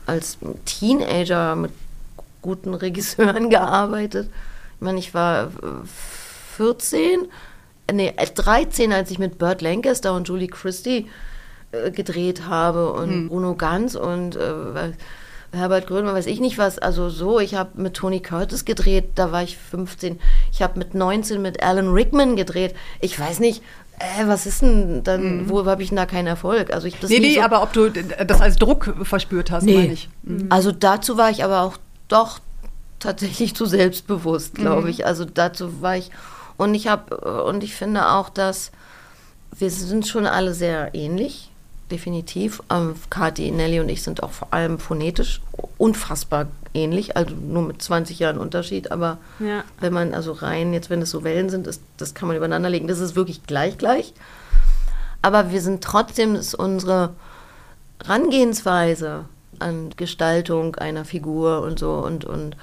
als 0.07 0.39
Teenager 0.65 1.55
mit 1.57 1.71
guten 2.43 2.75
Regisseuren 2.75 3.51
gearbeitet. 3.51 4.29
Ich 4.77 4.81
meine, 4.81 4.99
ich 4.99 5.15
war 5.15 5.45
äh, 5.45 5.49
14, 6.57 7.21
äh, 7.23 7.27
nee, 7.93 8.13
äh, 8.17 8.27
13, 8.27 8.93
als 8.93 9.11
ich 9.11 9.19
mit 9.19 9.39
Burt 9.39 9.63
Lancaster 9.63 10.15
und 10.15 10.29
Julie 10.29 10.49
Christie 10.49 11.07
äh, 11.73 11.91
gedreht 11.91 12.47
habe 12.49 12.93
und 12.93 13.29
Bruno 13.29 13.55
Ganz 13.55 13.95
und 13.95 14.37
äh, 14.37 14.93
Herbert 15.53 15.87
Grönemeyer, 15.87 16.15
weiß 16.15 16.27
ich 16.27 16.41
nicht 16.41 16.59
was. 16.59 16.79
Also 16.79 17.09
so, 17.09 17.41
ich 17.41 17.55
habe 17.55 17.81
mit 17.81 17.95
Tony 17.95 18.21
Curtis 18.21 18.65
gedreht, 18.65 19.11
da 19.15 19.33
war 19.33 19.43
ich 19.43 19.57
15. 19.57 20.19
Ich 20.53 20.63
habe 20.63 20.79
mit 20.79 20.95
19 20.95 21.41
mit 21.41 21.63
Alan 21.63 21.89
Rickman 21.89 22.37
gedreht. 22.37 22.75
Ich 23.01 23.19
weiß 23.19 23.41
nicht, 23.41 23.63
äh, 23.99 24.27
was 24.27 24.47
ist 24.47 24.63
denn 24.63 25.03
dann, 25.05 25.49
wo 25.49 25.65
habe 25.65 25.83
ich 25.83 25.89
denn 25.89 25.97
da 25.97 26.07
keinen 26.07 26.27
Erfolg? 26.27 26.73
Also 26.73 26.87
ich 26.87 26.99
das 26.99 27.11
Nee, 27.11 27.21
nee, 27.21 27.35
so, 27.37 27.41
aber 27.41 27.63
ob 27.63 27.73
du 27.73 27.91
das 27.91 28.41
als 28.41 28.57
Druck 28.57 28.95
verspürt 29.03 29.51
hast, 29.51 29.65
meine 29.65 29.93
ich. 29.93 30.09
also 30.51 30.73
dazu 30.73 31.17
war 31.17 31.31
ich 31.31 31.45
aber 31.45 31.63
auch 31.63 31.79
doch 32.09 32.41
tatsächlich 32.99 33.55
zu 33.55 33.67
selbstbewusst, 33.67 34.55
glaube 34.55 34.91
ich. 34.91 35.07
Also 35.07 35.25
dazu 35.25 35.81
war 35.81 35.97
ich 35.97 36.11
und 36.57 36.75
ich 36.75 36.89
habe 36.89 37.45
und 37.45 37.63
ich 37.65 37.75
finde 37.75 38.09
auch, 38.09 38.29
dass 38.29 38.71
wir 39.59 39.71
sind 39.71 40.07
schon 40.07 40.27
alle 40.27 40.53
sehr 40.55 40.95
ähnlich, 40.95 41.51
definitiv. 41.91 42.63
Ähm, 42.71 42.95
Kathi, 43.11 43.51
Nelly 43.51 43.81
und 43.81 43.89
ich 43.89 44.03
sind 44.03 44.23
auch 44.23 44.33
vor 44.33 44.53
allem 44.53 44.79
phonetisch 44.79 45.41
unfassbar 45.79 46.47
ähnlich, 46.75 47.17
also 47.17 47.35
nur 47.35 47.63
mit 47.63 47.81
20 47.81 48.19
Jahren 48.19 48.37
Unterschied, 48.39 48.93
aber 48.93 49.17
Ja. 49.39 49.65
wenn 49.81 49.93
man 49.95 50.13
also 50.13 50.33
rein, 50.33 50.73
jetzt 50.75 50.91
wenn 50.91 51.01
es 51.01 51.11
so 51.11 51.25
Wellen 51.25 51.49
sind, 51.49 51.67
ist, 51.67 51.81
das 51.97 52.13
kann 52.15 52.29
man 52.29 52.37
übereinander 52.37 52.69
legen, 52.69 52.87
das 52.89 52.99
ist 52.99 53.17
wirklich 53.17 53.45
gleich 53.47 53.79
gleich. 53.79 54.13
Aber 55.23 55.51
wir 55.51 55.61
sind 55.63 55.83
trotzdem, 55.83 56.35
ist 56.35 56.55
unsere 56.55 57.11
Herangehensweise 58.05 59.25
an 59.59 59.91
Gestaltung 59.97 60.77
einer 60.77 61.05
Figur 61.05 61.63
und 61.63 61.79
so 61.79 61.95
und, 61.95 62.25
und 62.25 62.57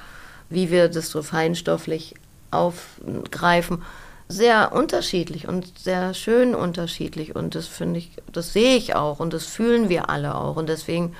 wie 0.49 0.69
wir 0.69 0.89
das 0.89 1.09
so 1.09 1.23
feinstofflich 1.23 2.13
aufgreifen, 2.53 3.81
sehr 4.27 4.71
unterschiedlich 4.73 5.47
und 5.47 5.77
sehr 5.77 6.13
schön 6.13 6.55
unterschiedlich. 6.55 7.35
Und 7.35 7.55
das 7.55 7.67
finde 7.67 7.99
ich, 7.99 8.11
das 8.31 8.53
sehe 8.53 8.75
ich 8.77 8.95
auch 8.95 9.19
und 9.19 9.33
das 9.33 9.45
fühlen 9.45 9.89
wir 9.89 10.09
alle 10.09 10.35
auch. 10.35 10.55
Und 10.55 10.69
deswegen 10.69 11.15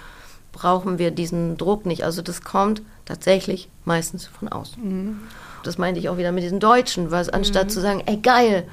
brauchen 0.52 1.00
wir 1.00 1.12
diesen 1.12 1.58
Druck 1.58 1.86
nicht. 1.86 2.04
Also 2.04 2.22
das 2.22 2.42
kommt 2.42 2.82
tatsächlich 3.06 3.70
meistens 3.86 4.28
von 4.28 4.48
außen. 4.48 5.20
Das 5.64 5.78
meinte 5.78 6.00
ich 6.00 6.10
auch 6.10 6.18
wieder 6.18 6.32
mit 6.32 6.44
diesen 6.44 6.60
Deutschen, 6.60 7.12
weil 7.12 7.30
anstatt 7.32 7.72
zu 7.72 7.82
sagen, 7.82 8.04
ey 8.06 8.18
geil, 8.18 8.68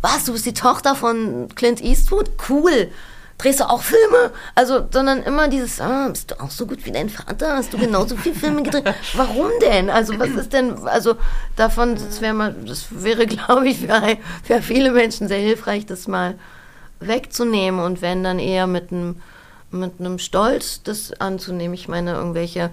was, 0.00 0.24
du 0.24 0.32
bist 0.32 0.46
die 0.46 0.54
Tochter 0.54 0.96
von 0.96 1.48
Clint 1.54 1.80
Eastwood? 1.80 2.30
Cool. 2.48 2.88
Drehst 3.38 3.60
du 3.60 3.68
auch 3.68 3.82
Filme? 3.82 4.32
Also, 4.54 4.86
sondern 4.90 5.22
immer 5.22 5.48
dieses, 5.48 5.80
ah, 5.80 6.08
bist 6.08 6.30
du 6.30 6.40
auch 6.40 6.50
so 6.50 6.66
gut 6.66 6.84
wie 6.84 6.92
dein 6.92 7.08
Vater? 7.08 7.56
Hast 7.56 7.72
du 7.72 7.78
genauso 7.78 8.16
viele 8.16 8.34
Filme 8.34 8.62
gedreht? 8.62 8.94
Warum 9.14 9.50
denn? 9.60 9.90
Also, 9.90 10.18
was 10.18 10.30
ist 10.30 10.52
denn, 10.52 10.86
also 10.86 11.16
davon, 11.56 11.94
das 11.94 12.20
wäre 12.20 12.34
mal, 12.34 12.54
das 12.66 12.86
wäre, 12.90 13.26
glaube 13.28 13.68
ich, 13.68 13.78
für, 13.78 14.18
für 14.44 14.62
viele 14.62 14.92
Menschen 14.92 15.28
sehr 15.28 15.38
hilfreich, 15.38 15.86
das 15.86 16.06
mal 16.06 16.34
wegzunehmen 17.00 17.80
und 17.80 18.00
wenn 18.00 18.22
dann 18.22 18.38
eher 18.38 18.66
mit 18.66 18.92
einem 18.92 19.16
mit 19.72 19.94
einem 19.98 20.18
Stolz 20.18 20.82
das 20.82 21.12
anzunehmen. 21.20 21.74
Ich 21.74 21.88
meine, 21.88 22.12
irgendwelche 22.12 22.70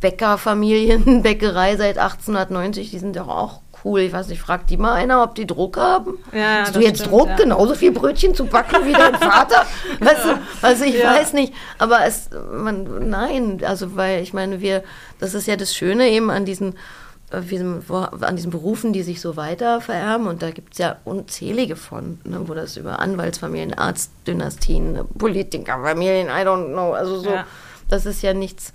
Bäckerfamilien, 0.00 1.22
Bäckerei 1.22 1.76
seit 1.76 1.98
1890, 1.98 2.90
die 2.90 2.98
sind 2.98 3.16
doch 3.16 3.28
auch 3.28 3.60
cool. 3.84 4.00
Ich 4.00 4.12
weiß 4.12 4.28
nicht, 4.28 4.40
fragt 4.40 4.70
die 4.70 4.76
mal 4.76 4.92
einer, 4.94 5.22
ob 5.22 5.34
die 5.34 5.46
Druck 5.46 5.76
haben? 5.76 6.18
Ja, 6.32 6.62
Hast 6.62 6.74
du 6.76 6.80
jetzt 6.80 7.00
stimmt, 7.00 7.12
Druck, 7.12 7.28
ja. 7.28 7.36
genauso 7.36 7.74
viel 7.74 7.92
Brötchen 7.92 8.34
zu 8.34 8.46
backen 8.46 8.84
wie 8.86 8.92
dein 8.92 9.14
Vater? 9.14 9.66
Weißt 10.00 10.24
du, 10.24 10.38
also 10.62 10.84
ich 10.84 11.02
weiß 11.02 11.32
nicht, 11.32 11.52
aber 11.78 12.04
es, 12.04 12.30
man, 12.52 13.08
nein, 13.10 13.60
also 13.64 13.96
weil 13.96 14.22
ich 14.22 14.32
meine, 14.32 14.60
wir, 14.60 14.82
das 15.18 15.34
ist 15.34 15.46
ja 15.46 15.56
das 15.56 15.74
Schöne 15.74 16.08
eben 16.08 16.30
an 16.30 16.44
diesen 16.44 16.74
äh, 17.30 17.36
an 18.20 18.36
diesen 18.36 18.50
Berufen, 18.50 18.92
die 18.92 19.02
sich 19.02 19.20
so 19.20 19.36
weiter 19.36 19.80
vererben. 19.80 20.26
Und 20.26 20.42
da 20.42 20.50
gibt 20.50 20.74
es 20.74 20.78
ja 20.78 20.96
unzählige 21.04 21.74
von, 21.76 22.20
ne, 22.24 22.40
wo 22.46 22.54
das 22.54 22.76
über 22.76 23.00
Anwaltsfamilien, 23.00 23.74
Arztdynastien, 23.74 25.00
Politikerfamilien, 25.18 26.28
I 26.28 26.46
don't 26.46 26.68
know. 26.72 26.92
Also 26.92 27.18
so, 27.20 27.30
Ja. 27.30 27.46
das 27.88 28.06
ist 28.06 28.22
ja 28.22 28.34
nichts 28.34 28.72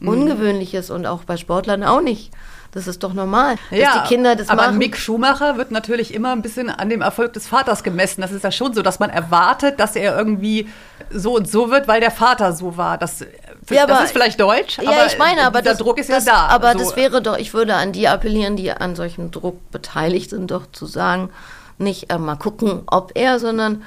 Ungewöhnliches 0.00 0.90
und 0.90 1.06
auch 1.06 1.24
bei 1.24 1.36
Sportlern 1.36 1.84
auch 1.84 2.00
nicht. 2.00 2.32
Das 2.74 2.86
ist 2.86 3.02
doch 3.02 3.12
normal, 3.12 3.56
dass 3.70 3.78
die 4.02 4.08
Kinder 4.08 4.34
das 4.34 4.48
aber 4.48 4.62
machen. 4.62 4.78
Mick 4.78 4.96
Schumacher 4.96 5.58
wird 5.58 5.70
natürlich 5.70 6.14
immer 6.14 6.32
ein 6.32 6.40
bisschen 6.40 6.70
an 6.70 6.88
dem 6.88 7.02
Erfolg 7.02 7.34
des 7.34 7.46
Vaters 7.46 7.82
gemessen. 7.82 8.22
Das 8.22 8.32
ist 8.32 8.44
ja 8.44 8.50
schon 8.50 8.72
so, 8.72 8.80
dass 8.80 8.98
man 8.98 9.10
erwartet, 9.10 9.78
dass 9.78 9.94
er 9.94 10.16
irgendwie 10.16 10.68
so 11.10 11.36
und 11.36 11.46
so 11.50 11.70
wird, 11.70 11.86
weil 11.86 12.00
der 12.00 12.10
Vater 12.10 12.54
so 12.54 12.78
war. 12.78 12.96
Das, 12.96 13.20
Ja, 13.68 13.86
das 13.86 13.96
aber- 13.96 14.04
ist 14.06 14.12
vielleicht 14.12 14.40
deutsch, 14.40 14.78
ja, 14.78 14.88
aber 14.90 15.04
ich 15.06 15.18
meine, 15.18 15.42
aber 15.42 15.60
das, 15.60 15.76
Druck 15.78 15.98
ist 15.98 16.08
das, 16.08 16.24
ja 16.24 16.32
da. 16.32 16.38
Aber 16.46 16.72
So, 16.72 16.78
das 16.78 16.96
wäre 16.96 17.20
doch, 17.20 17.36
ich 17.36 17.52
würde 17.52 17.74
an 17.74 17.92
die 17.92 18.08
appellieren, 18.08 18.56
die 18.56 18.72
an 18.72 18.96
solchem 18.96 19.30
Druck 19.30 19.70
beteiligt 19.70 20.30
sind, 20.30 20.50
doch 20.50 20.64
zu 20.72 20.86
sagen, 20.86 21.28
nicht 21.76 22.10
äh, 22.10 22.16
mal 22.18 22.36
gucken, 22.36 22.82
ob 22.86 23.12
er, 23.16 23.38
sondern 23.38 23.82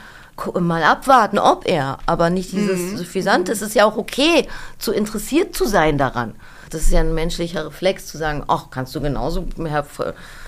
mal 0.60 0.84
abwarten, 0.84 1.40
ob 1.40 1.66
er. 1.66 1.98
Aber 2.06 2.30
nicht 2.30 2.52
dieses 2.52 2.92
Mhm. 2.92 2.98
Suffisante. 2.98 3.52
Es 3.52 3.62
ist 3.64 3.74
ja 3.74 3.86
auch 3.86 3.98
okay, 3.98 4.48
zu 4.78 4.92
interessiert 4.92 5.56
zu 5.56 5.66
sein 5.66 5.98
daran. 5.98 6.36
Das 6.70 6.82
ist 6.82 6.92
ja 6.92 7.00
ein 7.00 7.14
menschlicher 7.14 7.66
Reflex, 7.66 8.08
zu 8.08 8.18
sagen, 8.18 8.44
ach, 8.48 8.68
kannst 8.72 8.96
du 8.96 9.02
genauso, 9.02 9.46
Herr 9.66 9.86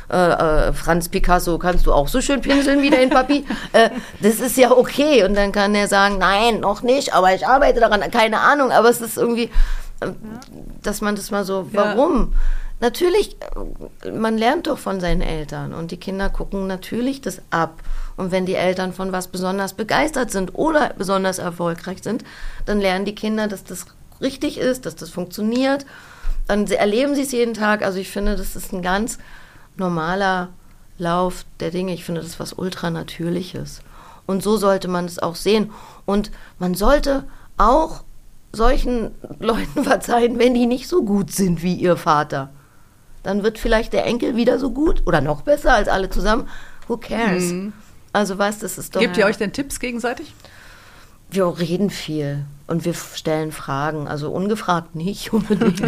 äh, 0.09 0.69
äh, 0.69 0.73
Franz 0.73 1.09
Picasso, 1.09 1.57
kannst 1.57 1.85
du 1.85 1.93
auch 1.93 2.07
so 2.07 2.21
schön 2.21 2.41
pinseln 2.41 2.81
wie 2.81 2.89
dein 2.89 3.09
Papi? 3.09 3.45
äh, 3.73 3.89
das 4.21 4.39
ist 4.39 4.57
ja 4.57 4.71
okay. 4.71 5.23
Und 5.23 5.35
dann 5.35 5.51
kann 5.51 5.75
er 5.75 5.87
sagen, 5.87 6.17
nein, 6.17 6.59
noch 6.61 6.81
nicht, 6.81 7.13
aber 7.13 7.33
ich 7.33 7.45
arbeite 7.45 7.79
daran, 7.79 8.01
keine 8.11 8.39
Ahnung. 8.39 8.71
Aber 8.71 8.89
es 8.89 9.01
ist 9.01 9.17
irgendwie, 9.17 9.51
äh, 9.99 10.07
dass 10.83 11.01
man 11.01 11.15
das 11.15 11.31
mal 11.31 11.43
so, 11.43 11.67
Ja. 11.71 11.95
warum? 11.95 12.33
Natürlich, 12.79 13.37
äh, 14.03 14.11
man 14.11 14.37
lernt 14.37 14.67
doch 14.67 14.77
von 14.77 14.99
seinen 14.99 15.21
Eltern 15.21 15.73
und 15.73 15.91
die 15.91 15.97
Kinder 15.97 16.29
gucken 16.29 16.67
natürlich 16.67 17.21
das 17.21 17.41
ab. 17.49 17.81
Und 18.17 18.31
wenn 18.31 18.45
die 18.45 18.55
Eltern 18.55 18.93
von 18.93 19.11
was 19.11 19.27
besonders 19.27 19.73
begeistert 19.73 20.31
sind 20.31 20.55
oder 20.55 20.93
besonders 20.97 21.37
erfolgreich 21.39 21.99
sind, 22.01 22.23
dann 22.65 22.79
lernen 22.79 23.05
die 23.05 23.15
Kinder, 23.15 23.47
dass 23.47 23.63
das 23.63 23.85
richtig 24.21 24.57
ist, 24.57 24.85
dass 24.85 24.95
das 24.95 25.09
funktioniert. 25.09 25.85
Dann 26.47 26.67
erleben 26.67 27.15
sie 27.15 27.23
es 27.23 27.31
jeden 27.31 27.53
Tag. 27.53 27.83
Also 27.83 27.99
ich 27.99 28.09
finde, 28.09 28.35
das 28.35 28.55
ist 28.55 28.73
ein 28.73 28.81
ganz 28.81 29.17
normaler 29.75 30.49
Lauf 30.97 31.45
der 31.59 31.71
Dinge. 31.71 31.93
Ich 31.93 32.03
finde 32.03 32.21
das 32.21 32.31
ist 32.31 32.39
was 32.39 32.53
ultranatürliches. 32.53 33.81
Und 34.25 34.43
so 34.43 34.57
sollte 34.57 34.87
man 34.87 35.05
es 35.05 35.19
auch 35.19 35.35
sehen. 35.35 35.71
Und 36.05 36.31
man 36.59 36.73
sollte 36.73 37.25
auch 37.57 38.03
solchen 38.51 39.11
Leuten 39.39 39.83
verzeihen, 39.83 40.39
wenn 40.39 40.53
die 40.53 40.65
nicht 40.65 40.87
so 40.87 41.03
gut 41.03 41.31
sind 41.31 41.63
wie 41.63 41.75
ihr 41.75 41.97
Vater. 41.97 42.49
Dann 43.23 43.43
wird 43.43 43.57
vielleicht 43.57 43.93
der 43.93 44.05
Enkel 44.05 44.35
wieder 44.35 44.57
so 44.57 44.71
gut 44.71 45.03
oder 45.05 45.21
noch 45.21 45.41
besser 45.41 45.73
als 45.73 45.89
alle 45.89 46.09
zusammen. 46.09 46.47
Who 46.87 46.97
cares? 46.97 47.53
Also 48.13 48.37
weißt, 48.37 48.63
das 48.63 48.77
ist 48.77 48.95
doch. 48.95 49.01
Gebt 49.01 49.17
ihr 49.17 49.25
euch 49.25 49.37
denn 49.37 49.51
Tipps 49.51 49.81
gegenseitig? 49.81 50.33
Wir 51.29 51.45
reden 51.59 51.89
viel 51.89 52.45
und 52.67 52.85
wir 52.85 52.93
stellen 52.93 53.51
Fragen. 53.51 54.07
Also 54.07 54.31
ungefragt 54.31 54.95
nicht 54.95 55.33
unbedingt. 55.33 55.81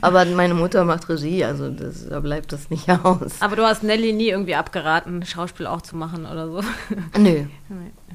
Aber 0.00 0.24
meine 0.26 0.54
Mutter 0.54 0.84
macht 0.84 1.08
Regie, 1.08 1.44
also 1.44 1.70
das, 1.70 2.08
da 2.08 2.20
bleibt 2.20 2.52
das 2.52 2.70
nicht 2.70 2.88
aus. 2.88 3.40
Aber 3.40 3.56
du 3.56 3.64
hast 3.64 3.82
Nelly 3.82 4.12
nie 4.12 4.28
irgendwie 4.28 4.54
abgeraten, 4.54 5.24
Schauspiel 5.24 5.66
auch 5.66 5.82
zu 5.82 5.96
machen 5.96 6.26
oder 6.26 6.48
so. 6.48 6.60
Nö. 7.18 7.44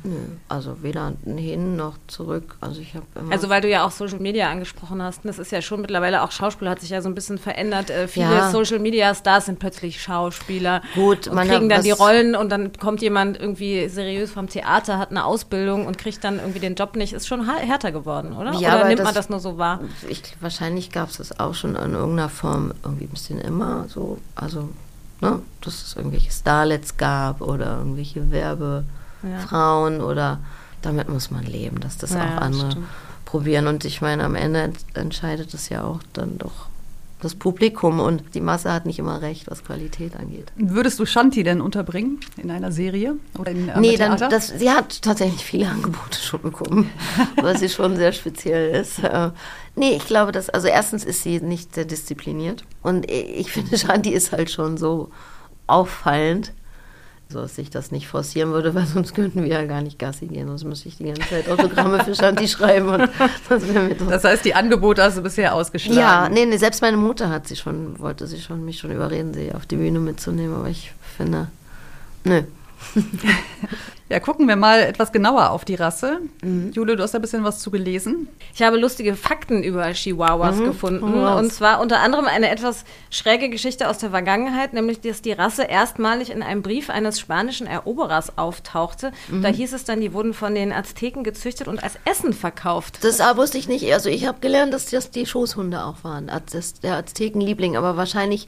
Nö. 0.04 0.16
Also 0.50 0.82
weder 0.84 1.14
hin 1.26 1.76
noch 1.76 1.98
zurück. 2.08 2.56
Also 2.62 2.82
ich 2.82 2.94
habe. 2.96 3.06
Also 3.30 3.50
weil 3.50 3.62
du 3.62 3.70
ja 3.70 3.86
auch 3.86 3.92
Social 3.92 4.20
Media 4.20 4.50
angesprochen 4.50 5.02
hast, 5.02 5.26
das 5.26 5.40
ist 5.40 5.52
ja 5.52 5.62
schon 5.62 5.82
mittlerweile 5.82 6.24
auch 6.24 6.32
Schauspiel 6.32 6.70
hat 6.70 6.80
sich 6.80 6.90
ja 6.90 7.02
so 7.02 7.10
ein 7.10 7.16
bisschen 7.16 7.38
verändert. 7.38 7.90
Äh, 7.90 8.08
viele 8.08 8.26
Ja. 8.32 8.52
Social 8.52 8.80
Media 8.80 9.14
Stars 9.16 9.46
sind 9.48 9.60
plötzlich 9.60 10.02
Schauspieler 10.02 10.82
Gut, 10.96 11.28
und 11.28 11.36
man 11.36 11.48
kriegen 11.48 11.70
dann 11.70 11.84
die 11.84 11.92
Rollen 11.92 12.36
und 12.36 12.50
dann 12.50 12.74
kommt 12.74 13.02
jemand 13.02 13.40
irgendwie 13.40 13.88
seriös 13.90 14.32
vom 14.32 14.48
Theater, 14.50 14.98
hat 14.98 15.12
eine 15.12 15.26
Ausbildung 15.26 15.86
und 15.88 15.98
kriegt 15.98 16.24
dann 16.24 16.40
irgendwie 16.40 16.60
den 16.60 16.76
Job 16.76 16.96
nicht. 16.96 17.14
Ist 17.14 17.28
schon 17.28 17.46
härter 17.48 17.92
geworden, 17.92 18.34
oder? 18.34 18.54
Ja, 18.54 18.76
oder 18.76 18.88
nimmt 18.88 19.00
das- 19.00 19.06
man 19.06 19.16
das 19.16 19.30
nur 19.30 19.40
so 19.40 19.58
wahr? 19.58 19.80
ich, 20.10 20.22
wahrscheinlich 20.40 20.92
gab 20.92 21.10
es 21.10 21.18
das 21.18 21.40
auch 21.40 21.54
schon 21.54 21.76
in 21.76 21.94
irgendeiner 21.94 22.30
Form 22.30 22.74
irgendwie 22.84 23.06
ein 23.06 23.10
bisschen 23.10 23.40
immer 23.40 23.86
so. 23.88 24.18
Also, 24.36 24.70
ne, 25.22 25.42
dass 25.62 25.82
es 25.84 25.96
irgendwelche 25.96 26.32
Starlets 26.32 26.98
gab 26.98 27.42
oder 27.42 27.78
irgendwelche 27.78 28.32
Werbefrauen 29.22 30.02
oder 30.02 30.40
damit 30.82 31.10
muss 31.10 31.32
man 31.32 31.44
leben, 31.44 31.80
dass 31.80 31.98
das 31.98 32.12
Ja, 32.12 32.24
auch 32.38 32.42
andere 32.42 32.72
stimmt. 32.72 32.88
probieren. 33.26 33.68
Und 33.68 33.84
ich 33.86 34.02
meine, 34.02 34.24
am 34.24 34.36
Ende 34.36 34.62
ent- 34.62 34.80
entscheidet 34.94 35.54
es 35.54 35.70
ja 35.70 35.84
auch 35.84 36.00
dann 36.14 36.38
doch 36.38 36.68
das 37.20 37.34
Publikum 37.34 38.00
und 38.00 38.36
die 38.36 38.42
Masse 38.42 38.72
hat 38.72 38.86
nicht 38.86 39.00
immer 39.00 39.24
recht, 39.24 39.50
was 39.50 39.64
Qualität 39.64 40.16
angeht. 40.16 40.52
Würdest 40.56 41.00
du 41.00 41.06
Shanti 41.08 41.42
denn 41.42 41.62
unterbringen 41.62 42.20
in 42.38 42.52
einer 42.52 42.72
Serie 42.72 43.16
oder 43.40 43.50
in 43.50 43.68
einem 43.72 43.82
Nee, 43.82 43.98
dann, 43.98 44.18
das, 44.30 44.50
sie 44.50 44.70
hat 44.70 45.02
tatsächlich 45.02 45.44
viele 45.44 45.68
Angebote 45.68 46.20
schon 46.22 46.44
bekommen, 46.44 46.92
weil 47.42 47.58
sie 47.58 47.70
schon 47.70 47.96
sehr 47.96 48.12
speziell 48.12 48.70
ist. 48.80 49.00
Äh, 49.04 49.32
nee, 49.76 49.96
ich 49.96 50.06
glaube, 50.06 50.32
dass, 50.32 50.52
also 50.52 50.68
erstens 50.68 51.04
ist 51.04 51.24
sie 51.24 51.40
nicht 51.42 51.74
sehr 51.74 51.86
diszipliniert 51.86 52.64
und 52.84 53.10
ich 53.10 53.52
finde, 53.52 53.80
Shanti 53.80 54.12
ist 54.12 54.32
halt 54.32 54.52
schon 54.52 54.78
so 54.78 55.10
auffallend, 55.66 56.54
so 57.30 57.42
dass 57.42 57.58
ich 57.58 57.70
das 57.70 57.92
nicht 57.92 58.08
forcieren 58.08 58.52
würde, 58.52 58.74
weil 58.76 58.86
sonst 58.86 59.14
könnten 59.14 59.44
wir 59.44 59.50
ja 59.50 59.66
gar 59.66 59.82
nicht 59.82 60.00
Gassi 60.00 60.28
gehen, 60.28 60.48
sonst 60.48 60.64
müsste 60.64 60.90
ich 60.90 60.98
die 60.98 61.06
ganze 61.06 61.30
Zeit 61.30 61.50
Autogramme 61.50 62.04
für 62.04 62.16
Shanti 62.16 62.48
schreiben 62.48 62.90
und 62.90 63.10
das 63.50 63.68
wäre 63.68 63.86
mir 63.86 63.96
doch 63.96 64.08
das 64.08 64.24
heißt, 64.24 64.46
die 64.46 64.56
Angebote 64.56 65.04
hast 65.04 65.18
du 65.18 65.22
bisher 65.22 65.54
ausgeschlagen. 65.54 66.00
ja, 66.00 66.30
nee, 66.30 66.46
nee, 66.46 66.58
selbst 66.58 66.82
meine 66.82 66.98
Mutter 66.98 67.30
hat 67.30 67.48
sie 67.48 67.56
schon, 67.56 68.00
wollte 68.00 68.28
sie 68.28 68.40
schon, 68.40 68.64
mich 68.66 68.80
schon 68.80 68.92
überreden, 68.92 69.34
sie 69.34 69.54
auf 69.54 69.66
die 69.66 69.78
Bühne 69.78 70.00
mitzunehmen, 70.00 70.56
aber 70.56 70.70
ich 70.70 70.94
finde, 71.18 71.48
nö. 72.24 72.44
Ja, 74.10 74.22
gucken 74.22 74.48
wir 74.48 74.56
mal 74.56 74.80
etwas 74.80 75.12
genauer 75.12 75.50
auf 75.50 75.66
die 75.66 75.76
Rasse. 75.76 76.22
Mhm. 76.42 76.72
Jule, 76.72 76.96
du 76.96 77.04
hast 77.04 77.14
da 77.14 77.18
ein 77.18 77.22
bisschen 77.22 77.44
was 77.44 77.60
zu 77.60 77.72
gelesen. 77.72 78.30
Ich 78.56 78.62
habe 78.62 78.78
lustige 78.78 79.16
Fakten 79.16 79.64
über 79.64 79.92
Chihuahuas 79.92 80.60
gefunden. 80.60 81.14
Hau 81.14 81.26
raus. 81.26 81.42
Und 81.42 81.52
zwar 81.52 81.82
unter 81.82 82.00
anderem 82.00 82.26
eine 82.26 82.50
etwas 82.50 82.86
schräge 83.10 83.50
Geschichte 83.50 83.90
aus 83.90 83.98
der 83.98 84.12
Vergangenheit, 84.12 84.72
nämlich, 84.72 85.02
dass 85.02 85.22
die 85.22 85.34
Rasse 85.34 85.64
erstmalig 85.64 86.30
in 86.30 86.42
einem 86.42 86.62
Brief 86.62 86.90
eines 86.90 87.20
spanischen 87.20 87.68
Eroberers 87.68 88.38
auftauchte. 88.38 89.12
Da 89.42 89.50
hieß 89.50 89.74
es 89.74 89.84
dann, 89.84 90.00
die 90.00 90.14
wurden 90.14 90.34
von 90.34 90.56
den 90.56 90.72
Azteken 90.72 91.26
gezüchtet 91.26 91.68
und 91.68 91.84
als 91.84 91.96
Essen 92.06 92.32
verkauft. 92.32 93.00
Das 93.02 93.20
ah, 93.20 93.36
wusste 93.36 93.58
ich 93.58 93.68
nicht. 93.68 93.92
Also 93.92 94.10
ich 94.10 94.26
habe 94.26 94.40
gelernt, 94.40 94.74
dass 94.74 94.86
das 94.86 95.12
die 95.12 95.26
Schoßhunde 95.26 95.84
auch 95.84 96.06
waren. 96.06 96.32
Das 96.52 96.76
der 96.76 96.96
Aztekenliebling. 96.96 97.76
Aber 97.76 97.98
wahrscheinlich 97.98 98.48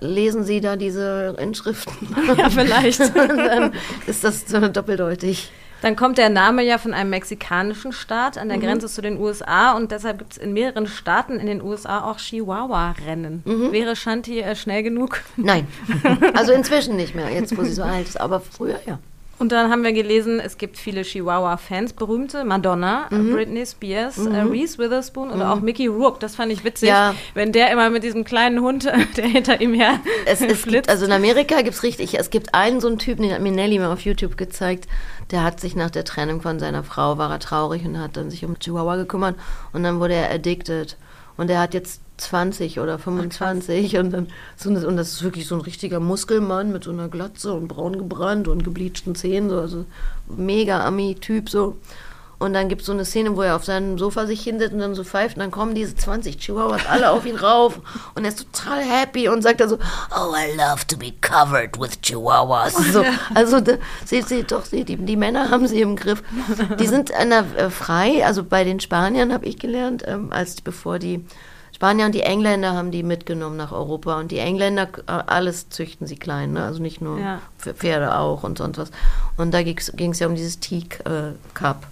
lesen 0.00 0.44
sie 0.44 0.60
da 0.60 0.76
diese 0.76 1.36
Inschriften. 1.38 2.14
Ja, 2.36 2.50
vielleicht. 2.50 3.00
Dann 3.14 3.72
ist 4.06 4.24
das 4.24 4.46
so 4.46 4.60
doppeldeutig. 4.68 5.50
Dann 5.82 5.94
kommt 5.94 6.18
der 6.18 6.30
Name 6.30 6.64
ja 6.64 6.78
von 6.78 6.94
einem 6.94 7.10
mexikanischen 7.10 7.92
Staat 7.92 8.38
an 8.38 8.48
der 8.48 8.58
Grenze 8.58 8.88
zu 8.88 9.02
den 9.02 9.18
USA 9.20 9.72
und 9.72 9.92
deshalb 9.92 10.18
gibt 10.18 10.32
es 10.32 10.38
in 10.38 10.52
mehreren 10.52 10.86
Staaten 10.86 11.38
in 11.38 11.46
den 11.46 11.62
USA 11.62 12.10
auch 12.10 12.16
Chihuahua-Rennen. 12.16 13.42
Wäre 13.44 13.94
Shanti 13.94 14.40
äh, 14.40 14.56
schnell 14.56 14.82
genug? 14.82 15.20
Nein. 15.36 15.66
Also 16.34 16.52
inzwischen 16.52 16.96
nicht 16.96 17.14
mehr, 17.14 17.30
jetzt 17.30 17.56
wo 17.56 17.62
sie 17.62 17.72
so 17.72 17.82
alt 17.82 18.08
ist. 18.08 18.20
Aber 18.20 18.40
früher 18.40 18.80
ja. 18.86 18.98
Und 19.38 19.52
dann 19.52 19.70
haben 19.70 19.84
wir 19.84 19.92
gelesen, 19.92 20.40
es 20.40 20.56
gibt 20.56 20.78
viele 20.78 21.02
Chihuahua-Fans, 21.02 21.92
berühmte 21.92 22.44
Madonna, 22.44 23.06
Mhm. 23.10 23.32
Britney 23.32 23.66
Spears, 23.66 24.16
äh, 24.18 24.30
Reese 24.40 24.78
Witherspoon 24.78 25.30
oder 25.30 25.52
auch 25.52 25.60
Mickey 25.60 25.86
Rourke. 25.88 26.18
Das 26.20 26.36
fand 26.36 26.50
ich 26.52 26.64
witzig, 26.64 26.88
Ja. 26.88 27.14
wenn 27.34 27.52
der 27.52 27.70
immer 27.70 27.90
mit 27.90 28.02
diesem 28.02 28.24
kleinen 28.24 28.60
Hund, 28.62 28.84
der 29.16 29.26
hinter 29.26 29.60
ihm 29.60 29.74
her 29.74 30.00
Es, 30.24 30.40
es 30.40 30.64
gibt, 30.64 30.88
also 30.88 31.04
in 31.04 31.12
Amerika 31.12 31.56
gibt 31.60 31.74
es 31.74 31.82
richtig, 31.82 32.18
es 32.18 32.30
gibt 32.30 32.54
einen 32.54 32.80
so 32.80 32.88
einen 32.88 32.98
Typen, 32.98 33.22
den 33.22 33.32
hat 33.32 33.40
mir 33.42 33.52
Nelly 33.52 33.78
mal 33.78 33.92
auf 33.92 34.00
YouTube 34.00 34.36
gezeigt, 34.38 34.86
der 35.30 35.42
hat 35.44 35.60
sich 35.60 35.76
nach 35.76 35.90
der 35.90 36.04
Trennung 36.04 36.40
von 36.40 36.58
seiner 36.58 36.82
Frau, 36.82 37.18
war 37.18 37.30
er 37.30 37.38
traurig 37.38 37.84
und 37.84 37.98
hat 37.98 38.16
dann 38.16 38.30
sich 38.30 38.44
um 38.44 38.58
Chihuahua 38.58 38.96
gekümmert 38.96 39.34
und 39.72 39.82
dann 39.82 40.00
wurde 40.00 40.14
er 40.14 40.30
addicted. 40.32 40.96
Und 41.36 41.50
er 41.50 41.60
hat 41.60 41.74
jetzt 41.74 42.00
20 42.18 42.80
oder 42.80 42.98
25 42.98 43.98
und 43.98 44.10
dann 44.10 44.28
und 44.64 44.96
das 44.96 45.12
ist 45.12 45.22
wirklich 45.22 45.46
so 45.46 45.54
ein 45.56 45.60
richtiger 45.60 46.00
Muskelmann 46.00 46.72
mit 46.72 46.84
so 46.84 46.90
einer 46.90 47.08
Glatze 47.08 47.52
und 47.52 47.68
braun 47.68 47.98
gebrannt 47.98 48.48
und 48.48 48.64
gebleachten 48.64 49.14
Zähnen, 49.14 49.50
so 49.50 49.60
also 49.60 49.84
mega 50.28 50.84
Ami-Typ 50.84 51.50
so. 51.50 51.76
Und 52.38 52.52
dann 52.52 52.68
gibt 52.68 52.82
es 52.82 52.86
so 52.86 52.92
eine 52.92 53.04
Szene, 53.04 53.36
wo 53.36 53.42
er 53.42 53.56
auf 53.56 53.64
seinem 53.64 53.98
Sofa 53.98 54.26
sich 54.26 54.42
hinsetzt 54.42 54.74
und 54.74 54.80
dann 54.80 54.94
so 54.94 55.04
pfeift 55.04 55.36
und 55.36 55.40
dann 55.40 55.50
kommen 55.50 55.74
diese 55.74 55.94
20 55.96 56.36
Chihuahuas 56.38 56.86
alle 56.86 57.10
auf 57.10 57.24
ihn 57.24 57.36
rauf 57.36 57.80
und 58.14 58.24
er 58.24 58.28
ist 58.28 58.46
total 58.52 58.80
happy 58.82 59.28
und 59.28 59.42
sagt 59.42 59.60
dann 59.60 59.70
so, 59.70 59.76
oh, 59.76 60.34
I 60.34 60.54
love 60.56 60.86
to 60.86 60.96
be 60.96 61.12
covered 61.20 61.78
with 61.80 62.00
Chihuahuas. 62.02 62.74
So, 62.92 63.04
also 63.34 63.60
da, 63.60 63.74
seht, 64.04 64.28
seht 64.28 64.52
doch, 64.52 64.64
seht, 64.64 64.88
die, 64.88 64.96
die 64.96 65.16
Männer 65.16 65.50
haben 65.50 65.66
sie 65.66 65.80
im 65.80 65.96
Griff. 65.96 66.22
Die 66.78 66.86
sind 66.86 67.10
der, 67.10 67.44
äh, 67.56 67.70
frei, 67.70 68.24
also 68.24 68.44
bei 68.44 68.64
den 68.64 68.80
Spaniern 68.80 69.32
habe 69.32 69.46
ich 69.46 69.58
gelernt, 69.58 70.04
ähm, 70.06 70.32
als 70.32 70.60
bevor 70.60 70.98
die 70.98 71.24
Spanier 71.76 72.06
und 72.06 72.14
die 72.14 72.22
Engländer 72.22 72.72
haben 72.72 72.90
die 72.90 73.02
mitgenommen 73.02 73.58
nach 73.58 73.70
Europa 73.70 74.18
und 74.18 74.30
die 74.30 74.38
Engländer, 74.38 74.88
äh, 75.06 75.12
alles 75.26 75.68
züchten 75.68 76.06
sie 76.06 76.16
klein, 76.16 76.54
ne? 76.54 76.64
also 76.64 76.80
nicht 76.80 77.02
nur 77.02 77.18
Ja. 77.18 77.40
Pferde 77.58 78.16
auch 78.16 78.44
und 78.44 78.56
sonst 78.56 78.78
was. 78.78 78.90
Und 79.36 79.52
da 79.52 79.62
ging 79.62 79.76
es 79.76 80.18
ja 80.18 80.26
um 80.26 80.34
dieses 80.34 80.58
Teak 80.58 81.00
äh, 81.04 81.32
Cup, 81.52 81.86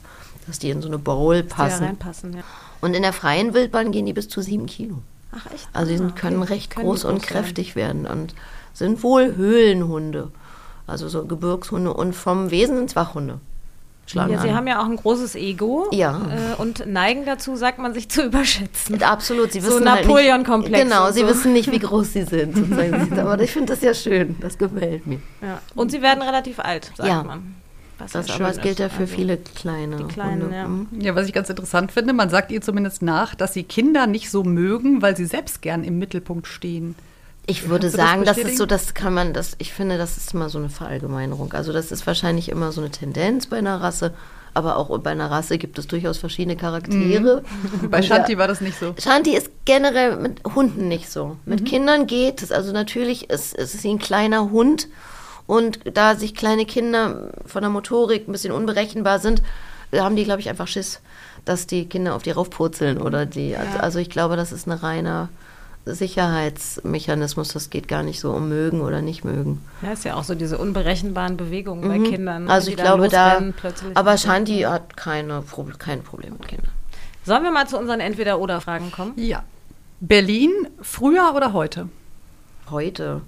dass 0.46 0.58
die 0.58 0.70
in 0.70 0.82
so 0.82 0.88
eine 0.88 0.98
Bowl 0.98 1.42
die 1.42 1.48
passen. 1.48 1.84
reinpassen. 1.84 2.32
Ja. 2.34 2.42
Und 2.80 2.94
in 2.94 3.02
der 3.02 3.12
freien 3.12 3.54
Wildbahn 3.54 3.92
gehen 3.92 4.06
die 4.06 4.12
bis 4.12 4.28
zu 4.28 4.40
sieben 4.42 4.66
Kilo. 4.66 4.98
Ach 5.32 5.46
echt? 5.52 5.68
Also 5.72 5.90
die 5.92 5.98
sind, 5.98 6.16
können 6.16 6.42
recht 6.42 6.70
Können 6.70 6.86
groß 6.86 7.00
die 7.02 7.06
und 7.08 7.18
groß 7.18 7.26
kräftig 7.26 7.76
werden 7.76 8.06
und 8.06 8.34
sind 8.72 9.02
wohl 9.02 9.34
Höhlenhunde. 9.36 10.30
Also 10.86 11.08
so 11.08 11.24
Gebirgshunde 11.24 11.92
und 11.94 12.14
vom 12.14 12.50
Wesen 12.50 12.76
sind 12.76 12.90
es 12.90 12.96
Wachhunde. 12.96 13.40
Schlagen 14.06 14.34
Ja, 14.34 14.40
sie 14.42 14.50
an. 14.50 14.56
haben 14.56 14.66
ja 14.66 14.82
auch 14.82 14.84
ein 14.84 14.96
großes 14.96 15.34
Ego 15.34 15.88
Ja. 15.90 16.20
äh, 16.28 16.60
und 16.60 16.84
neigen 16.86 17.24
dazu, 17.24 17.56
sagt 17.56 17.78
man, 17.78 17.94
sich 17.94 18.10
zu 18.10 18.22
überschätzen. 18.22 19.02
Absolut, 19.02 19.50
sie 19.52 19.60
So 19.60 19.68
wissen 19.68 19.88
halt 19.90 20.00
nicht, 20.00 20.08
Napoleon-Komplex 20.08 20.84
Genau, 20.84 21.06
und 21.06 21.14
sie 21.14 21.20
so. 21.20 21.28
wissen 21.28 21.54
nicht, 21.54 21.72
wie 21.72 21.78
groß 21.80 22.12
sie 22.12 22.24
sind. 22.24 23.18
Aber 23.18 23.40
ich 23.40 23.50
finde 23.50 23.72
das 23.72 23.82
ja 23.82 23.94
schön, 23.94 24.36
das 24.40 24.58
gefällt 24.58 25.06
mir. 25.06 25.20
Ja. 25.40 25.58
Und 25.74 25.90
sie 25.90 26.02
werden 26.02 26.22
relativ 26.22 26.58
alt, 26.60 26.92
sagt 26.96 27.08
Ja. 27.08 27.22
man. 27.22 27.54
Was 27.98 28.12
Das, 28.12 28.28
ja 28.28 28.34
aber 28.36 28.50
es 28.50 28.60
gilt 28.60 28.78
ja 28.78 28.88
für 28.88 29.02
Also, 29.02 29.14
viele 29.14 29.36
kleine 29.36 29.96
die 29.96 30.04
Kleinen, 30.04 30.42
Hunde. 30.42 30.56
ja. 30.56 30.68
Mhm. 30.68 30.88
Ja, 31.00 31.14
was 31.14 31.26
ich 31.26 31.32
ganz 31.32 31.48
interessant 31.48 31.92
finde, 31.92 32.12
man 32.12 32.28
sagt 32.30 32.50
ihr 32.50 32.60
zumindest 32.60 33.02
nach, 33.02 33.34
dass 33.34 33.52
sie 33.54 33.62
Kinder 33.62 34.06
nicht 34.06 34.30
so 34.30 34.42
mögen, 34.42 35.00
weil 35.02 35.16
sie 35.16 35.24
selbst 35.26 35.62
gern 35.62 35.84
im 35.84 35.98
Mittelpunkt 35.98 36.46
stehen. 36.46 36.94
Ich 37.46 37.68
würde 37.68 37.82
Kannst 37.88 37.94
du 37.94 37.98
das 37.98 38.06
sagen, 38.10 38.24
das, 38.24 38.38
ist 38.38 38.56
so, 38.56 38.64
das 38.66 38.94
kann 38.94 39.12
man, 39.14 39.32
das, 39.34 39.54
ich 39.58 39.72
finde, 39.72 39.98
das 39.98 40.16
ist 40.16 40.32
immer 40.34 40.48
so 40.48 40.58
eine 40.58 40.70
Verallgemeinerung. 40.70 41.52
Also 41.52 41.72
das 41.72 41.92
ist 41.92 42.06
wahrscheinlich 42.06 42.48
immer 42.48 42.72
so 42.72 42.80
eine 42.80 42.90
Tendenz 42.90 43.46
bei 43.46 43.58
einer 43.58 43.80
Rasse, 43.82 44.14
aber 44.54 44.76
auch 44.78 44.96
bei 45.00 45.10
einer 45.10 45.30
Rasse 45.30 45.58
gibt 45.58 45.78
es 45.78 45.86
durchaus 45.86 46.16
verschiedene 46.16 46.56
Charaktere. 46.56 47.42
Bei 47.90 47.98
Und 47.98 48.04
Shanti 48.04 48.32
ja, 48.32 48.38
war 48.38 48.46
das 48.48 48.60
nicht 48.60 48.78
so. 48.78 48.94
Shanti 48.98 49.36
ist 49.36 49.50
generell 49.64 50.16
mit 50.16 50.42
Hunden 50.54 50.86
nicht 50.88 51.10
so. 51.10 51.36
Mit 51.44 51.60
Mhm. 51.62 51.64
Kindern 51.64 52.06
geht 52.06 52.40
es. 52.40 52.50
Also 52.52 52.72
natürlich 52.72 53.30
ist, 53.30 53.52
ist 53.54 53.80
sie 53.82 53.90
ein 53.90 53.98
kleiner 53.98 54.50
Hund 54.52 54.86
und 55.46 55.80
da 55.96 56.14
sich 56.16 56.34
kleine 56.34 56.64
Kinder 56.66 57.30
von 57.46 57.62
der 57.62 57.70
Motorik 57.70 58.28
ein 58.28 58.32
bisschen 58.32 58.52
unberechenbar 58.52 59.18
sind, 59.18 59.42
haben 59.94 60.16
die, 60.16 60.24
glaube 60.24 60.40
ich, 60.40 60.48
einfach 60.48 60.66
Schiss, 60.66 61.00
dass 61.44 61.66
die 61.66 61.86
Kinder 61.88 62.14
auf 62.14 62.22
die 62.22 62.30
raufpurzeln 62.32 63.00
oder 63.00 63.26
die. 63.26 63.54
Also, 63.56 63.78
also 63.78 63.98
ich 63.98 64.10
glaube, 64.10 64.36
das 64.36 64.50
ist 64.52 64.66
ein 64.66 64.72
reiner 64.72 65.28
Sicherheitsmechanismus. 65.86 67.48
Das 67.48 67.70
geht 67.70 67.88
gar 67.88 68.02
nicht 68.02 68.20
so 68.20 68.30
um 68.32 68.48
mögen 68.48 68.80
oder 68.80 69.02
nicht 69.02 69.24
mögen. 69.24 69.62
Ja, 69.82 69.92
ist 69.92 70.04
ja 70.04 70.14
auch 70.14 70.24
so 70.24 70.34
diese 70.34 70.58
unberechenbaren 70.58 71.36
Bewegungen 71.36 71.88
bei 71.88 71.98
Mhm. 71.98 72.04
Kindern. 72.04 72.48
Also 72.50 72.66
die 72.66 72.72
ich 72.72 72.76
glaube 72.80 73.08
da, 73.08 73.42
aber 73.94 74.16
Shanti 74.16 74.60
hat 74.62 74.96
keine, 74.96 75.42
Pro- 75.42 75.66
kein 75.78 76.02
Problem 76.02 76.32
mit 76.34 76.48
Kindern. 76.48 76.70
Sollen 77.24 77.42
wir 77.42 77.50
mal 77.52 77.66
zu 77.66 77.78
unseren 77.78 78.00
Entweder-Oder-Fragen 78.00 78.90
kommen? 78.92 79.12
Ja. 79.16 79.44
Berlin, 80.00 80.50
früher 80.82 81.32
oder 81.34 81.52
heute? 81.52 81.88
Heute. 82.70 83.22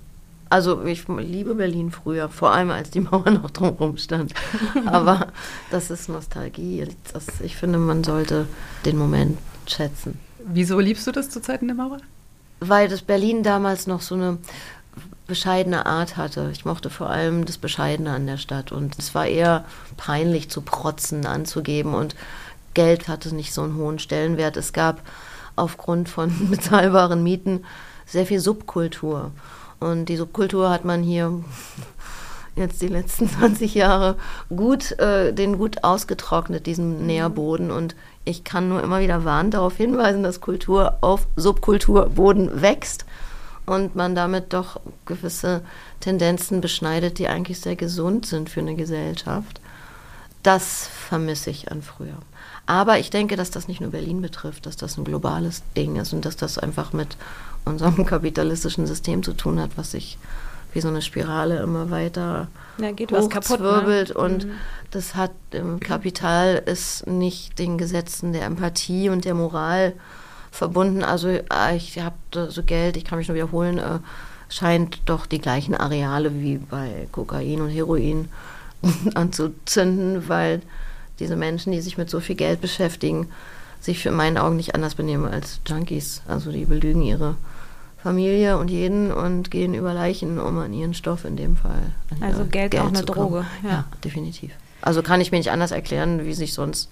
Also 0.49 0.85
ich 0.85 1.09
liebe 1.09 1.57
Berlin 1.57 1.91
früher, 1.91 2.29
vor 2.29 2.53
allem 2.53 2.71
als 2.71 2.91
die 2.91 3.01
Mauer 3.01 3.31
noch 3.31 3.51
drumherum 3.51 3.97
stand. 3.99 4.33
Aber 4.87 5.29
das 5.71 5.91
ist 5.91 6.09
Nostalgie. 6.09 6.87
Das, 7.13 7.41
ich 7.41 7.57
finde, 7.57 7.79
man 7.79 8.05
sollte 8.05 8.47
den 8.85 8.97
Moment 8.97 9.39
schätzen. 9.67 10.19
Wieso 10.39 10.79
liebst 10.79 11.07
du 11.07 11.13
das 11.13 11.31
zu 11.31 11.43
Zeiten 11.43 11.67
der 11.67 11.75
Mauer? 11.75 11.99
Weil 12.61 12.89
das 12.89 13.03
Berlin 13.03 13.43
damals 13.43 13.87
noch 13.87 14.01
so 14.01 14.15
eine 14.15 14.39
bescheidene 15.27 15.87
Art 15.87 16.17
hatte. 16.17 16.51
Ich 16.53 16.65
mochte 16.65 16.91
vor 16.91 17.11
allem 17.11 17.45
das 17.45 17.59
Bescheidene 17.59 18.13
an 18.13 18.27
der 18.27 18.37
Stadt. 18.37 18.71
Und 18.71 18.97
es 18.99 19.15
war 19.15 19.27
eher 19.27 19.65
peinlich 19.97 20.49
zu 20.49 20.61
protzen, 20.61 21.27
anzugeben. 21.27 21.95
Und 21.95 22.15
Geld 22.75 23.09
hatte 23.09 23.35
nicht 23.35 23.53
so 23.53 23.63
einen 23.63 23.77
hohen 23.77 23.99
Stellenwert. 23.99 24.57
Es 24.57 24.73
gab 24.73 25.03
aufgrund 25.57 26.09
von 26.09 26.51
bezahlbaren 26.51 27.23
Mieten 27.23 27.65
sehr 28.07 28.27
viel 28.27 28.39
Subkultur. 28.39 29.33
Und 29.81 30.07
die 30.07 30.17
Subkultur 30.17 30.71
hat 30.71 30.85
man 30.85 31.03
hier 31.03 31.43
jetzt 32.57 32.83
die 32.83 32.89
letzten 32.89 33.29
20 33.29 33.75
Jahre 33.75 34.17
gut, 34.49 34.99
äh, 34.99 35.33
den 35.33 35.59
gut 35.59 35.85
ausgetrocknet, 35.85 36.67
diesen 36.67 37.07
Nährboden. 37.07 37.71
Und 37.71 37.95
ich 38.25 38.45
kann 38.45 38.69
nur 38.69 38.83
immer 38.83 39.01
wieder 39.01 39.25
warnend 39.25 39.55
darauf 39.55 39.77
hinweisen, 39.77 40.23
dass 40.23 40.41
Kultur 40.41 40.99
auf 41.03 41.27
Subkulturboden 41.37 42.63
wächst 42.63 43.05
und 43.67 43.97
man 43.97 44.15
damit 44.15 44.53
doch 44.53 44.81
gewisse 45.05 45.63
Tendenzen 46.01 46.61
beschneidet, 46.61 47.19
die 47.19 47.29
eigentlich 47.29 47.61
sehr 47.61 47.77
gesund 47.77 48.27
sind 48.27 48.49
für 48.49 48.61
eine 48.61 48.77
Gesellschaft. 48.77 49.61
Das 50.43 50.87
vermisse 50.87 51.51
ich 51.51 51.73
an 51.73 51.83
früher. 51.83 52.19
Aber 52.67 52.99
ich 52.99 53.11
denke, 53.11 53.37
dass 53.37 53.51
das 53.51 53.67
nicht 53.67 53.81
nur 53.81 53.91
Berlin 53.91 54.23
betrifft, 54.23 54.67
dass 54.67 54.77
das 54.77 54.97
ein 54.97 55.05
globales 55.05 55.63
Ding 55.77 55.97
ist 55.97 56.13
und 56.13 56.25
dass 56.25 56.37
das 56.37 56.59
einfach 56.59 56.93
mit 56.93 57.17
unserem 57.67 58.07
kapitalistischen 58.07 58.87
System 58.87 59.23
zu 59.23 59.35
tun 59.35 59.61
hat, 59.61 59.71
was 59.77 59.91
sich 59.91 60.19
wie 60.73 60.81
so 60.81 60.89
eine 60.89 61.03
Spirale 61.03 61.59
immer 61.63 61.91
weiter 61.91 62.49
Ja, 62.79 62.93
geht 62.93 63.13
was 63.13 63.31
kaputt. 63.31 63.61
Ne? 63.61 64.07
und 64.15 64.47
das 64.91 65.15
hat 65.15 65.33
im 65.51 65.81
Kapital 65.81 66.63
ist 66.65 67.07
nicht 67.07 67.59
den 67.59 67.79
Gesetzen 67.79 68.33
der 68.33 68.45
Empathie 68.45 69.09
und 69.09 69.25
der 69.25 69.35
Moral 69.35 69.95
verbunden. 70.51 71.03
Also 71.03 71.29
äh, 71.29 71.77
ich 71.77 71.99
habe 71.99 72.17
so 72.51 72.63
Geld, 72.63 72.97
ich 72.97 73.05
kann 73.05 73.19
mich 73.19 73.29
nur 73.29 73.37
wiederholen, 73.37 73.79
äh, 73.79 73.99
scheint 74.49 75.01
doch 75.07 75.27
die 75.27 75.41
gleichen 75.41 75.75
Areale 75.75 76.35
wie 76.35 76.59
bei 76.59 77.09
Kokain 77.13 77.61
und 77.61 77.71
Heroin 77.71 78.29
anzuzünden, 79.15 80.29
weil 80.29 80.61
diese 81.19 81.37
Menschen, 81.37 81.73
die 81.73 81.81
sich 81.81 81.99
mit 81.99 82.11
so 82.11 82.21
viel 82.21 82.37
Geld 82.37 82.61
beschäftigen, 82.61 83.29
sich 83.81 84.03
für 84.03 84.11
in 84.11 84.15
meinen 84.15 84.39
Augen 84.39 84.57
nicht 84.57 84.75
anders 84.75 84.95
benehmen 84.95 85.27
als 85.27 85.61
Junkies. 85.67 86.23
Also 86.29 86.53
die 86.53 86.65
belügen 86.65 87.03
ihre 87.03 87.37
Familie 88.07 88.57
und 88.57 88.71
jeden 88.71 89.11
und 89.11 89.51
gehen 89.51 89.75
über 89.75 89.93
Leichen, 89.93 90.39
um 90.39 90.57
an 90.59 90.73
ihren 90.73 90.95
Stoff 90.95 91.25
in 91.25 91.35
dem 91.35 91.57
Fall. 91.57 91.93
Also 92.21 92.43
ihr 92.43 92.47
Geld 92.47 92.79
auch 92.79 92.87
eine. 92.87 93.03
Droge, 93.03 93.45
ja. 93.65 93.69
Ja. 93.69 93.85
definitiv. 94.05 94.53
Also 94.81 95.03
kann 95.03 95.21
ich 95.21 95.33
mir 95.33 95.39
nicht 95.39 95.51
anders 95.51 95.73
erklären, 95.73 96.25
wie 96.25 96.33
sich 96.33 96.55
sonst 96.55 96.89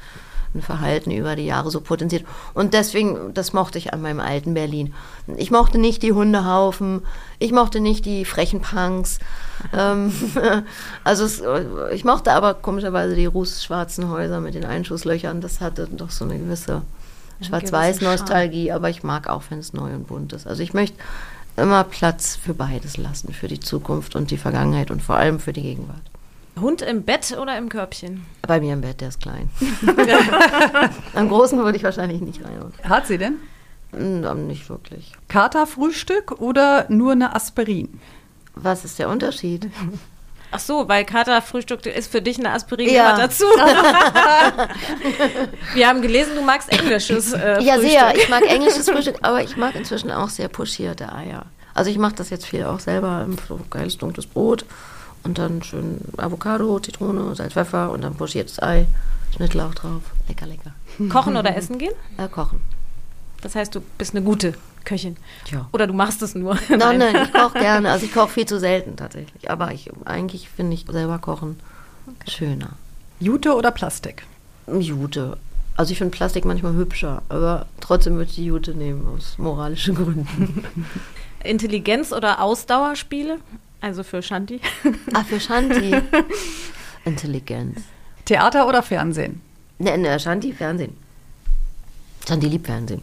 ein 0.56 0.60
Verhalten 0.60 1.12
über 1.12 1.36
die 1.36 1.46
Jahre 1.46 1.70
so 1.70 1.80
potenziert. 1.80 2.24
Und 2.52 2.74
deswegen, 2.74 3.32
das 3.32 3.52
mochte 3.52 3.78
ich 3.78 3.92
an 3.92 4.02
meinem 4.02 4.18
alten 4.18 4.54
Berlin. 4.54 4.92
Ich 5.36 5.52
mochte 5.52 5.78
nicht 5.78 6.02
die 6.02 6.12
Hundehaufen, 6.12 7.02
ich 7.38 7.52
mochte 7.52 7.78
nicht 7.78 8.04
die 8.06 8.24
frechen 8.24 8.60
Punks. 8.60 9.20
ähm, 9.72 10.12
also 11.04 11.24
es, 11.24 11.40
ich 11.92 12.04
mochte 12.04 12.32
aber 12.32 12.54
komischerweise 12.54 13.14
die 13.14 13.26
rußschwarzen 13.26 14.08
Häuser 14.08 14.40
mit 14.40 14.54
den 14.54 14.64
Einschusslöchern. 14.64 15.40
Das 15.40 15.60
hatte 15.60 15.86
doch 15.92 16.10
so 16.10 16.24
eine 16.24 16.40
gewisse 16.40 16.82
Schwarz-Weiß-Nostalgie, 17.40 18.72
aber 18.72 18.90
ich 18.90 19.02
mag 19.02 19.28
auch, 19.28 19.42
wenn 19.50 19.58
es 19.58 19.72
neu 19.72 19.92
und 19.94 20.06
bunt 20.06 20.32
ist. 20.32 20.46
Also 20.46 20.62
ich 20.62 20.74
möchte 20.74 20.96
immer 21.56 21.84
Platz 21.84 22.36
für 22.36 22.54
beides 22.54 22.96
lassen, 22.96 23.32
für 23.32 23.48
die 23.48 23.60
Zukunft 23.60 24.16
und 24.16 24.30
die 24.30 24.36
Vergangenheit 24.36 24.90
und 24.90 25.02
vor 25.02 25.16
allem 25.16 25.40
für 25.40 25.52
die 25.52 25.62
Gegenwart. 25.62 26.02
Hund 26.60 26.82
im 26.82 27.02
Bett 27.02 27.36
oder 27.40 27.58
im 27.58 27.68
Körbchen? 27.68 28.24
Bei 28.42 28.60
mir 28.60 28.74
im 28.74 28.80
Bett, 28.80 29.00
der 29.00 29.08
ist 29.08 29.20
klein. 29.20 29.50
Am 31.14 31.28
großen 31.28 31.58
würde 31.58 31.76
ich 31.76 31.82
wahrscheinlich 31.82 32.20
nicht 32.20 32.44
rein. 32.44 32.72
Hat 32.84 33.06
sie 33.08 33.18
denn? 33.18 33.38
Mm, 33.92 34.46
Nicht 34.46 34.68
wirklich. 34.68 35.12
Katerfrühstück 35.28 36.40
oder 36.40 36.86
nur 36.88 37.12
eine 37.12 37.34
Aspirin? 37.34 38.00
Was 38.54 38.84
ist 38.84 38.98
der 38.98 39.08
Unterschied? 39.08 39.70
Ach 40.56 40.60
so, 40.60 40.88
weil 40.88 41.04
Katerfrühstück 41.04 41.84
ist 41.84 42.12
für 42.12 42.22
dich 42.22 42.38
eine 42.38 42.52
Aspirin 42.52 42.88
Ja. 42.88 43.16
dazu. 43.16 43.44
Wir 45.74 45.88
haben 45.88 46.00
gelesen, 46.00 46.36
du 46.36 46.42
magst 46.42 46.70
englisches 46.72 47.32
äh, 47.32 47.60
Ja, 47.60 47.74
Frühstück. 47.74 47.90
sehr. 47.90 48.14
Ich 48.16 48.28
mag 48.28 48.42
englisches 48.48 48.88
Frühstück, 48.88 49.16
aber 49.22 49.42
ich 49.42 49.56
mag 49.56 49.74
inzwischen 49.74 50.12
auch 50.12 50.28
sehr 50.28 50.46
pochierte 50.48 51.12
Eier. 51.12 51.46
Also 51.74 51.90
ich 51.90 51.98
mache 51.98 52.14
das 52.14 52.30
jetzt 52.30 52.46
viel 52.46 52.64
auch 52.64 52.78
selber. 52.78 53.26
So 53.48 53.58
geiles 53.70 53.98
dunkles 53.98 54.26
Brot 54.26 54.64
und 55.24 55.38
dann 55.38 55.60
schön 55.64 55.98
Avocado, 56.18 56.78
Zitrone, 56.78 57.34
Salz, 57.34 57.54
Pfeffer 57.54 57.90
und 57.90 58.02
dann 58.04 58.14
pochiertes 58.14 58.62
Ei, 58.62 58.86
Schnittlauch 59.34 59.74
drauf. 59.74 60.02
Lecker, 60.28 60.46
lecker. 60.46 60.70
Kochen 61.12 61.36
oder 61.36 61.56
essen 61.56 61.78
gehen? 61.78 61.94
Äh, 62.16 62.28
kochen. 62.28 62.60
Das 63.42 63.56
heißt, 63.56 63.74
du 63.74 63.80
bist 63.98 64.14
eine 64.14 64.24
gute 64.24 64.54
Köchin. 64.84 65.16
Tja. 65.44 65.68
Oder 65.72 65.86
du 65.86 65.92
machst 65.94 66.22
es 66.22 66.34
nur. 66.34 66.58
Nein, 66.68 66.98
nein, 66.98 67.16
ich 67.24 67.32
koche 67.32 67.58
gerne. 67.58 67.90
Also 67.90 68.06
ich 68.06 68.12
koche 68.12 68.28
viel 68.28 68.46
zu 68.46 68.58
selten 68.60 68.96
tatsächlich. 68.96 69.50
Aber 69.50 69.72
ich, 69.72 69.90
eigentlich 70.04 70.48
finde 70.48 70.74
ich 70.74 70.86
selber 70.90 71.18
kochen 71.18 71.58
schöner. 72.28 72.70
Jute 73.20 73.54
oder 73.54 73.70
Plastik? 73.70 74.26
Jute. 74.66 75.38
Also 75.76 75.92
ich 75.92 75.98
finde 75.98 76.16
Plastik 76.16 76.44
manchmal 76.44 76.74
hübscher, 76.74 77.22
aber 77.28 77.66
trotzdem 77.80 78.14
würde 78.14 78.30
ich 78.30 78.36
die 78.36 78.44
Jute 78.46 78.74
nehmen, 78.74 79.06
aus 79.08 79.38
moralischen 79.38 79.94
Gründen. 79.94 80.64
Intelligenz 81.42 82.12
oder 82.12 82.40
Ausdauerspiele? 82.40 83.38
Also 83.80 84.02
für 84.02 84.22
Shanti. 84.22 84.60
ah, 85.12 85.24
für 85.24 85.40
Shanti. 85.40 85.94
Intelligenz. 87.04 87.80
Theater 88.24 88.66
oder 88.66 88.82
Fernsehen? 88.82 89.40
Ne, 89.78 89.98
ne, 89.98 90.18
Shanti, 90.18 90.52
Fernsehen. 90.52 90.96
Shanti 92.26 92.46
liebt 92.46 92.66
Fernsehen. 92.66 93.02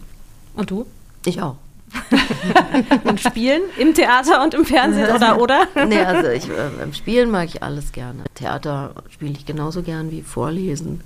Und 0.55 0.71
du? 0.71 0.85
Ich 1.25 1.41
auch. 1.41 1.57
Und 3.03 3.19
Spielen 3.19 3.63
im 3.77 3.93
Theater 3.93 4.43
und 4.43 4.53
im 4.53 4.65
Fernsehen 4.65 5.13
oder 5.13 5.39
oder? 5.39 5.67
Nee, 5.87 5.99
also 5.99 6.29
ich, 6.29 6.49
äh, 6.49 6.83
im 6.83 6.93
Spielen 6.93 7.29
mag 7.31 7.47
ich 7.47 7.63
alles 7.63 7.91
gerne. 7.91 8.23
Theater 8.35 8.93
spiele 9.09 9.33
ich 9.33 9.45
genauso 9.45 9.81
gern 9.81 10.11
wie 10.11 10.21
Vorlesen, 10.21 11.01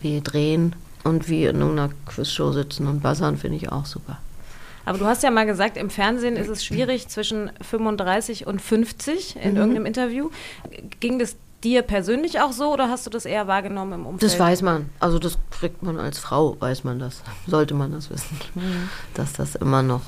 wie 0.00 0.20
Drehen 0.20 0.74
und 1.04 1.28
wie 1.28 1.44
in 1.44 1.60
irgendeiner 1.60 1.90
Quizshow 2.06 2.52
sitzen 2.52 2.86
und 2.86 3.02
buzzern 3.02 3.36
finde 3.36 3.56
ich 3.56 3.70
auch 3.70 3.86
super. 3.86 4.18
Aber 4.86 4.98
du 4.98 5.06
hast 5.06 5.22
ja 5.22 5.30
mal 5.30 5.46
gesagt, 5.46 5.76
im 5.76 5.88
Fernsehen 5.88 6.36
ist 6.36 6.48
es 6.48 6.64
schwierig 6.64 7.08
zwischen 7.08 7.50
35 7.62 8.46
und 8.46 8.60
50 8.60 9.36
in 9.36 9.56
irgendeinem 9.56 9.86
Interview. 9.86 10.30
Ging 11.00 11.18
das 11.18 11.36
dir 11.64 11.82
persönlich 11.82 12.40
auch 12.40 12.52
so 12.52 12.72
oder 12.72 12.88
hast 12.88 13.06
du 13.06 13.10
das 13.10 13.24
eher 13.24 13.46
wahrgenommen 13.46 13.92
im 13.92 14.06
Umfeld? 14.06 14.30
Das 14.30 14.38
weiß 14.38 14.62
man. 14.62 14.90
Also 15.00 15.18
das 15.18 15.38
kriegt 15.50 15.82
man 15.82 15.98
als 15.98 16.18
Frau, 16.18 16.56
weiß 16.60 16.84
man 16.84 16.98
das. 16.98 17.22
Sollte 17.46 17.74
man 17.74 17.92
das 17.92 18.10
wissen. 18.10 18.38
Dass 19.14 19.32
das 19.32 19.54
immer 19.54 19.82
noch 19.82 20.02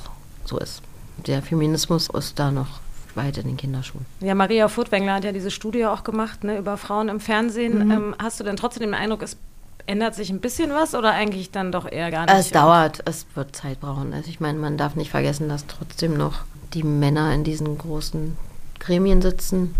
so 0.44 0.58
ist. 0.58 0.82
Der 1.26 1.42
Feminismus 1.42 2.08
ist 2.10 2.38
da 2.38 2.50
noch 2.50 2.80
weit 3.14 3.38
in 3.38 3.46
den 3.46 3.56
Kinderschuhen. 3.56 4.04
Ja, 4.20 4.34
Maria 4.34 4.68
Furtwängler 4.68 5.14
hat 5.14 5.24
ja 5.24 5.32
diese 5.32 5.50
Studie 5.50 5.86
auch 5.86 6.04
gemacht 6.04 6.44
ne, 6.44 6.58
über 6.58 6.76
Frauen 6.76 7.08
im 7.08 7.18
Fernsehen. 7.18 7.86
Mhm. 7.86 7.90
Ähm, 7.90 8.14
hast 8.22 8.38
du 8.38 8.44
denn 8.44 8.56
trotzdem 8.56 8.82
den 8.82 8.94
Eindruck, 8.94 9.22
es 9.22 9.38
ändert 9.86 10.14
sich 10.14 10.30
ein 10.30 10.40
bisschen 10.40 10.70
was 10.70 10.94
oder 10.94 11.12
eigentlich 11.12 11.50
dann 11.50 11.72
doch 11.72 11.90
eher 11.90 12.10
gar 12.10 12.26
nicht? 12.26 12.34
Es 12.34 12.50
dauert, 12.50 13.00
es 13.06 13.26
wird 13.34 13.56
Zeit 13.56 13.80
brauchen. 13.80 14.12
Also 14.12 14.28
ich 14.28 14.40
meine, 14.40 14.58
man 14.58 14.76
darf 14.76 14.96
nicht 14.96 15.10
vergessen, 15.10 15.48
dass 15.48 15.66
trotzdem 15.66 16.16
noch 16.16 16.40
die 16.74 16.82
Männer 16.82 17.32
in 17.32 17.44
diesen 17.44 17.78
großen 17.78 18.36
Gremien 18.78 19.22
sitzen, 19.22 19.74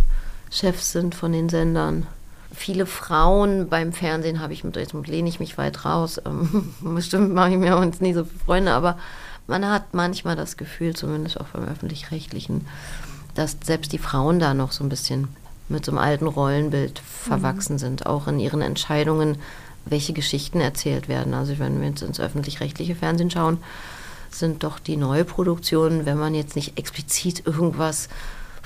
Chefs 0.57 0.93
sind 0.93 1.15
von 1.15 1.33
den 1.33 1.51
Sendern. 1.51 2.07
Viele 2.55 2.87
Frauen 2.87 3.69
beim 3.69 3.93
Fernsehen 3.93 4.41
habe 4.41 4.55
ich 4.55 4.65
mit, 4.65 4.77
jetzt 4.77 4.95
lehne 4.95 5.29
ich 5.29 5.39
mich 5.39 5.59
weit 5.59 5.85
raus. 5.85 6.19
Ähm, 6.25 6.73
bestimmt 6.81 7.35
mache 7.35 7.51
ich 7.51 7.59
mir 7.59 7.77
uns 7.77 8.01
nie 8.01 8.15
so 8.15 8.25
viele 8.25 8.41
Freunde, 8.41 8.73
aber 8.73 8.97
man 9.47 9.69
hat 9.69 9.93
manchmal 9.93 10.35
das 10.35 10.57
Gefühl, 10.57 10.97
zumindest 10.97 11.39
auch 11.39 11.49
beim 11.49 11.69
öffentlich-rechtlichen, 11.69 12.67
dass 13.35 13.59
selbst 13.63 13.93
die 13.93 13.99
Frauen 13.99 14.39
da 14.39 14.55
noch 14.55 14.73
so 14.73 14.83
ein 14.83 14.89
bisschen 14.89 15.29
mit 15.69 15.85
so 15.85 15.93
einem 15.93 15.99
alten 15.99 16.27
Rollenbild 16.27 17.01
verwachsen 17.01 17.79
sind, 17.79 18.07
auch 18.07 18.27
in 18.27 18.39
ihren 18.39 18.63
Entscheidungen, 18.63 19.37
welche 19.85 20.15
Geschichten 20.15 20.61
erzählt 20.61 21.09
werden. 21.09 21.35
Also 21.35 21.59
wenn 21.59 21.81
wir 21.83 21.89
jetzt 21.89 22.03
ins 22.03 22.19
öffentlich-rechtliche 22.19 22.95
Fernsehen 22.95 23.31
schauen, 23.31 23.59
sind 24.31 24.65
doch 24.65 24.79
die 24.79 24.97
Neuproduktionen, 24.97 26.07
wenn 26.07 26.19
man 26.19 26.35
jetzt 26.35 26.57
nicht 26.57 26.79
explizit 26.79 27.47
irgendwas 27.47 28.09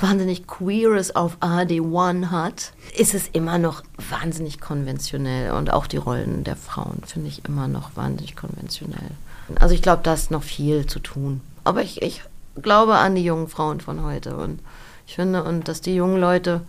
wahnsinnig 0.03 0.46
Queeres 0.46 1.14
auf 1.16 1.36
AD1 1.40 2.30
hat, 2.30 2.72
ist 2.96 3.14
es 3.14 3.28
immer 3.28 3.59
noch 3.59 3.82
wahnsinnig 4.11 4.61
konventionell. 4.61 5.53
Und 5.53 5.72
auch 5.72 5.86
die 5.86 5.96
Rollen 5.98 6.44
der 6.44 6.57
Frauen 6.57 7.03
finde 7.07 7.28
ich 7.28 7.44
immer 7.46 7.68
noch 7.68 7.96
wahnsinnig 7.96 8.36
konventionell. 8.36 9.11
Also 9.59 9.74
ich 9.74 9.82
glaube, 9.82 10.03
da 10.03 10.14
ist 10.14 10.30
noch 10.30 10.42
viel 10.42 10.86
zu 10.86 10.98
tun. 11.01 11.40
Aber 11.64 11.82
ich, 11.82 12.03
ich 12.03 12.22
glaube 12.62 12.94
an 12.96 13.14
die 13.14 13.24
jungen 13.24 13.48
Frauen 13.48 13.80
von 13.80 14.03
heute. 14.03 14.36
Und 14.36 14.61
ich 15.07 15.14
finde, 15.16 15.42
und 15.44 15.68
dass 15.68 15.80
die 15.80 15.94
jungen 15.94 16.20
Leute 16.20 16.62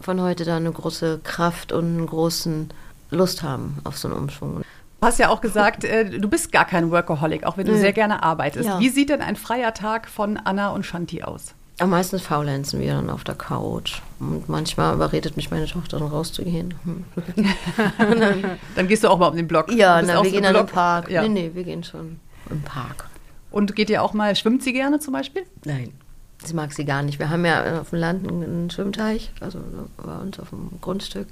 von 0.00 0.20
heute 0.20 0.44
da 0.44 0.56
eine 0.56 0.72
große 0.72 1.20
Kraft 1.24 1.72
und 1.72 1.84
einen 1.84 2.06
großen 2.06 2.68
Lust 3.10 3.42
haben 3.42 3.78
auf 3.84 3.98
so 3.98 4.08
einen 4.08 4.16
Umschwung. 4.16 4.62
Du 5.00 5.06
hast 5.06 5.18
ja 5.18 5.28
auch 5.28 5.40
gesagt, 5.40 5.84
äh, 5.84 6.18
du 6.18 6.28
bist 6.28 6.50
gar 6.50 6.64
kein 6.64 6.90
Workaholic, 6.90 7.44
auch 7.44 7.56
wenn 7.56 7.66
du 7.66 7.72
Nee. 7.72 7.80
sehr 7.80 7.92
gerne 7.92 8.22
arbeitest. 8.22 8.66
Ja. 8.68 8.80
Wie 8.80 8.88
sieht 8.88 9.10
denn 9.10 9.20
ein 9.22 9.36
freier 9.36 9.72
Tag 9.74 10.08
von 10.08 10.36
Anna 10.36 10.70
und 10.70 10.84
Shanti 10.84 11.22
aus? 11.22 11.54
Am 11.80 11.90
meisten 11.90 12.18
faulenzen 12.18 12.80
wir 12.80 12.94
dann 12.94 13.08
auf 13.08 13.22
der 13.22 13.36
Couch. 13.36 14.00
Und 14.18 14.48
manchmal 14.48 14.94
überredet 14.94 15.36
mich 15.36 15.50
meine 15.50 15.66
Tochter 15.66 15.98
dann 15.98 16.08
rauszugehen. 16.08 16.74
Hm. 16.84 17.04
Dann 18.74 18.88
gehst 18.88 19.04
du 19.04 19.08
auch 19.08 19.18
mal 19.18 19.28
um 19.28 19.36
den 19.36 19.46
Block. 19.46 19.70
Ja, 19.72 20.02
na, 20.02 20.22
wir 20.22 20.30
gehen 20.30 20.42
dann 20.42 20.56
im. 20.56 20.66
Park. 20.66 21.08
Ja. 21.08 21.22
Nee, 21.22 21.28
nee, 21.28 21.50
wir 21.54 21.62
gehen 21.62 21.84
schon 21.84 22.18
im 22.50 22.62
Park. 22.62 23.08
Und 23.52 23.76
geht 23.76 23.90
ihr 23.90 24.02
auch 24.02 24.12
mal, 24.12 24.34
schwimmt 24.34 24.62
sie 24.62 24.72
gerne 24.72 24.98
zum 24.98 25.12
Beispiel? 25.12 25.44
Nein. 25.64 25.92
Das 26.40 26.52
mag 26.52 26.72
sie 26.72 26.84
gar 26.84 27.02
nicht. 27.02 27.18
Wir 27.18 27.30
haben 27.30 27.44
ja 27.44 27.80
auf 27.80 27.90
dem 27.90 27.98
Land 27.98 28.28
einen 28.28 28.42
einen 28.42 28.70
Schwimmteich, 28.70 29.32
also 29.40 29.60
bei 29.96 30.16
uns 30.16 30.38
auf 30.38 30.50
dem 30.50 30.70
Grundstück. 30.80 31.26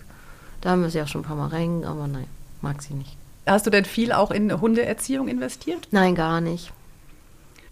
Da 0.60 0.70
haben 0.70 0.82
wir 0.82 0.90
sie 0.90 1.00
auch 1.00 1.08
schon 1.08 1.20
ein 1.20 1.24
paar 1.24 1.36
Mal 1.36 1.48
rein, 1.48 1.84
aber 1.84 2.06
nein, 2.06 2.26
mag 2.60 2.82
sie 2.82 2.94
nicht. 2.94 3.16
Hast 3.46 3.66
du 3.66 3.70
denn 3.70 3.84
viel 3.84 4.10
auch 4.12 4.32
in 4.32 4.60
Hundeerziehung 4.60 5.28
investiert? 5.28 5.86
Nein, 5.92 6.16
gar 6.16 6.40
nicht. 6.40 6.72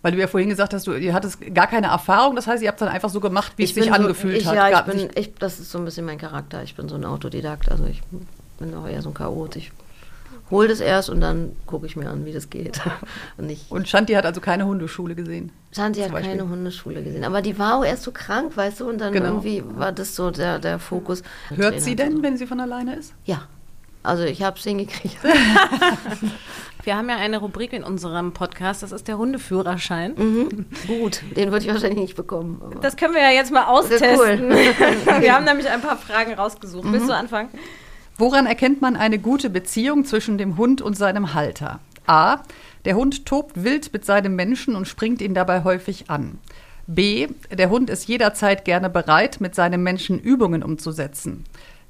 Weil 0.04 0.12
du 0.12 0.18
ja 0.18 0.26
vorhin 0.26 0.50
gesagt 0.50 0.74
hast, 0.74 0.86
du 0.86 0.92
ihr 0.92 1.14
hattest 1.14 1.38
gar 1.54 1.66
keine 1.66 1.86
Erfahrung. 1.86 2.36
Das 2.36 2.46
heißt, 2.46 2.62
ihr 2.62 2.68
habt 2.68 2.78
dann 2.80 2.88
einfach 2.90 3.08
so 3.08 3.20
gemacht, 3.20 3.52
wie 3.56 3.64
es 3.64 3.74
sich 3.74 3.86
so- 3.86 3.90
angefühlt 3.90 4.36
ich, 4.36 4.46
hat. 4.46 4.54
Ja, 4.54 4.68
ich 4.80 4.84
bin, 4.84 5.08
ich, 5.14 5.34
das 5.36 5.58
ist 5.58 5.70
so 5.70 5.78
ein 5.78 5.84
bisschen 5.86 6.04
mein 6.04 6.18
Charakter. 6.18 6.62
Ich 6.62 6.76
bin 6.76 6.90
so 6.90 6.94
ein 6.94 7.06
Autodidakt. 7.06 7.70
Also 7.72 7.86
ich 7.86 8.02
bin 8.58 8.74
auch 8.74 8.86
eher 8.86 9.00
so 9.00 9.08
ein 9.08 9.14
Chaot. 9.14 9.56
Ich 9.56 9.72
hole 10.50 10.68
das 10.68 10.80
erst 10.80 11.08
und 11.08 11.22
dann 11.22 11.56
gucke 11.64 11.86
ich 11.86 11.96
mir 11.96 12.10
an, 12.10 12.26
wie 12.26 12.32
das 12.34 12.50
geht. 12.50 12.78
Und 13.38 13.48
ich, 13.48 13.64
Und 13.70 13.88
Shanti 13.88 14.12
hat 14.12 14.26
also 14.26 14.42
keine 14.42 14.66
Hundeschule 14.66 15.14
gesehen. 15.14 15.50
Santi 15.72 16.02
hat 16.02 16.12
Beispiel. 16.12 16.36
keine 16.36 16.48
Hundeschule 16.50 17.02
gesehen. 17.02 17.24
Aber 17.24 17.40
die 17.40 17.58
war 17.58 17.78
auch 17.78 17.84
erst 17.84 18.02
so 18.02 18.12
krank, 18.12 18.54
weißt 18.54 18.80
du? 18.80 18.88
Und 18.90 18.98
dann 19.00 19.12
Genau. 19.14 19.26
irgendwie 19.28 19.64
war 19.66 19.90
das 19.90 20.14
so 20.14 20.30
der, 20.30 20.58
der 20.58 20.78
Fokus. 20.78 21.22
Hört 21.48 21.80
sie 21.80 21.96
denn, 21.96 22.22
wenn 22.22 22.36
sie 22.36 22.46
von 22.46 22.60
alleine 22.60 22.94
ist? 22.94 23.14
Ja. 23.24 23.48
Also 24.04 24.22
ich 24.24 24.42
habe 24.42 24.56
es 24.58 24.64
hingekriegt. 24.64 25.16
Wir 26.84 26.96
haben 26.96 27.08
ja 27.08 27.16
eine 27.16 27.38
Rubrik 27.38 27.72
in 27.72 27.82
unserem 27.82 28.32
Podcast, 28.32 28.82
das 28.82 28.92
ist 28.92 29.08
der 29.08 29.16
Hundeführerschein. 29.16 30.12
Mhm. 30.16 30.66
Gut, 30.86 31.22
den 31.34 31.50
würde 31.50 31.64
ich 31.64 31.72
wahrscheinlich 31.72 31.98
nicht 31.98 32.14
bekommen. 32.16 32.60
aber- 32.62 32.74
Das 32.80 32.96
können 32.96 33.14
wir 33.14 33.22
ja 33.22 33.30
jetzt 33.30 33.50
mal 33.50 33.64
austesten. 33.64 34.10
cool. 34.18 34.50
wir 35.20 35.34
haben 35.34 35.46
nämlich 35.46 35.68
ein 35.70 35.80
paar 35.80 35.96
Fragen 35.96 36.34
rausgesucht. 36.34 36.84
Willst 36.92 37.08
du 37.08 37.14
anfangen? 37.14 37.48
Woran 38.18 38.44
erkennt 38.46 38.82
man 38.82 38.96
eine 38.96 39.18
gute 39.18 39.48
Beziehung 39.48 40.04
zwischen 40.04 40.36
dem 40.36 40.58
Hund 40.58 40.82
und 40.82 40.94
seinem 40.96 41.32
Halter? 41.32 41.80
A. 42.06 42.40
Der 42.84 42.96
Hund 42.96 43.24
tobt 43.24 43.64
wild 43.64 43.90
mit 43.94 44.04
seinem 44.04 44.36
Menschen 44.36 44.76
und 44.76 44.86
springt 44.86 45.22
ihn 45.22 45.32
dabei 45.32 45.64
häufig 45.64 46.10
an. 46.10 46.38
B. 46.86 47.28
Der 47.50 47.70
Hund 47.70 47.88
ist 47.88 48.06
jederzeit 48.08 48.66
gerne 48.66 48.90
bereit, 48.90 49.40
mit 49.40 49.54
seinem 49.54 49.82
Menschen 49.82 50.18
Übungen 50.20 50.62
umzusetzen. 50.62 51.44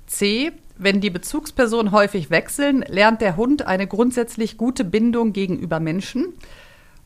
C. 0.07 0.53
Wenn 0.77 1.01
die 1.01 1.11
Bezugspersonen 1.11 1.93
häufig 1.93 2.31
wechseln, 2.31 2.85
lernt 2.89 3.21
der 3.21 3.37
Hund 3.37 3.67
eine 3.67 3.87
grundsätzlich 3.87 4.57
gute 4.57 4.85
Bindung 4.85 5.33
gegenüber 5.33 5.79
Menschen. 5.79 6.35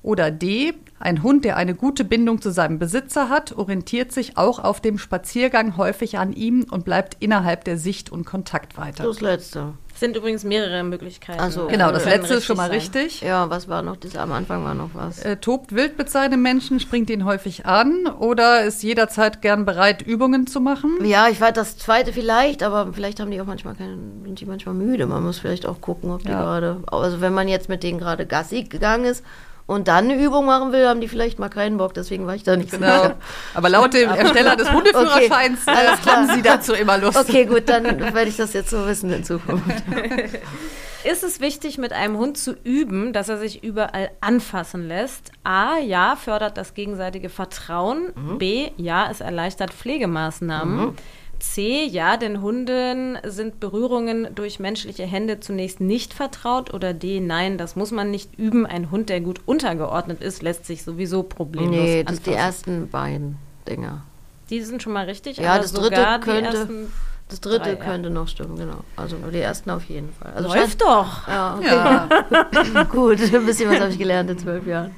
Oder 0.02 0.30
D. 0.30 0.74
Ein 1.00 1.22
Hund, 1.22 1.44
der 1.44 1.56
eine 1.56 1.74
gute 1.74 2.04
Bindung 2.04 2.40
zu 2.40 2.50
seinem 2.50 2.78
Besitzer 2.78 3.28
hat, 3.28 3.52
orientiert 3.52 4.12
sich 4.12 4.38
auch 4.38 4.58
auf 4.58 4.80
dem 4.80 4.96
Spaziergang 4.96 5.76
häufig 5.76 6.18
an 6.18 6.32
ihm 6.32 6.64
und 6.70 6.84
bleibt 6.84 7.16
innerhalb 7.20 7.64
der 7.64 7.78
Sicht- 7.78 8.10
und 8.10 8.24
Kontaktweite. 8.24 9.02
Das 9.02 9.20
letzte. 9.20 9.74
Sind 9.98 10.16
übrigens 10.16 10.44
mehrere 10.44 10.82
Möglichkeiten. 10.84 11.40
Also- 11.40 11.66
Genau, 11.66 11.90
das 11.90 12.04
letzte 12.04 12.34
ist 12.34 12.44
schon 12.44 12.56
mal 12.56 12.68
sein. 12.68 12.78
richtig. 12.78 13.20
Ja, 13.20 13.50
was 13.50 13.66
war 13.68 13.82
noch? 13.82 13.96
Das, 13.96 14.14
am 14.16 14.30
Anfang 14.32 14.64
war 14.64 14.74
noch 14.74 14.90
was. 14.94 15.18
Äh, 15.24 15.36
tobt 15.38 15.74
wild 15.74 15.98
mit 15.98 16.08
seinem 16.08 16.40
Menschen, 16.40 16.78
springt 16.78 17.10
ihn 17.10 17.24
häufig 17.24 17.66
an 17.66 18.06
oder 18.06 18.62
ist 18.64 18.82
jederzeit 18.84 19.42
gern 19.42 19.64
bereit, 19.64 20.02
Übungen 20.02 20.46
zu 20.46 20.60
machen. 20.60 21.04
Ja, 21.04 21.28
ich 21.28 21.40
weiß 21.40 21.52
das 21.54 21.78
zweite 21.78 22.12
vielleicht, 22.12 22.62
aber 22.62 22.92
vielleicht 22.92 23.18
haben 23.18 23.30
die 23.32 23.40
auch 23.40 23.46
manchmal 23.46 23.74
keine, 23.74 23.98
sind 24.24 24.40
die 24.40 24.46
manchmal 24.46 24.74
müde. 24.76 25.06
Man 25.06 25.24
muss 25.24 25.38
vielleicht 25.40 25.66
auch 25.66 25.80
gucken, 25.80 26.10
ob 26.12 26.22
die 26.22 26.28
Ja. 26.28 26.42
gerade, 26.42 26.80
also 26.86 27.20
wenn 27.20 27.34
man 27.34 27.48
jetzt 27.48 27.68
mit 27.68 27.82
denen 27.82 27.98
gerade 27.98 28.24
Gassi 28.24 28.62
gegangen 28.64 29.04
ist 29.04 29.24
und 29.68 29.86
dann 29.86 30.10
eine 30.10 30.20
Übung 30.20 30.46
machen 30.46 30.72
will, 30.72 30.88
haben 30.88 31.02
die 31.02 31.08
vielleicht 31.08 31.38
mal 31.38 31.50
keinen 31.50 31.76
Bock. 31.76 31.92
Deswegen 31.92 32.26
war 32.26 32.34
ich 32.34 32.42
da 32.42 32.56
nicht 32.56 32.70
so 32.70 32.78
Genau. 32.78 33.02
sicher. 33.02 33.16
Aber 33.52 33.68
laut 33.68 33.92
dem 33.92 34.08
Ersteller 34.08 34.56
des 34.56 34.72
Hundeführerscheins 34.72 35.60
Okay, 35.68 35.76
alles 35.76 36.06
äh, 36.06 36.10
haben 36.10 36.28
sie 36.34 36.40
dazu 36.42 36.72
immer 36.72 36.96
Lust. 36.96 37.18
Okay, 37.18 37.44
gut, 37.44 37.68
dann 37.68 37.84
werde 37.84 38.30
ich 38.30 38.36
das 38.38 38.54
jetzt 38.54 38.70
so 38.70 38.86
wissen 38.86 39.12
in 39.12 39.24
Zukunft. 39.24 39.66
Ist 41.04 41.22
es 41.22 41.40
wichtig, 41.40 41.76
mit 41.76 41.92
einem 41.92 42.16
Hund 42.16 42.38
zu 42.38 42.56
üben, 42.64 43.12
dass 43.12 43.28
er 43.28 43.36
sich 43.38 43.62
überall 43.62 44.10
anfassen 44.22 44.88
lässt? 44.88 45.32
A, 45.44 45.76
ja, 45.78 46.16
fördert 46.16 46.56
das 46.56 46.72
gegenseitige 46.72 47.28
Vertrauen. 47.28 48.12
B, 48.38 48.70
ja, 48.78 49.08
es 49.10 49.20
erleichtert 49.20 49.72
Pflegemaßnahmen. 49.72 50.96
C, 51.40 51.84
ja, 51.84 52.16
den 52.16 52.40
Hunden 52.42 53.18
sind 53.24 53.60
Berührungen 53.60 54.28
durch 54.34 54.58
menschliche 54.58 55.04
Hände 55.04 55.40
zunächst 55.40 55.80
nicht 55.80 56.12
vertraut. 56.14 56.72
Oder 56.74 56.92
D, 56.94 57.20
nein, 57.20 57.58
das 57.58 57.76
muss 57.76 57.90
man 57.92 58.10
nicht 58.10 58.38
üben. 58.38 58.66
Ein 58.66 58.90
Hund, 58.90 59.08
der 59.08 59.20
gut 59.20 59.40
untergeordnet 59.46 60.20
ist, 60.22 60.42
lässt 60.42 60.66
sich 60.66 60.82
sowieso 60.82 61.22
problemlos 61.22 61.70
Nee, 61.80 62.04
das 62.04 62.16
sind 62.16 62.26
die 62.26 62.30
anfassen. 62.30 62.46
ersten 62.46 62.88
beiden 62.90 63.36
Dinger. 63.68 64.02
Die 64.50 64.62
sind 64.62 64.82
schon 64.82 64.92
mal 64.92 65.04
richtig. 65.04 65.36
Ja, 65.36 65.52
aber 65.52 65.62
das 65.62 65.72
dritte 65.72 66.04
könnte- 66.20 66.56
ersten- 66.58 66.92
Das 67.28 67.40
dritte 67.42 67.58
Drei, 67.60 67.70
ja. 67.72 67.76
könnte 67.76 68.08
noch 68.08 68.26
stimmen, 68.26 68.56
genau. 68.56 68.78
Also 68.96 69.16
die 69.30 69.38
ersten 69.38 69.68
auf 69.70 69.84
jeden 69.84 70.10
Fall. 70.14 70.32
Also 70.34 70.48
Läuft 70.48 70.80
doch. 70.80 71.24
scheint- 71.26 71.28
Ja, 71.36 71.54
okay. 71.56 72.74
Ja. 72.74 72.84
gut. 72.90 73.20
Ein 73.20 73.44
bisschen 73.44 73.70
was 73.70 73.80
habe 73.80 73.90
ich 73.90 73.98
gelernt 73.98 74.30
in 74.30 74.38
zwölf 74.38 74.66
Jahren. 74.66 74.94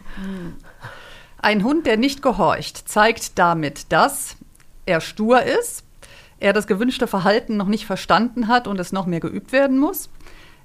Ein 1.38 1.64
Hund, 1.64 1.86
der 1.86 1.96
nicht 1.96 2.22
gehorcht, 2.22 2.88
zeigt 2.88 3.38
damit, 3.38 3.90
dass 3.92 4.36
er 4.86 5.00
stur 5.00 5.42
ist, 5.42 5.82
er 6.40 6.52
das 6.52 6.66
gewünschte 6.66 7.06
Verhalten 7.06 7.56
noch 7.56 7.68
nicht 7.68 7.86
verstanden 7.86 8.48
hat 8.48 8.66
und 8.66 8.80
es 8.80 8.92
noch 8.92 9.06
mehr 9.06 9.20
geübt 9.20 9.52
werden 9.52 9.78
muss, 9.78 10.08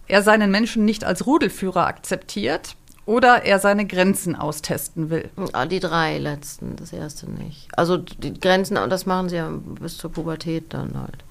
er 0.07 0.21
seinen 0.21 0.51
Menschen 0.51 0.85
nicht 0.85 1.03
als 1.03 1.25
Rudelführer 1.25 1.85
akzeptiert 1.85 2.75
oder 3.05 3.43
er 3.43 3.59
seine 3.59 3.85
Grenzen 3.85 4.35
austesten 4.35 5.09
will. 5.09 5.29
Ah, 5.53 5.65
Die 5.65 5.79
drei 5.79 6.17
letzten, 6.17 6.75
das 6.75 6.91
erste 6.93 7.29
nicht. 7.29 7.67
Also 7.77 7.97
die 7.97 8.39
Grenzen, 8.39 8.77
und 8.77 8.89
das 8.89 9.05
machen 9.05 9.29
sie 9.29 9.35
ja 9.35 9.49
bis 9.79 9.97
zur 9.97 10.11
Pubertät 10.11 10.73
dann 10.73 10.99
halt. 10.99 11.23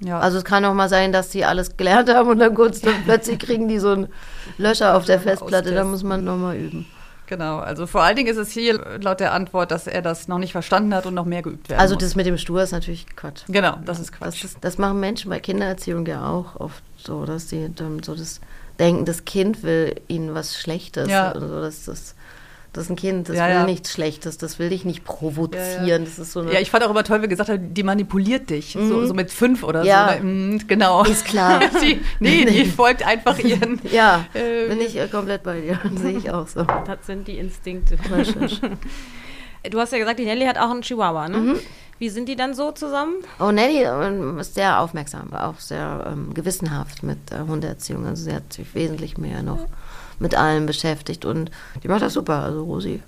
Ja. 0.00 0.18
Also 0.18 0.38
es 0.38 0.44
kann 0.44 0.64
auch 0.64 0.74
mal 0.74 0.88
sein, 0.88 1.12
dass 1.12 1.28
die 1.28 1.44
alles 1.44 1.76
gelernt 1.76 2.08
haben 2.08 2.30
und 2.30 2.38
dann 2.38 2.54
kurz 2.54 2.80
dann 2.80 2.94
plötzlich 3.04 3.38
kriegen 3.38 3.68
die 3.68 3.78
so 3.78 3.90
einen 3.90 4.08
Löcher 4.58 4.96
auf 4.96 5.04
der 5.04 5.20
Festplatte, 5.20 5.72
da 5.74 5.84
muss 5.84 6.02
man 6.02 6.24
nochmal 6.24 6.56
üben. 6.56 6.86
Genau, 7.30 7.58
also 7.60 7.86
vor 7.86 8.02
allen 8.02 8.16
Dingen 8.16 8.28
ist 8.28 8.36
es 8.38 8.50
hier 8.50 8.98
laut 9.00 9.20
der 9.20 9.32
Antwort, 9.32 9.70
dass 9.70 9.86
er 9.86 10.02
das 10.02 10.26
noch 10.26 10.38
nicht 10.38 10.50
verstanden 10.50 10.92
hat 10.92 11.06
und 11.06 11.14
noch 11.14 11.24
mehr 11.24 11.42
geübt 11.42 11.68
werden 11.70 11.80
Also 11.80 11.94
muss. 11.94 12.02
das 12.02 12.16
mit 12.16 12.26
dem 12.26 12.36
Stur 12.38 12.60
ist 12.62 12.72
natürlich 12.72 13.06
Quatsch. 13.14 13.42
genau, 13.46 13.78
das 13.84 14.00
ist 14.00 14.10
Quatsch. 14.12 14.42
Das, 14.42 14.50
ist, 14.50 14.58
das 14.62 14.78
machen 14.78 14.98
Menschen 14.98 15.30
bei 15.30 15.38
Kindererziehung 15.38 16.04
ja 16.06 16.28
auch 16.28 16.56
oft 16.58 16.82
so, 16.98 17.24
dass 17.24 17.48
sie 17.48 17.70
dann 17.74 18.02
so 18.02 18.16
das 18.16 18.40
denken, 18.80 19.04
das 19.04 19.24
Kind 19.24 19.62
will 19.62 19.94
ihnen 20.08 20.34
was 20.34 20.58
Schlechtes. 20.58 21.08
Ja. 21.08 21.30
Oder 21.36 21.48
so, 21.48 21.60
dass 21.60 21.84
das, 21.84 22.14
Das 22.72 22.84
ist 22.84 22.90
ein 22.90 22.96
Kind, 22.96 23.28
das 23.28 23.36
Ja, 23.36 23.46
will 23.48 23.54
ja. 23.54 23.64
nichts 23.64 23.92
Schlechtes, 23.92 24.38
das 24.38 24.58
will 24.60 24.70
dich 24.70 24.84
nicht 24.84 25.02
provozieren. 25.04 25.86
Ja, 25.86 25.96
ja. 25.96 25.98
Das 25.98 26.18
ist 26.20 26.32
so 26.32 26.40
eine. 26.40 26.52
Ja, 26.52 26.60
ich 26.60 26.70
fand 26.70 26.84
auch 26.84 26.90
immer 26.90 27.02
toll, 27.02 27.20
wie 27.22 27.26
gesagt 27.28 27.50
hat, 27.50 27.60
die 27.62 27.82
manipuliert 27.82 28.48
dich. 28.48 28.76
So, 28.78 29.06
so 29.06 29.12
mit 29.14 29.32
fünf 29.32 29.64
oder 29.64 29.82
Ja. 29.82 30.14
so. 30.18 30.24
ne? 30.24 30.54
Mm, 30.56 30.68
Genau. 30.68 31.02
Ist 31.04 31.24
klar. 31.24 31.60
die, 31.82 32.00
nee, 32.20 32.44
die 32.44 32.64
folgt 32.66 33.04
einfach 33.04 33.38
ihren. 33.40 33.80
ja, 33.90 34.24
Äh, 34.34 34.68
bin 34.68 34.80
ich 34.80 34.96
äh, 34.96 35.08
komplett 35.08 35.42
bei 35.42 35.60
dir. 35.60 35.80
Sehe 35.96 36.16
ich 36.16 36.30
auch 36.30 36.46
so. 36.46 36.62
Das 36.62 36.98
sind 37.06 37.26
die 37.26 37.38
Instinkte. 37.38 37.98
Richtig. 38.16 38.60
Du 39.70 39.78
hast 39.78 39.92
ja 39.92 39.98
gesagt, 39.98 40.18
die 40.18 40.24
Nelly 40.24 40.46
hat 40.46 40.56
auch 40.58 40.70
einen 40.70 40.82
Chihuahua, 40.82 41.28
ne? 41.28 41.36
Mhm. 41.38 41.56
Wie 41.98 42.08
sind 42.08 42.30
die 42.30 42.36
dann 42.36 42.54
so 42.54 42.72
zusammen? 42.72 43.16
Oh, 43.38 43.50
Nelly 43.50 43.82
ähm, 43.82 44.38
ist 44.38 44.54
sehr 44.54 44.80
aufmerksam, 44.80 45.34
auch 45.34 45.58
sehr 45.58 46.06
ähm, 46.10 46.32
gewissenhaft 46.32 47.02
mit 47.02 47.18
äh, 47.30 47.40
Hundeerziehung. 47.46 48.06
Also 48.06 48.24
sie 48.24 48.32
hat 48.34 48.50
sich 48.54 48.74
wesentlich 48.74 49.18
mehr 49.18 49.42
noch 49.42 49.66
mit 50.20 50.36
allem 50.36 50.66
beschäftigt 50.66 51.24
und 51.24 51.50
die 51.82 51.88
macht 51.88 52.02
das 52.02 52.12
super, 52.12 52.44
also 52.44 52.62
Rosi. 52.62 53.02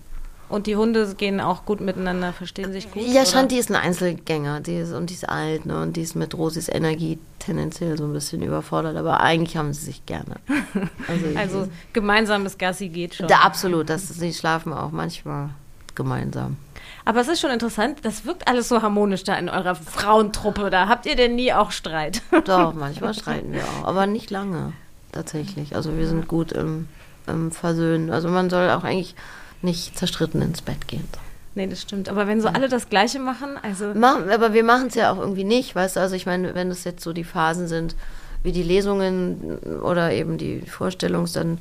Und 0.49 0.67
die 0.67 0.77
Hunde 0.77 1.15
gehen 1.15 1.41
auch 1.41 1.65
gut 1.65 1.81
miteinander, 1.81 2.35
verstehen 2.35 2.73
sich 2.73 2.91
gut? 2.91 3.03
Ja? 3.07 3.25
Shanti 3.25 3.59
ist 3.59 3.71
ein 3.71 3.77
Einzelgänger 3.77 4.61
die 4.61 4.77
ist, 4.77 4.93
und 4.93 5.09
die 5.09 5.15
ist 5.15 5.27
alt 5.27 5.65
ne, 5.65 5.81
und 5.81 5.97
die 5.97 6.03
ist 6.03 6.15
mit 6.15 6.35
Rosis 6.35 6.69
Energie 6.69 7.19
tendenziell 7.39 7.97
so 7.97 8.05
ein 8.05 8.13
bisschen 8.13 8.43
überfordert, 8.43 8.97
aber 8.97 9.21
eigentlich 9.21 9.57
haben 9.57 9.73
sie 9.73 9.85
sich 9.85 10.05
gerne. 10.05 10.37
Also, 11.09 11.39
Also 11.39 11.69
gemeinsames 11.93 12.59
Gassi 12.59 12.89
geht 12.89 13.15
schon. 13.15 13.29
da, 13.29 13.37
absolut, 13.37 13.89
das, 13.89 14.09
sie 14.09 14.33
schlafen 14.35 14.73
auch 14.73 14.91
manchmal 14.91 15.51
gemeinsam. 15.95 16.57
Aber 17.05 17.21
es 17.21 17.29
ist 17.29 17.41
schon 17.41 17.51
interessant, 17.51 18.01
das 18.03 18.25
wirkt 18.25 18.47
alles 18.47 18.69
so 18.69 18.83
harmonisch 18.83 19.25
da 19.25 19.35
in 19.37 19.49
eurer 19.49 19.75
Frauentruppe. 19.75 20.71
Da 20.71 20.89
habt 20.89 21.07
ihr 21.07 21.17
denn 21.17 21.35
nie 21.35 21.53
auch 21.53 21.71
Streit? 21.71 22.23
Doch, 22.45 22.75
manchmal 22.79 23.15
streiten 23.15 23.53
wir 23.53 23.65
auch, 23.65 23.89
aber 23.89 24.07
nicht 24.07 24.31
lange 24.31 24.73
tatsächlich. 25.13 25.77
Also 25.77 25.97
wir 25.97 26.07
sind 26.07 26.29
gut 26.29 26.53
im, 26.53 26.89
im 27.27 27.51
Versöhnen. 27.51 28.11
Also 28.11 28.29
man 28.29 28.51
soll 28.51 28.71
auch 28.71 28.85
eigentlich 28.85 29.15
nicht 29.63 29.97
zerstritten 29.97 30.43
ins 30.43 30.63
Bett 30.63 30.89
gehen. 30.89 31.07
nee, 31.55 31.67
das 31.67 31.83
stimmt. 31.83 32.09
Aber 32.09 32.27
wenn 32.27 32.41
so 32.41 32.49
alle 32.49 32.69
das 32.69 32.89
Gleiche 32.89 33.21
machen, 33.21 33.59
also 33.63 33.95
Machen, 33.95 34.31
aber 34.31 34.53
wir 34.53 34.65
machen 34.65 34.89
es 34.89 34.95
ja 34.95 35.13
auch 35.13 35.19
irgendwie 35.19 35.45
nicht, 35.45 35.75
weißt 35.75 35.97
du? 35.97 36.01
Also 36.01 36.15
ich 36.17 36.27
meine, 36.27 36.55
wenn 36.55 36.71
es 36.71 36.85
jetzt 36.85 37.03
so 37.05 37.13
die 37.13 37.25
Phasen 37.25 37.69
sind, 37.69 37.95
wie 38.43 38.53
die 38.53 38.63
Lesungen 38.63 39.59
oder 39.83 40.13
eben 40.13 40.37
die 40.37 40.63
Vorstellungs, 40.63 41.33
dann, 41.33 41.59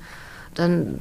dann 0.56 1.00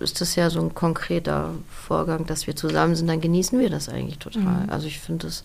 ist 0.00 0.20
das 0.20 0.36
ja 0.36 0.48
so 0.48 0.60
ein 0.60 0.74
konkreter 0.74 1.50
Vorgang, 1.70 2.26
dass 2.26 2.46
wir 2.46 2.56
zusammen 2.56 2.94
sind, 2.94 3.08
dann 3.08 3.20
genießen 3.20 3.58
wir 3.58 3.68
das 3.70 3.88
eigentlich 3.88 4.18
total. 4.18 4.66
Also 4.68 4.86
ich 4.86 5.00
finde 5.00 5.26
das, 5.26 5.44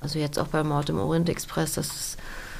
also 0.00 0.18
jetzt 0.18 0.38
auch 0.38 0.48
bei 0.48 0.62
Mord 0.62 0.90
im 0.90 0.98
Orient 0.98 1.28
Express, 1.28 1.74
das 1.74 1.86
ist 1.88 2.16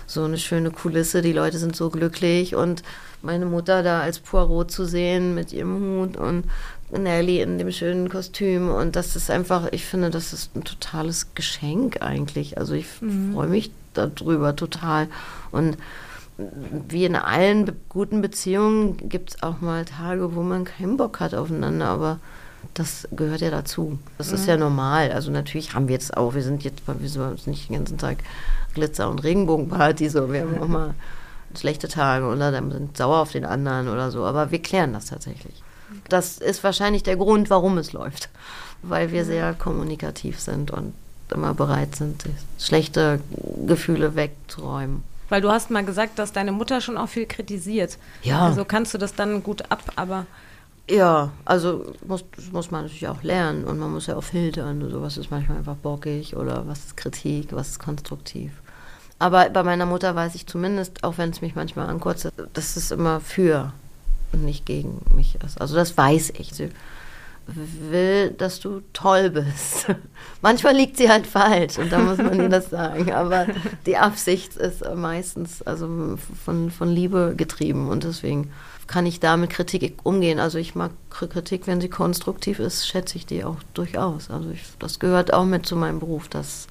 so 0.07 0.25
eine 0.25 0.39
schöne 0.39 0.71
Kulisse, 0.71 1.21
die 1.21 1.33
Leute 1.33 1.59
sind 1.59 1.77
so 1.77 1.91
glücklich 1.91 2.55
und 2.55 2.83
meine 3.23 3.47
Mutter 3.47 3.83
da 3.83 4.01
als 4.01 4.19
Poirot 4.19 4.71
zu 4.71 4.85
sehen 4.85 5.35
mit 5.35 5.53
ihrem 5.53 5.81
Hut 5.81 6.17
und 6.17 6.45
Nelly 6.91 7.43
in 7.43 7.59
dem 7.59 7.71
schönen 7.71 8.09
Kostüm 8.09 8.71
und 8.71 8.97
das 8.97 9.15
ist 9.17 9.31
einfach, 9.31 9.69
ich 9.73 9.85
finde, 9.85 10.11
das 10.11 10.33
ist 10.33 10.57
ein 10.57 10.65
totales 10.65 11.35
Geschenk 11.35 12.01
eigentlich. 12.01 12.59
Also 12.59 12.75
ich 12.75 12.87
freue 12.87 13.49
mich 13.49 13.71
darüber 13.95 14.57
total 14.57 15.09
und 15.51 15.77
wie 16.89 17.05
in 17.05 17.17
allen 17.17 17.65
be 17.65 17.75
guten 17.89 18.23
Beziehungen 18.23 18.97
gibt 19.09 19.31
es 19.31 19.43
auch 19.43 19.61
mal 19.61 19.85
Tage, 19.85 20.37
wo 20.37 20.43
man 20.43 20.65
keinen 20.65 20.97
Bock 20.97 21.19
hat 21.21 21.35
aufeinander, 21.35 21.87
aber 21.87 22.21
das 22.75 23.09
gehört 23.11 23.41
ja 23.41 23.51
dazu. 23.51 23.99
Das 24.19 24.31
ist 24.31 24.47
ja 24.47 24.57
normal. 24.57 25.11
Also 25.11 25.33
natürlich 25.33 25.75
haben 25.75 25.89
wir 25.89 25.95
jetzt 25.95 26.17
auch, 26.17 26.35
wir 26.35 26.43
sind 26.43 26.63
jetzt, 26.63 26.83
wir 26.87 27.09
sind 27.09 27.47
nicht 27.49 27.69
den 27.69 27.77
ganzen 27.77 27.99
Tag 27.99 28.19
Glitzer- 28.75 29.11
und 29.11 29.25
Regenbogenparty, 29.25 30.09
so 30.09 30.33
wir 30.33 30.43
haben 30.43 30.61
auch 30.61 30.69
mal 30.69 30.95
schlechte 31.57 31.89
Tage 31.89 32.27
oder 32.27 32.51
dann 32.53 32.71
sind 32.71 32.97
sauer 32.97 33.19
auf 33.19 33.33
den 33.33 33.45
anderen 33.45 33.89
oder 33.89 34.11
so, 34.11 34.25
aber 34.25 34.51
wir 34.51 34.61
klären 34.61 34.93
das 34.93 35.07
tatsächlich. 35.07 35.63
Das 36.09 36.39
ist 36.39 36.63
wahrscheinlich 36.65 37.03
der 37.03 37.17
Grund, 37.17 37.51
warum 37.51 37.79
es 37.79 37.93
läuft, 37.93 38.29
weil 38.83 39.11
wir 39.13 39.25
sehr 39.25 39.55
kommunikativ 39.55 40.41
sind 40.41 40.71
und 40.71 40.93
immer 41.33 41.55
bereit 41.55 41.97
sind, 41.97 42.25
schlechte 42.59 43.21
Gefühle 43.67 44.15
wegzuräumen. 44.17 45.03
weil 45.29 45.41
du 45.43 45.51
hast 45.51 45.71
mal 45.71 45.85
gesagt, 45.85 46.19
dass 46.19 46.33
deine 46.33 46.53
Mutter 46.53 46.81
schon 46.81 46.97
auch 46.97 47.09
viel 47.09 47.27
kritisiert. 47.27 47.99
Ja. 48.23 48.41
Also 48.47 48.65
kannst 48.65 48.95
du 48.95 48.99
das 48.99 49.15
dann 49.15 49.43
gut 49.43 49.71
ab, 49.71 49.83
aber 49.97 50.27
Ja, 50.91 51.33
also 51.45 51.95
muss, 52.07 52.25
muss 52.51 52.71
man 52.71 52.83
natürlich 52.85 53.09
auch 53.09 53.23
lernen 53.23 53.65
und 53.65 53.79
man 53.79 53.93
muss 53.93 54.07
ja 54.07 54.17
auch 54.17 54.25
filtern. 54.25 54.89
So 54.91 55.03
was 55.03 55.19
ist 55.19 55.31
manchmal 55.31 55.59
einfach 55.59 55.77
bockig 55.77 56.35
oder 56.35 56.67
was 56.67 56.79
ist 56.87 56.97
Kritik, 56.97 57.49
was 57.53 57.69
ist 57.69 57.79
konstruktiv. 57.79 58.53
Aber 59.19 59.51
bei 59.51 59.63
meiner 59.63 59.87
Mutter 59.87 60.15
weiß 60.15 60.35
ich 60.35 60.47
zumindest, 60.47 61.03
auch 61.03 61.19
wenn 61.19 61.31
es 61.31 61.41
mich 61.41 61.55
manchmal 61.55 61.89
ankotzt, 61.89 62.29
dass 62.53 62.77
es 62.77 62.91
immer 62.91 63.21
für 63.21 63.73
und 64.33 64.45
nicht 64.45 64.67
gegen 64.67 65.01
mich 65.15 65.39
ist. 65.45 65.61
Also 65.61 65.75
das 65.75 65.97
weiß 65.97 66.35
ich. 66.39 66.53
Sie 66.53 66.71
will, 67.47 68.31
dass 68.31 68.61
du 68.61 68.83
toll 68.93 69.31
bist. 69.31 69.87
Manchmal 70.43 70.77
liegt 70.77 70.99
sie 70.99 71.09
halt 71.09 71.27
falsch 71.27 71.79
und 71.79 71.91
da 71.91 71.99
muss 71.99 72.19
man 72.19 72.41
ihr 72.41 72.49
das 72.49 72.71
sagen. 72.71 73.13
Aber 73.13 73.47
die 73.87 73.97
Absicht 73.97 74.57
ist 74.57 74.85
meistens 74.95 75.63
also 75.63 76.19
von, 76.45 76.71
von 76.71 76.89
Liebe 76.89 77.35
getrieben 77.37 77.89
und 77.89 78.05
deswegen 78.05 78.53
kann 78.87 79.07
ich 79.07 79.21
da 79.21 79.37
mit 79.37 79.51
Kritik 79.51 79.99
umgehen. 80.03 80.39
Also 80.39 80.59
ich 80.59 80.75
mag 80.75 80.93
Kritik, 81.11 81.67
wenn 81.67 81.81
sie 81.81 81.89
konstruktiv 81.89 82.59
ist, 82.59 82.87
schätze 82.87 83.17
ich 83.17 83.27
die 83.27 83.45
auch 83.45 83.57
durchaus. 83.75 84.31
Also 84.31 84.51
ich, 84.51 84.63
das 84.79 84.99
gehört 84.99 85.33
auch 85.33 85.45
mit 85.45 85.67
zu 85.67 85.77
meinem 85.77 86.01
Beruf, 86.01 86.29
das, 86.29 86.69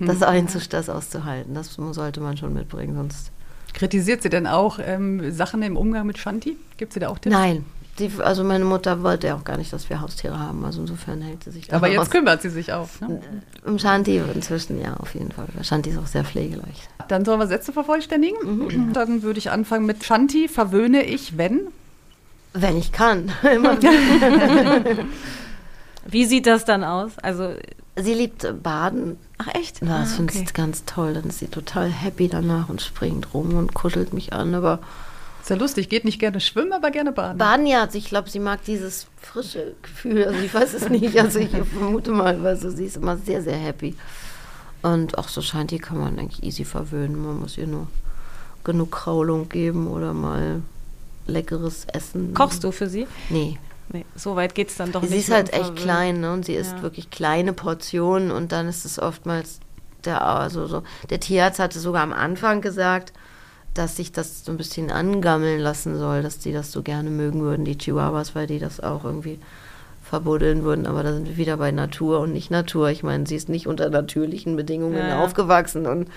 das, 0.00 0.22
einzus 0.22 0.68
das 0.68 0.88
auszuhalten. 0.88 1.54
Das 1.54 1.74
sollte 1.74 2.20
man 2.20 2.36
schon 2.36 2.54
mitbringen, 2.54 2.94
sonst 2.94 3.32
Kritisiert 3.74 4.22
sie 4.22 4.28
denn 4.28 4.46
auch 4.46 4.78
ähm, 4.84 5.32
Sachen 5.32 5.62
im 5.62 5.76
Umgang 5.76 6.06
mit 6.06 6.18
Shanti? 6.18 6.56
Gibt 6.76 6.92
sie 6.92 7.00
da 7.00 7.08
auch 7.08 7.18
Tipps? 7.18 7.34
Nein. 7.34 7.64
Die, 7.98 8.10
also 8.18 8.44
meine 8.44 8.64
Mutter 8.64 9.02
wollte 9.02 9.26
ja 9.26 9.34
auch 9.34 9.42
gar 9.42 9.56
nicht, 9.56 9.72
dass 9.72 9.90
wir 9.90 10.00
Haustiere 10.00 10.38
haben. 10.38 10.64
Also 10.64 10.80
insofern 10.80 11.20
hält 11.20 11.44
sie 11.44 11.50
sich 11.50 11.66
da 11.66 11.76
Aber 11.76 11.88
raus. 11.88 11.96
jetzt 11.96 12.10
kümmert 12.12 12.42
sie 12.42 12.50
sich 12.50 12.72
auch. 12.72 12.88
Ne? 13.00 13.20
Um 13.64 13.78
Shanti 13.78 14.22
inzwischen 14.34 14.80
ja, 14.80 14.94
auf 14.94 15.14
jeden 15.14 15.32
Fall. 15.32 15.46
Shanti 15.62 15.90
ist 15.90 15.98
auch 15.98 16.06
sehr 16.06 16.24
pflegeleicht. 16.24 16.88
Dann 17.08 17.24
sollen 17.24 17.40
wir 17.40 17.48
Sätze 17.48 17.72
vervollständigen. 17.72 18.36
Mhm. 18.44 18.92
Dann 18.92 19.22
würde 19.22 19.38
ich 19.38 19.50
anfangen 19.50 19.86
mit 19.86 20.04
Shanti 20.04 20.48
verwöhne 20.48 21.04
ich, 21.04 21.38
wenn. 21.38 21.68
Wenn 22.52 22.76
ich 22.76 22.92
kann. 22.92 23.32
Immer. 23.54 23.78
wie 26.06 26.24
sieht 26.24 26.46
das 26.46 26.64
dann 26.64 26.84
aus? 26.84 27.18
Also, 27.18 27.54
sie 27.96 28.14
liebt 28.14 28.44
äh, 28.44 28.52
Baden. 28.52 29.18
Ach 29.38 29.48
echt? 29.54 29.80
Ja, 29.80 30.00
das 30.00 30.12
Ah, 30.12 30.16
finde 30.16 30.34
ich 30.34 30.52
ganz 30.54 30.84
toll. 30.84 31.14
Dann 31.14 31.24
ist 31.24 31.38
sie 31.38 31.48
total 31.48 31.88
happy 31.90 32.28
danach 32.28 32.68
und 32.68 32.82
springt 32.82 33.32
rum 33.34 33.54
und 33.56 33.74
kuschelt 33.74 34.12
mich 34.12 34.32
an. 34.32 34.54
Aber 34.54 34.80
Ist 35.40 35.50
ja 35.50 35.56
lustig, 35.56 35.88
geht 35.88 36.04
nicht 36.04 36.18
gerne 36.18 36.40
schwimmen, 36.40 36.72
aber 36.72 36.90
gerne 36.90 37.12
baden. 37.12 37.38
Baden 37.38 37.66
ja, 37.66 37.82
also 37.82 37.96
ich 37.98 38.06
glaube, 38.08 38.28
sie 38.30 38.40
mag 38.40 38.64
dieses 38.64 39.06
frische 39.20 39.74
Gefühl. 39.82 40.24
Also 40.26 40.40
ich 40.40 40.52
weiß 40.52 40.74
es 40.74 40.88
nicht. 40.88 41.18
Also 41.18 41.38
ich 41.38 41.50
vermute 41.50 42.10
mal, 42.10 42.42
weil 42.42 42.56
so, 42.56 42.70
sie 42.70 42.84
ist 42.84 42.96
immer 42.96 43.16
sehr, 43.16 43.42
sehr 43.42 43.56
happy. 43.56 43.94
Und 44.82 45.18
auch 45.18 45.28
so 45.28 45.40
scheint 45.42 45.70
die 45.70 45.78
kann 45.78 45.98
man 45.98 46.18
eigentlich 46.18 46.42
easy 46.42 46.64
verwöhnen. 46.64 47.20
Man 47.24 47.40
muss 47.40 47.58
ihr 47.58 47.66
nur 47.66 47.88
genug 48.64 48.92
Kraulung 48.92 49.48
geben 49.48 49.86
oder 49.88 50.12
mal 50.12 50.62
leckeres 51.26 51.84
Essen. 51.92 52.34
Kochst 52.34 52.62
du 52.64 52.70
für 52.72 52.88
sie? 52.88 53.06
Nee. 53.30 53.58
Nee, 53.92 54.04
so 54.14 54.36
weit 54.36 54.54
geht 54.54 54.68
es 54.68 54.76
dann 54.76 54.92
doch 54.92 55.02
Sie 55.02 55.08
nicht. 55.14 55.28
ist 55.28 55.30
halt 55.34 55.52
echt 55.52 55.64
Verwöhnen. 55.66 55.76
klein, 55.76 56.20
ne? 56.20 56.32
Und 56.32 56.44
sie 56.44 56.54
isst 56.54 56.76
Ja. 56.76 56.82
wirklich 56.82 57.10
kleine 57.10 57.52
Portionen 57.52 58.30
und 58.30 58.52
dann 58.52 58.68
ist 58.68 58.84
es 58.84 58.98
oftmals 58.98 59.60
der, 60.04 60.22
also 60.22 60.66
so, 60.66 60.82
der 61.10 61.20
Tierarzt 61.20 61.58
hatte 61.58 61.78
sogar 61.80 62.02
am 62.02 62.12
Anfang 62.12 62.60
gesagt, 62.60 63.12
dass 63.74 63.96
sich 63.96 64.12
das 64.12 64.44
so 64.44 64.52
ein 64.52 64.58
bisschen 64.58 64.90
angammeln 64.90 65.60
lassen 65.60 65.98
soll, 65.98 66.22
dass 66.22 66.38
die 66.38 66.52
das 66.52 66.70
so 66.72 66.82
gerne 66.82 67.10
mögen 67.10 67.40
würden, 67.42 67.64
die 67.64 67.78
Chihuahuas, 67.78 68.34
weil 68.34 68.46
die 68.46 68.58
das 68.58 68.80
auch 68.80 69.04
irgendwie 69.04 69.38
verbuddeln 70.02 70.64
würden. 70.64 70.86
Aber 70.86 71.02
da 71.02 71.12
sind 71.12 71.26
wir 71.28 71.36
wieder 71.36 71.56
bei 71.56 71.70
Natur 71.70 72.20
und 72.20 72.32
nicht 72.32 72.50
Natur. 72.50 72.90
Ich 72.90 73.02
meine, 73.02 73.26
sie 73.26 73.36
ist 73.36 73.48
nicht 73.48 73.66
unter 73.66 73.88
natürlichen 73.90 74.56
Bedingungen 74.56 74.96
Ja, 74.98 75.08
ja. 75.08 75.18
aufgewachsen 75.18 75.86
und 75.86 76.08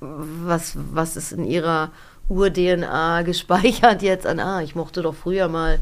was, 0.00 0.74
was 0.92 1.16
ist 1.16 1.32
in 1.32 1.44
ihrer 1.44 1.90
Ur-DNA 2.28 3.22
gespeichert 3.24 4.02
jetzt 4.02 4.26
an, 4.26 4.40
ah, 4.40 4.62
ich 4.62 4.74
mochte 4.74 5.02
doch 5.02 5.14
früher 5.14 5.48
mal, 5.48 5.78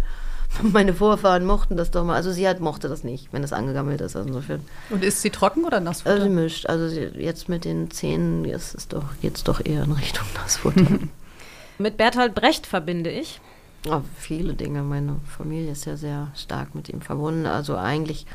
meine 0.63 0.95
Vorfahren 0.95 1.45
mochten 1.45 1.77
das 1.77 1.91
doch 1.91 2.05
mal. 2.05 2.15
Also 2.15 2.33
sie 2.33 2.49
hat, 2.49 2.61
mochte 2.61 2.89
das 2.89 3.05
nicht, 3.05 3.33
wenn 3.33 3.43
es 3.43 3.53
angegammelt 3.53 4.01
ist. 4.01 4.17
Also 4.17 4.29
insofern. 4.29 4.61
Und 4.91 5.05
ist 5.05 5.23
sie 5.23 5.31
trocken 5.31 5.65
oder 5.65 5.81
Nassfutter? 5.81 6.15
Also 6.15 6.25
sie 6.25 6.31
mischt. 6.31 6.67
Also 6.67 6.89
sie, 6.89 7.11
jetzt 7.19 7.49
mit 7.49 7.65
den 7.65 7.91
Zähnen 7.91 8.45
ist 8.45 8.75
es 8.75 8.89
doch, 8.89 9.05
geht 9.21 9.37
es 9.37 9.45
doch 9.45 9.65
eher 9.65 9.85
in 9.85 9.93
Richtung 9.93 10.27
Nassfutter. 10.35 10.85
Mit 11.79 11.97
Bertolt 11.97 12.37
Brecht 12.37 12.69
verbinde 12.69 13.11
ich. 13.11 13.41
Oh, 13.89 14.03
viele 14.17 14.55
Dinge. 14.55 14.83
Meine 14.83 15.17
Familie 15.27 15.73
ist 15.73 15.87
ja 15.87 15.97
sehr 15.97 16.29
stark 16.37 16.75
mit 16.77 16.89
ihm 16.89 17.01
verbunden. 17.01 17.47
Also 17.47 17.77
eigentlich 17.77 18.27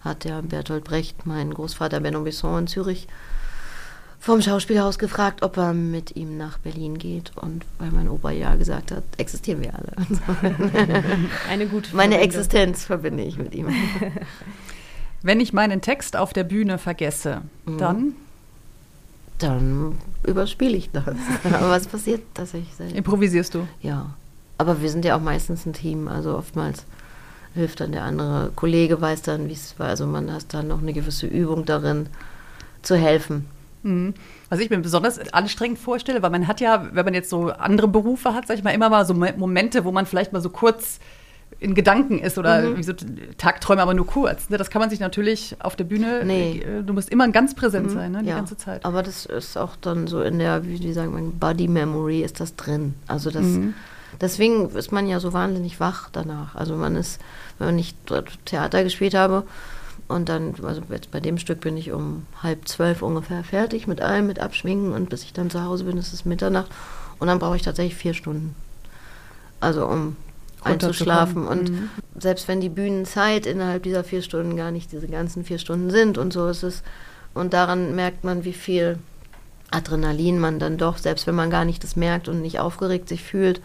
hat 0.00 0.24
der 0.24 0.42
Bertolt 0.42 0.84
Brecht, 0.84 1.24
mein 1.24 1.54
Großvater 1.54 2.00
Benno 2.00 2.22
Besson 2.22 2.60
in 2.60 2.66
Zürich, 2.66 3.06
vom 4.20 4.42
Schauspielhaus 4.42 4.98
gefragt, 4.98 5.42
ob 5.42 5.56
er 5.56 5.72
mit 5.72 6.16
ihm 6.16 6.36
nach 6.36 6.58
Berlin 6.58 6.98
geht. 6.98 7.32
Und 7.36 7.64
weil 7.78 7.90
mein 7.92 8.08
Opa 8.08 8.30
ja 8.30 8.54
gesagt 8.56 8.90
hat, 8.92 9.04
existieren 9.16 9.62
wir 9.62 9.72
alle. 9.74 9.92
Eine 11.48 11.66
gute 11.66 11.94
Meine 11.94 12.16
Verbindung. 12.16 12.20
Existenz 12.20 12.84
verbinde 12.84 13.22
ich 13.22 13.38
mit 13.38 13.54
ihm. 13.54 13.68
Wenn 15.22 15.40
ich 15.40 15.52
meinen 15.52 15.80
Text 15.80 16.16
auf 16.16 16.32
der 16.32 16.44
Bühne 16.44 16.78
vergesse, 16.78 17.42
Mhm. 17.66 17.78
dann 17.78 18.12
Dann 19.38 19.98
überspiele 20.24 20.76
ich 20.76 20.90
das. 20.90 21.04
Aber 21.44 21.70
was 21.70 21.86
passiert 21.86 22.22
tatsächlich 22.34 22.74
selten? 22.74 22.96
improvisierst 22.96 23.54
du. 23.54 23.68
Ja. 23.82 24.10
Aber 24.58 24.82
wir 24.82 24.90
sind 24.90 25.04
ja 25.04 25.16
auch 25.16 25.20
meistens 25.20 25.64
ein 25.64 25.72
Team. 25.72 26.08
Also 26.08 26.36
oftmals 26.36 26.84
hilft 27.54 27.78
dann 27.80 27.92
der 27.92 28.02
andere 28.02 28.50
Kollege, 28.56 29.00
weiß 29.00 29.22
dann, 29.22 29.48
wie 29.48 29.52
es 29.52 29.78
war. 29.78 29.88
Also 29.88 30.06
man 30.08 30.32
hat 30.32 30.52
dann 30.54 30.66
noch 30.66 30.82
eine 30.82 30.92
gewisse 30.92 31.26
Übung 31.28 31.64
darin, 31.64 32.08
zu 32.82 32.96
helfen. 32.96 33.46
Mhm. 33.82 34.14
Was 34.48 34.60
ich 34.60 34.70
mir 34.70 34.78
besonders 34.78 35.32
anstrengend 35.32 35.78
vorstelle, 35.78 36.22
weil 36.22 36.30
man 36.30 36.46
hat 36.46 36.60
ja, 36.60 36.88
wenn 36.92 37.04
man 37.04 37.14
jetzt 37.14 37.30
so 37.30 37.50
andere 37.50 37.88
Berufe 37.88 38.34
hat, 38.34 38.46
sag 38.46 38.56
ich 38.56 38.64
mal, 38.64 38.70
immer 38.70 38.88
mal 38.88 39.04
so 39.04 39.14
Momente, 39.14 39.84
wo 39.84 39.92
man 39.92 40.06
vielleicht 40.06 40.32
mal 40.32 40.40
so 40.40 40.50
kurz 40.50 41.00
in 41.60 41.74
Gedanken 41.74 42.18
ist 42.18 42.38
oder 42.38 42.62
mhm. 42.62 42.76
wie 42.76 42.82
so 42.82 42.92
Tagträume, 43.36 43.82
aber 43.82 43.94
nur 43.94 44.06
kurz. 44.06 44.48
Ne? 44.48 44.58
Das 44.58 44.70
kann 44.70 44.80
man 44.80 44.90
sich 44.90 45.00
natürlich 45.00 45.56
auf 45.58 45.74
der 45.74 45.84
Bühne, 45.84 46.22
nee. 46.24 46.60
Äh, 46.60 46.82
du 46.84 46.92
musst 46.92 47.08
immer 47.10 47.28
ganz 47.28 47.54
präsent 47.54 47.86
mhm. 47.86 47.94
sein, 47.94 48.12
ne? 48.12 48.22
die 48.22 48.28
ja. 48.28 48.36
ganze 48.36 48.56
Zeit. 48.56 48.84
Aber 48.84 49.02
das 49.02 49.26
ist 49.26 49.56
auch 49.56 49.74
dann 49.76 50.06
so 50.06 50.22
in 50.22 50.38
der, 50.38 50.64
wie, 50.64 50.80
wie 50.80 50.92
sagen 50.92 51.16
wir, 51.16 51.32
Body 51.32 51.66
Memory 51.66 52.22
ist 52.22 52.40
das 52.40 52.54
drin. 52.54 52.94
Also 53.08 53.30
das, 53.30 53.42
mhm. 53.42 53.74
deswegen 54.20 54.70
ist 54.70 54.92
man 54.92 55.08
ja 55.08 55.18
so 55.18 55.32
wahnsinnig 55.32 55.80
wach 55.80 56.10
danach. 56.12 56.54
Also 56.54 56.76
man 56.76 56.94
ist, 56.94 57.20
wenn 57.58 57.78
ich 57.78 57.94
Theater 58.44 58.84
gespielt 58.84 59.14
habe, 59.14 59.44
und 60.08 60.30
dann, 60.30 60.54
also 60.62 60.82
jetzt 60.90 61.10
bei 61.10 61.20
dem 61.20 61.38
Stück 61.38 61.60
bin 61.60 61.76
ich 61.76 61.92
um 61.92 62.26
halb 62.42 62.66
zwölf 62.66 63.02
ungefähr 63.02 63.44
fertig 63.44 63.86
mit 63.86 64.00
allem, 64.00 64.26
mit 64.26 64.40
Abschminken 64.40 64.92
und 64.92 65.10
bis 65.10 65.22
ich 65.22 65.34
dann 65.34 65.50
zu 65.50 65.62
Hause 65.62 65.84
bin, 65.84 65.98
ist 65.98 66.14
es 66.14 66.24
Mitternacht. 66.24 66.70
Und 67.18 67.28
dann 67.28 67.38
brauche 67.38 67.56
ich 67.56 67.62
tatsächlich 67.62 67.96
vier 67.96 68.14
Stunden. 68.14 68.54
Also 69.60 69.86
um 69.86 70.16
einzuschlafen. 70.62 71.46
Und 71.46 71.70
mhm. 71.70 71.90
selbst 72.18 72.48
wenn 72.48 72.60
die 72.60 72.70
Bühnenzeit 72.70 73.44
innerhalb 73.44 73.82
dieser 73.82 74.02
vier 74.02 74.22
Stunden 74.22 74.56
gar 74.56 74.70
nicht 74.70 74.92
diese 74.92 75.08
ganzen 75.08 75.44
vier 75.44 75.58
Stunden 75.58 75.90
sind 75.90 76.16
und 76.16 76.32
so 76.32 76.48
ist 76.48 76.62
es. 76.62 76.82
Und 77.34 77.52
daran 77.52 77.94
merkt 77.94 78.24
man, 78.24 78.44
wie 78.44 78.52
viel 78.52 78.98
Adrenalin 79.70 80.38
man 80.38 80.58
dann 80.58 80.78
doch, 80.78 80.96
selbst 80.96 81.26
wenn 81.26 81.34
man 81.34 81.50
gar 81.50 81.66
nicht 81.66 81.84
das 81.84 81.96
merkt 81.96 82.28
und 82.28 82.40
nicht 82.40 82.58
aufgeregt 82.58 83.08
sich 83.08 83.22
fühlt, 83.22 83.60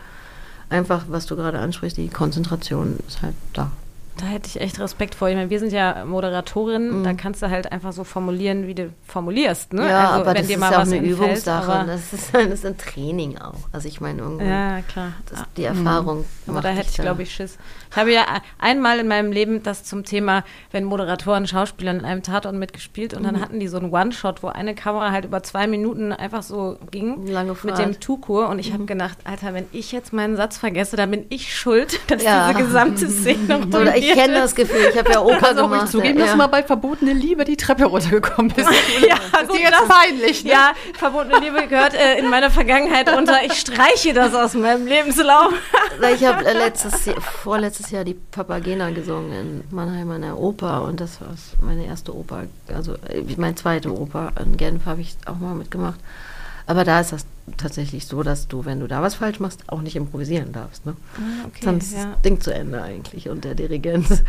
einfach, 0.70 1.06
was 1.08 1.26
du 1.26 1.36
gerade 1.36 1.60
ansprichst, 1.60 1.98
die 1.98 2.10
Konzentration 2.10 3.00
ist 3.08 3.22
halt 3.22 3.36
da. 3.54 3.72
Da 4.18 4.26
hätte 4.26 4.48
ich 4.48 4.62
echt 4.62 4.80
Respekt 4.80 5.16
vor. 5.16 5.30
Ich 5.30 5.36
meine, 5.36 5.50
wir 5.50 5.60
sind 5.60 5.72
ja 5.72 6.06
Moderatorinnen, 6.06 7.00
mhm. 7.00 7.04
da 7.04 7.14
kannst 7.14 7.42
du 7.42 7.50
halt 7.50 7.72
einfach 7.72 7.94
so 7.94 8.04
formulieren, 8.04 8.68
wie 8.68 8.76
du 8.76 8.94
formulierst. 9.08 9.74
Ne? 9.74 9.90
Ja, 9.90 10.12
also, 10.12 10.22
aber 10.22 10.34
das 10.36 10.50
ist 10.50 10.52
ja 10.52 10.58
auch 10.58 10.72
eine 10.74 10.98
entfällt, 10.98 11.04
Übungssache. 11.06 11.86
Das 11.88 12.14
ist, 12.14 12.34
das 12.34 12.46
ist 12.46 12.66
ein 12.66 12.78
Training 12.78 13.38
auch. 13.40 13.56
Also 13.72 13.88
ich 13.88 14.02
meine, 14.02 14.22
irgendwie 14.22 14.46
ja, 14.46 14.82
klar. 14.82 15.14
Das, 15.30 15.44
die 15.58 15.64
Erfahrung. 15.64 16.20
Mhm. 16.20 16.52
Aber 16.52 16.62
da 16.62 16.70
hätte 16.70 16.90
ich, 16.92 16.98
glaube 16.98 17.24
ich, 17.24 17.34
Schiss. 17.34 17.58
Ich 17.90 17.98
habe 17.98 18.12
ja 18.12 18.26
einmal 18.60 19.00
in 19.00 19.08
meinem 19.08 19.32
Leben 19.32 19.64
das 19.64 19.84
zum 19.84 20.04
Thema, 20.04 20.44
wenn 20.72 20.84
Moderatoren 20.84 21.48
Schauspieler 21.48 21.92
in 21.92 22.06
einem 22.06 22.24
Tatort 22.24 22.56
mitgespielt 22.56 23.14
und 23.14 23.22
mhm. 23.22 23.26
dann 23.26 23.42
hatten 23.42 23.60
die 23.60 23.68
so 23.68 23.78
einen 23.78 23.92
One-Shot, 23.92 24.44
wo 24.44 24.48
eine 24.48 24.76
Kamera 24.76 25.12
halt 25.12 25.26
über 25.26 25.42
zwei 25.44 25.68
Minuten 25.68 26.12
einfach 26.12 26.44
so 26.44 26.78
ging 26.92 27.28
Lange 27.28 27.56
mit 27.64 27.78
dem 27.78 28.00
Tukur 28.00 28.50
und 28.50 28.60
ich 28.60 28.70
mhm. 28.70 28.74
habe 28.74 28.86
gedacht, 28.86 29.18
Alter, 29.24 29.54
wenn 29.54 29.66
ich 29.72 29.92
jetzt 29.92 30.14
meinen 30.14 30.36
Satz 30.36 30.58
vergesse, 30.58 30.96
dann 30.98 31.12
bin 31.12 31.26
ich 31.30 31.56
schuld, 31.56 32.00
dass 32.08 32.24
ja. 32.24 32.52
diese 32.52 32.66
gesamte 32.66 33.10
Szene 33.10 33.60
noch 33.60 33.64
Oder 33.82 33.98
ich 34.10 34.14
kenne 34.14 34.34
das 34.42 34.56
Gefühl, 34.56 34.88
ich 34.90 34.98
habe 34.98 35.12
ja 35.12 35.22
Opa 35.22 35.38
Kannst 35.38 35.62
gemacht. 35.62 35.88
Zugeben, 35.90 36.18
ja. 36.20 36.26
dass 36.26 36.32
du 36.32 36.38
mal 36.38 36.48
bei 36.48 36.64
Verbotene 36.64 37.14
Liebe 37.14 37.44
die 37.46 37.58
Treppe 37.58 37.86
runtergekommen 37.86 38.52
bist. 38.54 38.70
ja, 39.08 39.16
das 39.32 39.44
ist 39.44 39.54
dir 39.54 39.62
jetzt 39.62 39.88
peinlich. 39.88 40.44
Ne? 40.44 40.52
Ja, 40.52 40.72
Verbotene 40.98 41.40
Liebe 41.40 41.68
gehört 41.68 41.94
äh, 41.94 42.18
in 42.18 42.30
meiner 42.30 42.50
Vergangenheit 42.50 43.16
unter. 43.16 43.44
Ich 43.46 43.54
streiche 43.54 44.14
das 44.14 44.34
aus 44.34 44.54
meinem 44.54 44.88
Lebenslauf. 44.88 45.54
ich 46.16 46.26
habe 46.26 46.46
äh, 46.46 46.54
letztes, 46.54 47.10
vorletztes 47.44 47.74
letztes 47.74 47.92
Jahr 47.92 48.04
die 48.04 48.14
Papagena 48.14 48.92
gesungen 48.92 49.32
in 49.34 49.64
Mannheim 49.76 50.12
an 50.12 50.22
der 50.22 50.38
Oper 50.38 50.84
und 50.84 51.02
das 51.02 51.20
war 51.20 51.30
meine 51.62 51.86
erste 51.86 52.16
Oper, 52.16 52.44
also 52.68 52.94
äh, 52.94 53.24
meine 53.38 53.56
zweite 53.56 53.92
Oper. 53.92 54.32
In 54.44 54.58
Genf 54.58 54.86
habe 54.86 55.02
ich 55.02 55.16
auch 55.26 55.38
mal 55.38 55.56
mitgemacht. 55.56 56.00
Aber 56.66 56.84
da 56.84 57.00
ist 57.00 57.12
das 57.12 57.26
tatsächlich 57.58 58.08
so, 58.08 58.24
dass 58.24 58.48
du, 58.48 58.64
wenn 58.64 58.80
du 58.80 58.88
da 58.88 59.02
was 59.02 59.16
falsch 59.16 59.40
machst, 59.40 59.64
auch 59.68 59.82
nicht 59.82 59.96
improvisieren 59.98 60.54
darfst. 60.54 60.86
Ne? 60.86 60.96
Ah, 61.18 61.46
okay, 61.48 61.66
Sonst 61.66 61.94
ja. 61.94 62.16
Ding 62.24 62.40
zu 62.40 62.54
Ende 62.54 62.82
eigentlich 62.82 63.28
und 63.30 63.44
der 63.44 63.56
Dirigent. 63.56 64.08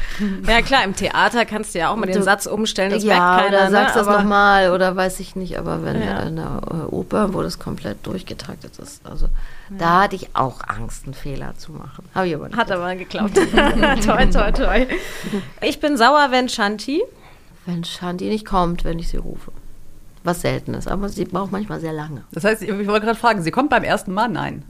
Ja 0.47 0.63
klar, 0.63 0.85
im 0.85 0.95
Theater 0.95 1.45
kannst 1.45 1.75
du 1.75 1.79
ja 1.79 1.91
auch 1.91 1.97
mal 1.97 2.07
den 2.07 2.23
Satz 2.23 2.47
umstellen, 2.47 2.91
das 2.91 3.03
ja, 3.03 3.15
merkt 3.15 3.45
keiner. 3.45 3.59
Oder 3.59 3.71
sagst 3.71 3.97
ne? 3.97 4.03
das 4.05 4.17
nochmal 4.17 4.71
oder 4.71 4.95
weiß 4.95 5.21
ich 5.21 5.37
nicht, 5.37 5.59
aber 5.59 5.85
wenn 5.85 6.01
ja. 6.03 6.21
in 6.21 6.37
der 6.37 6.61
äh, 6.71 6.95
Oper, 6.95 7.35
wo 7.35 7.43
das 7.43 7.59
komplett 7.59 8.07
durchgetaktet 8.07 8.79
ist, 8.79 9.05
also 9.07 9.27
ja. 9.27 9.77
da 9.79 10.03
hatte 10.03 10.17
ich 10.17 10.35
auch 10.35 10.61
Angst, 10.67 11.05
einen 11.05 11.15
Fehler 11.15 11.57
zu 11.57 11.73
machen. 11.73 12.05
Habe 12.15 12.29
ich 12.29 12.35
aber 12.35 12.49
nicht. 12.49 12.57
Hat 12.57 12.71
aber 12.71 12.95
geklappt. 12.97 13.35
toi, 14.05 14.27
toi, 14.27 14.53
toi. 14.53 14.87
Ich 15.63 15.81
bin 15.81 15.97
sauer, 15.97 16.29
wenn 16.31 16.49
Shanti. 16.49 17.03
Wenn 17.67 17.85
Shanti 17.85 18.29
nicht 18.29 18.45
kommt, 18.45 18.85
wenn 18.85 18.99
ich 18.99 19.09
sie 19.09 19.19
rufe 19.19 19.53
was 20.25 20.41
selten 20.41 20.75
ist. 20.75 20.89
Aber 20.89 21.09
sie 21.09 21.25
braucht 21.25 21.53
manchmal 21.53 21.81
sehr 21.81 21.93
lange. 21.93 22.25
Das 22.33 22.45
heißt, 22.45 22.63
ich 22.63 22.71
wollte 22.71 23.07
gerade 23.07 23.19
fragen, 23.19 23.43
sie 23.43 23.51
kommt 23.51 23.71
beim 23.71 23.85
ersten 23.85 24.13
Mal? 24.13 24.29
Nein. 24.29 24.65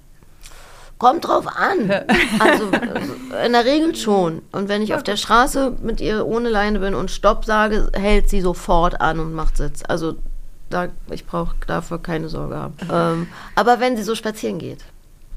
Kommt 0.98 1.26
drauf 1.26 1.46
an. 1.46 1.90
Also 2.38 2.66
in 3.44 3.52
der 3.52 3.64
Regel 3.64 3.94
schon. 3.94 4.42
Und 4.52 4.68
wenn 4.68 4.82
ich 4.82 4.94
auf 4.94 5.02
der 5.02 5.16
Straße 5.16 5.76
mit 5.82 6.00
ihr 6.00 6.26
ohne 6.26 6.48
Leine 6.48 6.80
bin 6.80 6.94
und 6.94 7.10
Stopp 7.10 7.44
sage, 7.44 7.90
hält 7.94 8.28
sie 8.28 8.40
sofort 8.40 9.00
an 9.00 9.18
und 9.18 9.32
macht 9.32 9.56
Sitz. 9.56 9.82
Also 9.88 10.16
da, 10.70 10.88
ich 11.10 11.26
brauche 11.26 11.54
dafür 11.66 11.98
keine 11.98 12.28
Sorge 12.28 12.56
haben. 12.56 12.74
Ähm, 12.92 13.28
aber 13.54 13.80
wenn 13.80 13.96
sie 13.96 14.02
so 14.02 14.14
spazieren 14.14 14.58
geht, 14.58 14.84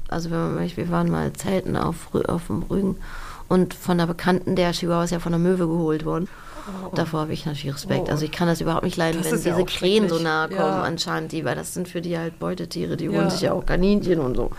also 0.08 0.30
wenn 0.30 0.54
man, 0.54 0.76
wir 0.76 0.90
waren 0.90 1.10
mal 1.10 1.32
zelten 1.32 1.76
auf, 1.76 2.14
auf 2.14 2.46
dem 2.46 2.62
Rügen 2.62 2.96
und 3.48 3.74
von 3.74 3.92
einer 3.92 4.06
Bekannten, 4.06 4.56
der 4.56 4.72
Chihuahua 4.72 5.04
ist 5.04 5.10
ja 5.10 5.18
von 5.18 5.32
der 5.32 5.38
Möwe 5.38 5.66
geholt 5.66 6.04
worden. 6.04 6.28
Oh. 6.84 6.94
Davor 6.94 7.20
habe 7.20 7.32
ich 7.32 7.46
natürlich 7.46 7.74
Respekt. 7.74 8.10
Also 8.10 8.24
ich 8.24 8.32
kann 8.32 8.48
das 8.48 8.60
überhaupt 8.60 8.84
nicht 8.84 8.96
leiden, 8.96 9.22
das 9.22 9.30
wenn 9.30 9.38
diese 9.38 9.50
ja 9.50 9.64
Krähen 9.64 10.08
so 10.08 10.18
nahe 10.18 10.48
kommen 10.48 10.60
ja. 10.60 10.82
an 10.82 10.98
Shanti, 10.98 11.44
weil 11.44 11.54
das 11.54 11.74
sind 11.74 11.88
für 11.88 12.00
die 12.00 12.18
halt 12.18 12.38
Beutetiere, 12.38 12.96
die 12.96 13.08
holen 13.08 13.30
sich 13.30 13.42
ja 13.42 13.52
auch 13.52 13.64
Kaninchen 13.64 14.20
und 14.20 14.36
so. 14.36 14.50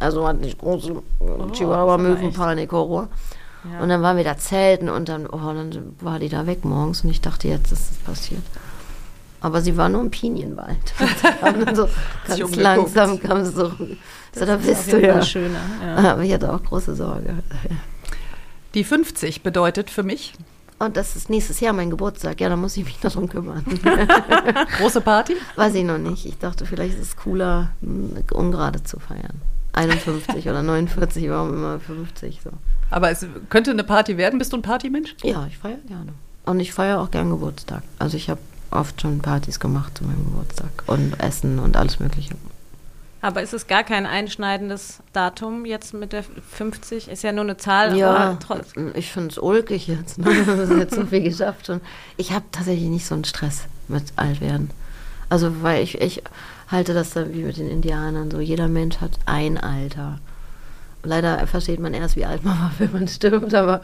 Also 0.00 0.26
hat 0.26 0.40
nicht 0.40 0.58
große 0.58 1.02
oh, 1.20 1.46
Chihuahua-Möwenpanik, 1.52 2.72
Horror. 2.72 3.08
Ja. 3.70 3.80
Und 3.80 3.88
dann 3.88 4.02
waren 4.02 4.16
wir 4.16 4.24
da 4.24 4.36
zelten 4.36 4.88
und 4.88 5.08
dann, 5.08 5.26
oh, 5.26 5.38
dann 5.38 5.96
war 6.00 6.18
die 6.18 6.28
da 6.28 6.46
weg 6.46 6.64
morgens 6.64 7.02
und 7.02 7.10
ich 7.10 7.20
dachte, 7.20 7.48
jetzt 7.48 7.72
ist 7.72 7.92
es 7.92 7.98
passiert. 7.98 8.42
Aber 9.40 9.60
sie 9.60 9.76
war 9.76 9.88
nur 9.88 10.02
im 10.02 10.10
Pinienwald. 10.10 10.94
so 11.74 11.88
ganz 12.26 12.56
langsam 12.56 13.20
kam 13.20 13.44
sie 13.44 13.52
so. 13.52 13.72
So, 14.34 14.44
da 14.46 14.56
bist 14.56 14.92
du 14.92 15.00
ja. 15.00 15.22
Schöner, 15.22 15.60
ja. 15.82 15.96
Aber 16.12 16.22
ich 16.22 16.32
hatte 16.32 16.52
auch 16.52 16.62
große 16.62 16.94
Sorge. 16.94 17.42
Die 18.74 18.84
50 18.84 19.42
bedeutet 19.42 19.90
für 19.90 20.02
mich, 20.02 20.34
und 20.78 20.96
das 20.96 21.16
ist 21.16 21.30
nächstes 21.30 21.60
Jahr 21.60 21.72
mein 21.72 21.90
Geburtstag. 21.90 22.40
Ja, 22.40 22.48
da 22.48 22.56
muss 22.56 22.76
ich 22.76 22.84
mich 22.84 22.98
darum 22.98 23.28
kümmern. 23.28 23.64
Große 24.78 25.00
Party? 25.00 25.36
Weiß 25.56 25.74
ich 25.74 25.84
noch 25.84 25.98
nicht. 25.98 26.26
Ich 26.26 26.38
dachte, 26.38 26.66
vielleicht 26.66 26.94
ist 26.94 27.02
es 27.02 27.16
cooler, 27.16 27.70
ungerade 28.32 28.82
zu 28.82 28.98
feiern. 28.98 29.40
51 29.72 30.48
oder 30.48 30.62
49, 30.62 31.28
warum 31.30 31.54
immer 31.54 31.80
50 31.80 32.40
so. 32.42 32.50
Aber 32.90 33.10
es 33.10 33.26
könnte 33.50 33.72
eine 33.72 33.84
Party 33.84 34.16
werden. 34.16 34.38
Bist 34.38 34.52
du 34.52 34.56
ein 34.56 34.62
Partymensch? 34.62 35.16
Ja, 35.22 35.46
ich 35.46 35.58
feiere 35.58 35.78
gerne. 35.88 36.12
Und 36.46 36.60
ich 36.60 36.72
feiere 36.72 37.00
auch 37.00 37.10
gern 37.10 37.30
Geburtstag. 37.30 37.82
Also 37.98 38.16
ich 38.16 38.30
habe 38.30 38.40
oft 38.70 39.00
schon 39.00 39.20
Partys 39.20 39.60
gemacht 39.60 39.96
zu 39.98 40.04
meinem 40.04 40.24
Geburtstag 40.24 40.70
und 40.86 41.18
Essen 41.20 41.58
und 41.58 41.76
alles 41.76 42.00
Mögliche. 42.00 42.34
Aber 43.24 43.40
ist 43.40 43.54
es 43.54 43.66
gar 43.66 43.84
kein 43.84 44.04
einschneidendes 44.04 44.98
Datum 45.14 45.64
jetzt 45.64 45.94
mit 45.94 46.12
der 46.12 46.24
50? 46.24 47.08
Ist 47.08 47.22
ja 47.22 47.32
nur 47.32 47.44
eine 47.44 47.56
Zahl. 47.56 47.96
Ja, 47.96 48.38
ich 48.92 49.10
finde 49.10 49.30
es 49.30 49.38
ulkig 49.38 49.86
jetzt. 49.86 50.18
Ne? 50.18 50.26
Wir 50.46 50.46
haben 50.46 50.78
jetzt 50.78 50.94
so 50.94 51.06
viel 51.06 51.22
geschafft. 51.22 51.70
Und 51.70 51.80
ich 52.18 52.32
habe 52.32 52.44
tatsächlich 52.52 52.90
nicht 52.90 53.06
so 53.06 53.14
einen 53.14 53.24
Stress 53.24 53.62
mit 53.88 54.04
Altwerden. 54.16 54.68
Also, 55.30 55.62
weil 55.62 55.82
ich, 55.82 56.02
ich 56.02 56.22
halte 56.68 56.92
das 56.92 57.14
dann 57.14 57.32
wie 57.32 57.44
mit 57.44 57.56
den 57.56 57.70
Indianern 57.70 58.30
so. 58.30 58.40
Jeder 58.40 58.68
Mensch 58.68 58.98
hat 58.98 59.12
ein 59.24 59.56
Alter. 59.56 60.18
Leider 61.02 61.46
versteht 61.46 61.80
man 61.80 61.94
erst, 61.94 62.16
wie 62.16 62.26
alt 62.26 62.44
man 62.44 62.60
war, 62.60 62.72
wenn 62.78 62.92
man 62.92 63.08
stirbt, 63.08 63.54
aber 63.54 63.80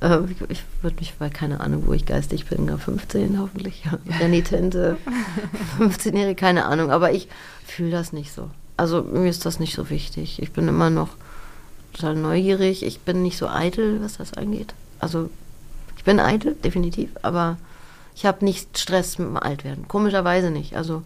äh, 0.00 0.18
ich 0.48 0.62
würde 0.82 0.96
mich, 1.00 1.12
weil 1.18 1.30
keine 1.30 1.58
Ahnung, 1.58 1.82
wo 1.86 1.92
ich 1.92 2.06
geistig 2.06 2.46
bin, 2.46 2.68
gar 2.68 2.78
15 2.78 3.40
hoffentlich, 3.40 3.84
ja. 3.84 3.98
Renitente, 4.20 4.96
15-Jährige, 5.80 6.36
keine 6.36 6.66
Ahnung, 6.66 6.92
aber 6.92 7.10
ich 7.10 7.26
fühle 7.64 7.90
das 7.90 8.12
nicht 8.12 8.32
so. 8.32 8.48
Also 8.76 9.02
mir 9.02 9.28
ist 9.30 9.46
das 9.46 9.58
nicht 9.60 9.74
so 9.74 9.90
wichtig. 9.90 10.40
Ich 10.42 10.52
bin 10.52 10.68
immer 10.68 10.90
noch 10.90 11.10
total 11.92 12.14
neugierig. 12.14 12.84
Ich 12.84 13.00
bin 13.00 13.22
nicht 13.22 13.38
so 13.38 13.48
eitel, 13.48 14.02
was 14.02 14.18
das 14.18 14.34
angeht. 14.34 14.74
Also 14.98 15.30
ich 15.96 16.04
bin 16.04 16.20
eitel, 16.20 16.54
definitiv, 16.54 17.10
aber 17.22 17.56
ich 18.14 18.26
habe 18.26 18.44
nicht 18.44 18.78
Stress 18.78 19.18
mit 19.18 19.28
dem 19.28 19.36
Altwerden. 19.36 19.88
Komischerweise 19.88 20.50
nicht. 20.50 20.76
Also 20.76 21.02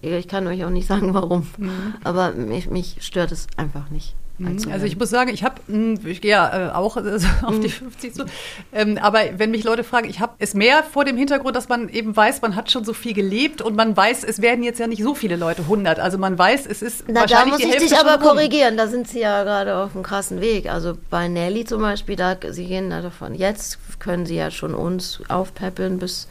ich 0.00 0.28
kann 0.28 0.46
euch 0.46 0.64
auch 0.64 0.70
nicht 0.70 0.86
sagen, 0.88 1.14
warum. 1.14 1.46
Mhm. 1.56 1.94
Aber 2.04 2.32
mich, 2.32 2.70
mich 2.70 2.96
stört 3.00 3.32
es 3.32 3.46
einfach 3.56 3.90
nicht. 3.90 4.14
Mhm. 4.38 4.72
Also 4.72 4.86
ich 4.86 4.98
muss 4.98 5.10
sagen, 5.10 5.30
ich 5.32 5.42
habe, 5.42 5.56
hm, 5.66 5.98
ich 6.04 6.20
gehe 6.20 6.30
ja 6.30 6.68
äh, 6.68 6.70
auch 6.70 6.96
äh, 6.96 7.18
auf 7.42 7.58
die 7.60 7.68
50 7.68 8.10
mhm. 8.10 8.14
zu, 8.14 8.24
ähm, 8.72 8.98
aber 9.00 9.20
wenn 9.36 9.50
mich 9.50 9.64
Leute 9.64 9.84
fragen, 9.84 10.08
ich 10.08 10.20
habe 10.20 10.34
es 10.38 10.54
mehr 10.54 10.82
vor 10.82 11.04
dem 11.04 11.16
Hintergrund, 11.16 11.56
dass 11.56 11.68
man 11.68 11.88
eben 11.88 12.16
weiß, 12.16 12.42
man 12.42 12.56
hat 12.56 12.70
schon 12.70 12.84
so 12.84 12.92
viel 12.92 13.14
gelebt 13.14 13.60
und 13.60 13.76
man 13.76 13.96
weiß, 13.96 14.24
es 14.24 14.40
werden 14.40 14.62
jetzt 14.62 14.78
ja 14.78 14.86
nicht 14.86 15.02
so 15.02 15.14
viele 15.14 15.36
Leute 15.36 15.62
100. 15.62 15.98
Also 15.98 16.18
man 16.18 16.38
weiß, 16.38 16.66
es 16.66 16.82
ist 16.82 17.04
Na, 17.08 17.22
wahrscheinlich 17.22 17.56
da 17.56 17.66
muss 17.66 17.74
ich 17.74 17.88
dich 17.90 17.98
aber 17.98 18.18
korrigieren, 18.18 18.76
da 18.76 18.86
sind 18.86 19.08
sie 19.08 19.20
ja 19.20 19.42
gerade 19.42 19.76
auf 19.76 19.94
einem 19.94 20.04
krassen 20.04 20.40
Weg. 20.40 20.70
Also 20.70 20.96
bei 21.10 21.28
Nelly 21.28 21.64
zum 21.64 21.82
Beispiel, 21.82 22.16
da, 22.16 22.36
sie 22.50 22.66
gehen 22.66 22.90
davon, 22.90 23.34
jetzt 23.34 23.78
können 23.98 24.26
sie 24.26 24.36
ja 24.36 24.50
schon 24.50 24.74
uns 24.74 25.20
aufpäppeln 25.28 25.98
bis 25.98 26.28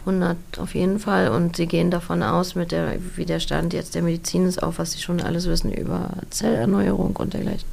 100 0.00 0.36
auf 0.58 0.74
jeden 0.74 0.98
Fall. 0.98 1.28
Und 1.28 1.56
sie 1.56 1.66
gehen 1.66 1.90
davon 1.90 2.22
aus, 2.22 2.54
mit 2.54 2.72
der, 2.72 2.94
wie 3.16 3.26
der 3.26 3.40
Stand 3.40 3.72
jetzt 3.72 3.94
der 3.94 4.02
Medizin 4.02 4.46
ist, 4.46 4.62
auch 4.62 4.74
was 4.76 4.92
sie 4.92 5.00
schon 5.00 5.20
alles 5.20 5.46
wissen 5.48 5.72
über 5.72 6.10
Zellerneuerung 6.30 7.16
und 7.16 7.34
dergleichen, 7.34 7.68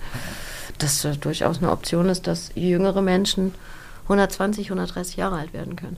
das 0.78 1.04
äh, 1.06 1.16
durchaus 1.16 1.60
eine 1.60 1.72
Option 1.72 2.10
ist, 2.10 2.28
dass 2.28 2.52
jüngere 2.56 3.02
Menschen 3.02 3.54
120, 4.04 4.68
130 4.68 5.16
Jahre 5.16 5.38
alt 5.38 5.54
werden 5.54 5.76
können. 5.76 5.98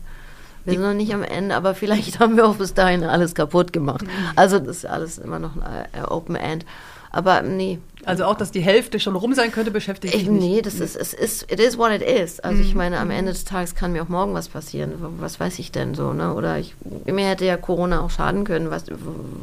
Wir 0.63 0.73
sind 0.73 0.81
noch 0.81 0.93
nicht 0.93 1.13
am 1.13 1.23
Ende, 1.23 1.55
aber 1.55 1.75
vielleicht 1.75 2.19
haben 2.19 2.35
wir 2.35 2.45
auch 2.45 2.57
bis 2.57 2.73
dahin 2.73 3.03
alles 3.03 3.35
kaputt 3.35 3.71
gemacht. 3.71 4.05
Also 4.35 4.59
das 4.59 4.77
ist 4.77 4.85
alles 4.85 5.17
immer 5.17 5.39
noch 5.39 5.55
ein 5.55 5.85
äh, 5.93 6.05
Open 6.05 6.35
End. 6.35 6.65
Aber 7.09 7.41
nee. 7.41 7.79
Also 8.07 8.23
auch, 8.25 8.35
dass 8.35 8.51
die 8.51 8.61
Hälfte 8.61 8.99
schon 8.99 9.15
rum 9.15 9.33
sein 9.33 9.51
könnte, 9.51 9.69
beschäftigt 9.71 10.13
Ich, 10.13 10.21
dich 10.21 10.29
nicht. 10.29 10.41
nee, 10.41 10.61
das 10.61 10.79
ist, 10.79 10.95
es 10.95 11.13
ist, 11.13 11.51
it 11.51 11.59
is 11.59 11.77
what 11.77 11.91
it 11.91 12.01
is. 12.01 12.39
Also 12.39 12.61
ich 12.61 12.73
meine, 12.73 12.99
am 12.99 13.11
Ende 13.11 13.31
des 13.33 13.43
Tages 13.43 13.75
kann 13.75 13.91
mir 13.91 14.01
auch 14.01 14.07
morgen 14.09 14.33
was 14.33 14.47
passieren. 14.49 14.93
Was 15.19 15.39
weiß 15.39 15.59
ich 15.59 15.71
denn 15.71 15.93
so, 15.93 16.13
ne? 16.13 16.33
Oder 16.33 16.57
ich, 16.57 16.73
mir 17.05 17.25
hätte 17.27 17.45
ja 17.45 17.57
Corona 17.57 18.01
auch 18.01 18.09
schaden 18.09 18.43
können. 18.45 18.71
Was, 18.71 18.85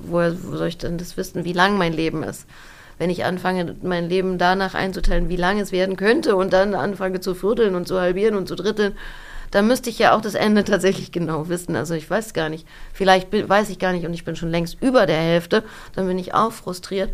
woher 0.06 0.34
wo 0.42 0.56
soll 0.56 0.68
ich 0.68 0.78
denn 0.78 0.98
das 0.98 1.16
wissen, 1.16 1.44
wie 1.44 1.52
lang 1.52 1.76
mein 1.78 1.92
Leben 1.92 2.22
ist? 2.22 2.46
Wenn 2.98 3.10
ich 3.10 3.24
anfange, 3.24 3.74
mein 3.82 4.08
Leben 4.08 4.38
danach 4.38 4.74
einzuteilen, 4.74 5.28
wie 5.28 5.36
lang 5.36 5.58
es 5.60 5.70
werden 5.72 5.96
könnte 5.96 6.36
und 6.36 6.52
dann 6.52 6.74
anfange 6.74 7.20
zu 7.20 7.34
vierteln 7.34 7.74
und 7.74 7.88
zu 7.88 8.00
halbieren 8.00 8.36
und 8.36 8.46
zu 8.48 8.54
dritteln, 8.54 8.94
dann 9.50 9.66
müsste 9.66 9.90
ich 9.90 9.98
ja 9.98 10.16
auch 10.16 10.20
das 10.20 10.34
Ende 10.34 10.64
tatsächlich 10.64 11.12
genau 11.12 11.48
wissen. 11.48 11.76
Also 11.76 11.94
ich 11.94 12.08
weiß 12.08 12.32
gar 12.34 12.48
nicht. 12.48 12.66
Vielleicht 12.92 13.30
bin- 13.30 13.48
weiß 13.48 13.68
ich 13.70 13.78
gar 13.78 13.92
nicht 13.92 14.06
und 14.06 14.14
ich 14.14 14.24
bin 14.24 14.36
schon 14.36 14.50
längst 14.50 14.80
über 14.80 15.06
der 15.06 15.18
Hälfte. 15.18 15.64
Dann 15.94 16.06
bin 16.06 16.18
ich 16.18 16.34
auch 16.34 16.52
frustriert. 16.52 17.10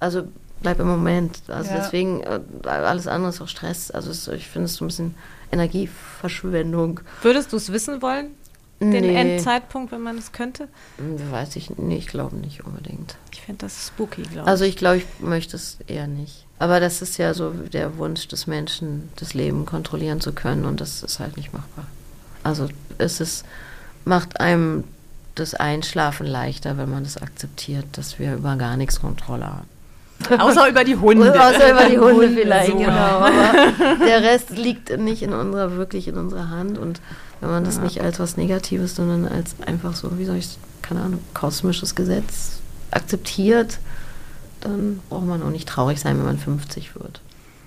Also 0.00 0.22
bleib 0.64 0.80
im 0.80 0.88
Moment. 0.88 1.38
Also 1.46 1.70
Ja. 1.70 1.76
deswegen, 1.76 2.22
äh, 2.22 2.40
alles 2.68 3.06
andere 3.06 3.30
ist 3.30 3.40
auch 3.40 3.46
Stress. 3.48 3.92
Also 3.92 4.10
es, 4.10 4.26
ich 4.26 4.48
finde 4.48 4.66
es 4.66 4.74
so 4.74 4.84
ein 4.84 4.88
bisschen 4.88 5.14
Energieverschwendung. 5.52 7.00
Würdest 7.22 7.52
du 7.52 7.56
es 7.56 7.70
wissen 7.72 8.02
wollen? 8.02 8.30
Den 8.80 8.90
Nee. 8.90 9.14
Endzeitpunkt, 9.14 9.92
wenn 9.92 10.02
man 10.02 10.18
es 10.18 10.32
könnte? 10.32 10.68
Hm, 10.98 11.30
Weiß 11.30 11.54
ich 11.56 11.70
nicht, 11.78 11.98
ich 11.98 12.08
glaube 12.08 12.36
nicht 12.36 12.64
unbedingt. 12.64 13.14
Ich 13.32 13.40
finde 13.42 13.60
das 13.66 13.86
spooky, 13.86 14.22
glaube 14.22 14.48
Also 14.50 14.64
ich 14.64 14.76
glaube, 14.76 14.96
ich 14.98 15.06
möchte 15.20 15.56
es 15.56 15.78
eher 15.86 16.06
nicht. 16.08 16.44
Aber 16.58 16.80
das 16.80 17.00
ist 17.00 17.16
ja 17.18 17.34
so 17.34 17.50
der 17.50 17.96
Wunsch 17.98 18.26
des 18.28 18.46
Menschen, 18.46 19.08
das 19.16 19.32
Leben 19.32 19.64
kontrollieren 19.64 20.20
zu 20.20 20.32
können 20.32 20.64
und 20.64 20.80
das 20.80 21.02
ist 21.02 21.20
halt 21.20 21.36
nicht 21.36 21.52
machbar. 21.52 21.86
Also 22.42 22.68
es 22.98 23.20
ist, 23.20 23.44
macht 24.04 24.40
einem 24.40 24.84
das 25.34 25.54
Einschlafen 25.54 26.26
leichter, 26.26 26.76
wenn 26.76 26.90
man 26.90 27.04
das 27.04 27.16
akzeptiert, 27.16 27.86
dass 27.92 28.18
wir 28.18 28.34
über 28.34 28.56
gar 28.56 28.76
nichts 28.76 29.00
Kontrolle 29.00 29.46
haben. 29.46 29.68
Außer 30.38 30.68
über 30.68 30.84
die 30.84 30.96
Hunde. 30.96 31.32
Außer 31.32 31.72
über 31.72 31.84
die 31.88 31.98
Hunde 31.98 32.30
vielleicht, 32.30 32.72
so. 32.72 32.78
genau. 32.78 32.92
Aber 32.92 33.30
der 34.06 34.22
Rest 34.22 34.50
liegt 34.50 34.96
nicht 34.98 35.22
in 35.22 35.32
unserer, 35.32 35.76
wirklich 35.76 36.08
in 36.08 36.16
unserer 36.16 36.50
Hand. 36.50 36.78
Und 36.78 37.00
wenn 37.40 37.50
man 37.50 37.64
das 37.64 37.80
nicht 37.80 38.00
als 38.00 38.18
was 38.20 38.36
Negatives, 38.36 38.96
sondern 38.96 39.26
als 39.26 39.56
einfach 39.66 39.94
so, 39.94 40.18
wie 40.18 40.24
soll 40.24 40.36
ich, 40.36 40.56
keine 40.82 41.02
Ahnung, 41.02 41.20
kosmisches 41.34 41.94
Gesetz 41.94 42.60
akzeptiert, 42.90 43.78
dann 44.60 45.00
braucht 45.10 45.26
man 45.26 45.42
auch 45.42 45.50
nicht 45.50 45.68
traurig 45.68 46.00
sein, 46.00 46.16
wenn 46.18 46.24
man 46.24 46.38
50 46.38 46.94
wird. 46.94 47.20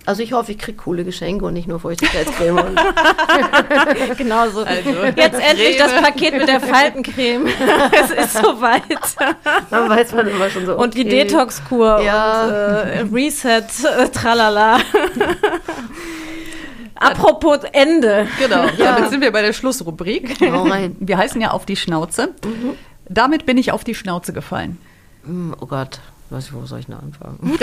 Also 0.07 0.23
ich 0.23 0.31
hoffe, 0.31 0.53
ich 0.53 0.57
kriege 0.57 0.77
coole 0.77 1.03
Geschenke 1.03 1.43
und 1.43 1.53
nicht 1.53 1.67
nur 1.67 1.81
Feuchtigkeitscreme. 1.81 2.75
Genau 4.17 4.47
so. 4.49 4.61
Also, 4.63 4.89
Jetzt 5.15 5.39
endlich 5.39 5.77
das. 5.77 5.91
Paket 6.01 6.37
mit 6.37 6.47
der 6.47 6.61
Faltencreme. 6.61 7.47
es 7.91 8.11
ist 8.11 8.33
soweit. 8.41 8.83
dann 9.69 9.89
weiß 9.89 10.13
man 10.13 10.27
immer 10.29 10.49
schon 10.49 10.65
so. 10.65 10.77
Und 10.77 10.93
die 10.95 11.01
okay. 11.05 11.25
Detox-Kur 11.25 12.01
Ja. 12.01 12.45
und 12.45 12.51
äh, 12.51 13.05
Reset, 13.13 13.63
äh, 13.83 14.07
tralala. 14.09 14.77
Apropos 16.95 17.59
Ende. 17.73 18.27
Genau, 18.39 18.63
Ja. 18.77 18.95
damit 18.95 19.09
sind 19.11 19.21
wir 19.21 19.31
bei 19.31 19.41
der 19.41 19.53
Schlussrubrik. 19.53 20.37
Hau 20.41 20.63
rein. 20.63 20.95
Wir 20.99 21.17
heißen 21.17 21.39
ja 21.41 21.51
auf 21.51 21.65
die 21.65 21.75
Schnauze. 21.75 22.29
Damit 23.09 23.45
bin 23.45 23.57
ich 23.57 23.71
auf 23.73 23.83
die 23.83 23.93
Schnauze 23.95 24.31
gefallen. 24.33 24.77
Hm, 25.25 25.53
Oh 25.59 25.65
Gott, 25.65 25.99
weiß 26.29 26.45
ich, 26.45 26.53
wo 26.53 26.65
soll 26.65 26.79
ich 26.79 26.87
denn 26.87 26.95
anfangen? 26.95 27.39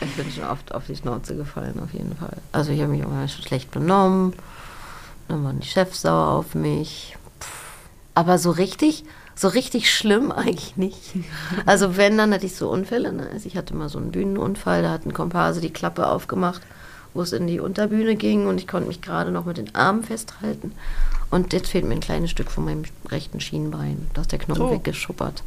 ich 0.00 0.16
bin 0.16 0.30
schon 0.30 0.44
oft 0.44 0.74
auf 0.74 0.86
die 0.86 0.96
Schnauze 0.96 1.36
gefallen, 1.36 1.80
auf 1.82 1.92
jeden 1.92 2.16
Fall. 2.16 2.36
Also 2.52 2.72
ich 2.72 2.80
habe 2.80 2.92
mich 2.92 3.04
auch 3.04 3.10
mal 3.10 3.28
schlecht 3.28 3.70
benommen, 3.70 4.34
dann 5.28 5.44
waren 5.44 5.60
die 5.60 5.66
Chefs 5.66 6.02
sauer 6.02 6.28
auf 6.28 6.54
mich. 6.54 7.16
Aber 8.14 8.38
so 8.38 8.50
richtig, 8.50 9.04
so 9.34 9.48
richtig 9.48 9.92
schlimm 9.92 10.30
eigentlich 10.32 10.76
nicht. 10.76 11.14
Also 11.66 11.96
wenn, 11.96 12.18
dann 12.18 12.32
hatte 12.32 12.46
ich 12.46 12.54
so 12.54 12.70
Unfälle. 12.70 13.12
Ne? 13.12 13.28
Also 13.32 13.46
ich 13.46 13.56
hatte 13.56 13.74
mal 13.74 13.88
so 13.88 13.98
einen 13.98 14.12
Bühnenunfall, 14.12 14.82
da 14.82 14.90
hat 14.90 15.06
ein 15.06 15.14
Komparse 15.14 15.60
die 15.60 15.72
Klappe 15.72 16.06
aufgemacht, 16.06 16.62
wo 17.14 17.22
es 17.22 17.32
in 17.32 17.46
die 17.46 17.60
Unterbühne 17.60 18.16
ging 18.16 18.46
und 18.46 18.58
ich 18.58 18.68
konnte 18.68 18.88
mich 18.88 19.02
gerade 19.02 19.30
noch 19.30 19.44
mit 19.46 19.56
den 19.56 19.74
Armen 19.74 20.02
festhalten. 20.04 20.72
Und 21.32 21.52
jetzt 21.54 21.68
fehlt 21.70 21.84
mir 21.86 21.94
ein 21.94 22.00
kleines 22.00 22.30
Stück 22.30 22.50
von 22.50 22.64
meinem 22.66 22.82
rechten 23.08 23.40
Schienbein. 23.40 24.06
Da 24.14 24.20
ist 24.20 24.30
der 24.32 24.38
Knochen 24.38 24.62
Oh. 24.66 24.70
weggeschuppert. 24.70 25.42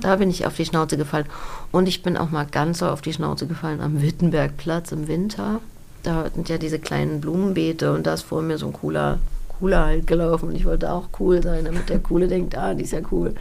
Da 0.00 0.16
bin 0.16 0.30
ich 0.30 0.46
auf 0.46 0.56
die 0.56 0.64
Schnauze 0.64 0.96
gefallen. 0.96 1.26
Und 1.70 1.86
ich 1.86 2.02
bin 2.02 2.16
auch 2.16 2.30
mal 2.30 2.46
ganz 2.46 2.78
so 2.78 2.86
auf 2.88 3.02
die 3.02 3.12
Schnauze 3.12 3.46
gefallen 3.46 3.80
am 3.82 4.00
Wittenbergplatz 4.02 4.90
im 4.90 5.06
Winter. 5.08 5.60
Da 6.02 6.24
sind 6.34 6.48
ja 6.48 6.56
diese 6.58 6.78
kleinen 6.78 7.20
Blumenbeete 7.20 7.92
und 7.92 8.06
da 8.06 8.14
ist 8.14 8.22
vor 8.22 8.40
mir 8.42 8.56
so 8.58 8.66
ein 8.66 8.72
cooler, 8.72 9.18
cooler 9.60 9.84
halt 9.84 10.06
gelaufen. 10.06 10.48
Und 10.48 10.56
ich 10.56 10.64
wollte 10.64 10.90
auch 10.90 11.08
cool 11.20 11.42
sein, 11.42 11.66
damit 11.66 11.90
der 11.90 11.98
Coole 12.00 12.26
denkt, 12.26 12.56
ah, 12.56 12.72
die 12.74 12.84
ist 12.84 12.92
ja 12.92 13.00
cool. 13.12 13.34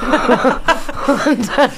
und 1.30 1.48
dann 1.56 1.70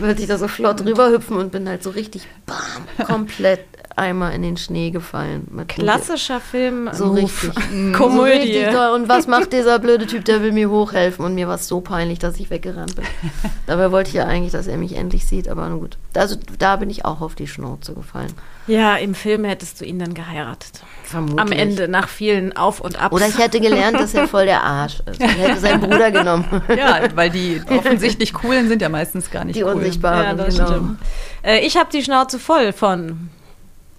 wollte 0.00 0.22
ich 0.22 0.28
da 0.28 0.38
so 0.38 0.48
flott 0.48 0.84
rüberhüpfen 0.84 1.36
und 1.36 1.50
bin 1.52 1.68
halt 1.68 1.82
so 1.82 1.90
richtig, 1.90 2.26
bam, 2.46 3.06
komplett 3.06 3.60
einmal 3.96 4.32
in 4.32 4.42
den 4.42 4.56
Schnee 4.56 4.90
gefallen. 4.90 5.46
Mit 5.50 5.68
Klassischer 5.68 6.40
Film. 6.40 6.88
so 6.92 7.10
richtig. 7.12 7.50
So 7.72 7.92
Komödie. 7.98 8.30
richtig 8.32 8.68
toll. 8.70 8.90
Und 8.94 9.08
was 9.08 9.26
macht 9.26 9.52
dieser 9.52 9.78
blöde 9.78 10.06
Typ, 10.06 10.24
der 10.24 10.42
will 10.42 10.52
mir 10.52 10.70
hochhelfen? 10.70 11.24
Und 11.24 11.34
mir 11.34 11.48
war 11.48 11.54
es 11.56 11.68
so 11.68 11.80
peinlich, 11.80 12.18
dass 12.18 12.38
ich 12.38 12.50
weggerannt 12.50 12.96
bin. 12.96 13.04
Dabei 13.66 13.90
wollte 13.92 14.08
ich 14.08 14.14
ja 14.14 14.24
eigentlich, 14.26 14.52
dass 14.52 14.66
er 14.66 14.76
mich 14.76 14.96
endlich 14.96 15.26
sieht, 15.26 15.48
aber 15.48 15.68
nun 15.68 15.80
gut. 15.80 15.98
Also 16.14 16.36
da 16.58 16.76
bin 16.76 16.90
ich 16.90 17.04
auch 17.04 17.20
auf 17.20 17.34
die 17.34 17.46
Schnauze 17.46 17.94
gefallen. 17.94 18.32
Ja, 18.66 18.96
im 18.96 19.14
Film 19.14 19.44
hättest 19.44 19.80
du 19.80 19.84
ihn 19.84 19.98
dann 19.98 20.14
geheiratet. 20.14 20.82
Vermutlich. 21.04 21.40
Am 21.40 21.50
Ende, 21.52 21.88
nach 21.88 22.08
vielen 22.08 22.56
Auf 22.56 22.80
und 22.80 23.00
Abs. 23.02 23.12
Oder 23.14 23.26
ich 23.28 23.36
hätte 23.38 23.60
gelernt, 23.60 23.98
dass 23.98 24.14
er 24.14 24.28
voll 24.28 24.44
der 24.46 24.62
Arsch 24.62 25.00
ist. 25.10 25.20
Ich 25.20 25.36
hätte 25.38 25.58
seinen 25.60 25.80
Bruder 25.80 26.10
genommen. 26.10 26.44
Ja, 26.76 27.00
weil 27.14 27.30
die 27.30 27.60
offensichtlich 27.68 28.32
coolen 28.32 28.68
sind 28.68 28.80
ja 28.82 28.88
meistens 28.88 29.30
gar 29.30 29.44
nicht 29.44 29.56
Die 29.56 29.64
cool. 29.64 29.72
Unsichtbaren, 29.72 30.38
Ja, 30.38 30.44
genau. 30.44 30.66
stimmt. 30.66 30.98
Äh, 31.42 31.60
ich 31.66 31.76
habe 31.76 31.88
die 31.92 32.02
Schnauze 32.02 32.38
voll 32.38 32.72
von. 32.72 33.28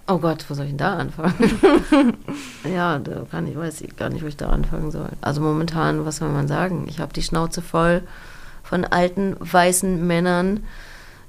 Oh 0.06 0.18
Gott, 0.18 0.44
wo 0.48 0.54
soll 0.54 0.66
ich 0.66 0.72
denn 0.72 0.78
da 0.78 0.96
anfangen? 0.96 2.16
ja, 2.70 2.98
da 2.98 3.24
kann 3.30 3.46
ich, 3.46 3.56
weiß 3.56 3.80
ich 3.80 3.96
gar 3.96 4.10
nicht, 4.10 4.22
wo 4.22 4.26
ich 4.26 4.36
da 4.36 4.50
anfangen 4.50 4.90
soll. 4.90 5.08
Also 5.22 5.40
momentan, 5.40 6.04
was 6.04 6.16
soll 6.16 6.28
man 6.28 6.46
sagen? 6.46 6.84
Ich 6.88 7.00
habe 7.00 7.14
die 7.14 7.22
Schnauze 7.22 7.62
voll 7.62 8.02
von 8.62 8.84
alten, 8.84 9.34
weißen 9.40 10.06
Männern, 10.06 10.64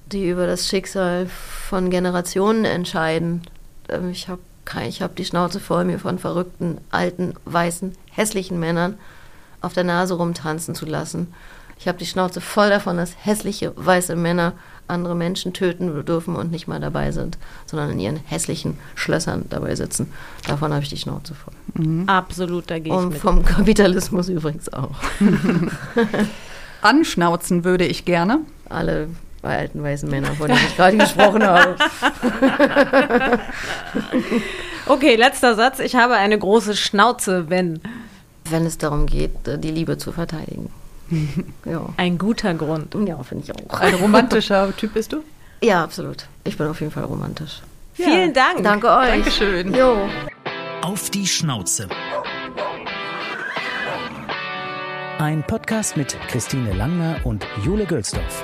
die 0.07 0.29
über 0.29 0.45
das 0.45 0.67
Schicksal 0.67 1.27
von 1.27 1.89
Generationen 1.89 2.65
entscheiden. 2.65 3.43
Ähm, 3.89 4.09
Ich 4.09 4.27
habe 4.27 4.41
ich 4.87 5.01
hab 5.01 5.15
die 5.15 5.25
Schnauze 5.25 5.59
voll, 5.59 5.85
mir 5.85 5.99
von 5.99 6.17
verrückten, 6.19 6.79
alten, 6.89 7.35
weißen, 7.45 7.95
hässlichen 8.11 8.59
Männern 8.59 8.97
auf 9.61 9.73
der 9.73 9.83
Nase 9.83 10.15
rumtanzen 10.15 10.75
zu 10.75 10.85
lassen. 10.85 11.33
Ich 11.79 11.87
habe 11.87 11.97
die 11.97 12.05
Schnauze 12.05 12.41
voll 12.41 12.69
davon, 12.69 12.97
dass 12.97 13.13
hässliche, 13.23 13.73
weiße 13.75 14.15
Männer 14.15 14.53
andere 14.87 15.15
Menschen 15.15 15.53
töten 15.53 16.05
dürfen 16.05 16.35
und 16.35 16.51
nicht 16.51 16.67
mal 16.67 16.79
dabei 16.79 17.11
sind, 17.11 17.37
sondern 17.65 17.91
in 17.91 17.99
ihren 17.99 18.17
hässlichen 18.17 18.77
Schlössern 18.93 19.45
dabei 19.49 19.75
sitzen. 19.75 20.11
Davon 20.47 20.71
habe 20.73 20.83
ich 20.83 20.89
die 20.89 20.97
Schnauze 20.97 21.33
voll. 21.33 21.53
Absolut, 22.07 22.69
da 22.69 22.79
gehe 22.79 22.93
ich 22.93 22.97
Und 22.99 23.09
mit. 23.09 23.17
vom 23.17 23.43
Kapitalismus 23.43 24.29
übrigens 24.29 24.71
auch. 24.71 24.91
Anschnauzen 26.81 27.63
würde 27.63 27.85
ich 27.85 28.05
gerne. 28.05 28.39
Alle 28.69 29.07
alten 29.41 29.81
weißen 29.83 30.09
Männer, 30.09 30.31
von 30.33 30.47
denen 30.47 30.59
ich 30.67 30.75
gerade 30.75 30.97
gesprochen 30.97 31.43
habe. 31.43 31.75
Okay, 34.87 35.15
letzter 35.15 35.55
Satz. 35.55 35.79
Ich 35.79 35.95
habe 35.95 36.13
eine 36.13 36.37
große 36.37 36.75
Schnauze, 36.75 37.49
wenn. 37.49 37.81
Wenn 38.49 38.65
es 38.67 38.77
darum 38.77 39.07
geht, 39.07 39.31
die 39.47 39.71
Liebe 39.71 39.97
zu 39.97 40.11
verteidigen. 40.11 40.71
Ja, 41.65 41.81
Ein 41.97 42.17
guter 42.17 42.53
Grund. 42.53 42.95
ja 43.07 43.21
finde 43.23 43.43
ich 43.43 43.51
auch. 43.73 43.79
Ein 43.79 43.95
romantischer 43.95 44.75
Typ 44.75 44.93
bist 44.93 45.13
du? 45.13 45.23
Ja, 45.61 45.83
absolut. 45.83 46.27
Ich 46.43 46.57
bin 46.57 46.67
auf 46.67 46.79
jeden 46.79 46.91
Fall 46.91 47.03
romantisch. 47.05 47.61
Vielen 47.93 48.33
Dank. 48.33 48.63
Danke 48.63 48.89
euch. 48.89 49.07
Dankeschön. 49.09 49.73
Jo. 49.73 50.09
Auf 50.81 51.09
die 51.09 51.25
Schnauze. 51.25 51.87
Ein 55.17 55.43
Podcast 55.47 55.95
mit 55.95 56.17
Christine 56.27 56.73
Langner 56.73 57.19
und 57.23 57.47
Jule 57.63 57.85
Gölsdorf. 57.85 58.43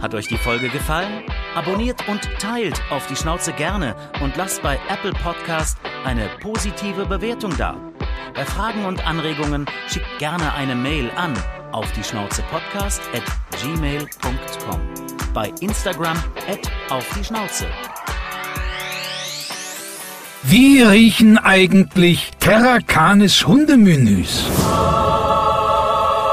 Hat 0.00 0.14
euch 0.14 0.28
die 0.28 0.38
Folge 0.38 0.68
gefallen? 0.68 1.24
Abonniert 1.54 2.06
und 2.08 2.20
teilt 2.38 2.80
auf 2.90 3.06
die 3.08 3.16
Schnauze 3.16 3.52
gerne 3.52 3.94
und 4.22 4.36
lasst 4.36 4.62
bei 4.62 4.78
Apple 4.88 5.12
Podcast 5.12 5.78
eine 6.06 6.28
positive 6.40 7.06
Bewertung 7.06 7.54
da. 7.58 7.76
Bei 8.34 8.44
Fragen 8.44 8.84
und 8.86 9.04
Anregungen 9.06 9.66
schickt 9.88 10.06
gerne 10.18 10.54
eine 10.54 10.76
Mail 10.76 11.10
an 11.16 11.34
auf 11.72 11.90
die 11.92 12.02
Schnauze 12.02 12.42
Podcast 12.50 13.00
at 13.14 13.22
gmail.com. 13.62 14.80
Bei 15.32 15.52
Instagram 15.60 16.16
at 16.48 16.70
auf 16.90 17.06
die 17.18 17.24
Schnauze. 17.24 17.66
Wie 20.42 20.82
riechen 20.82 21.38
eigentlich 21.38 22.30
Terra 22.40 22.78
Canis 22.80 23.46
Hundemenüs? 23.46 24.44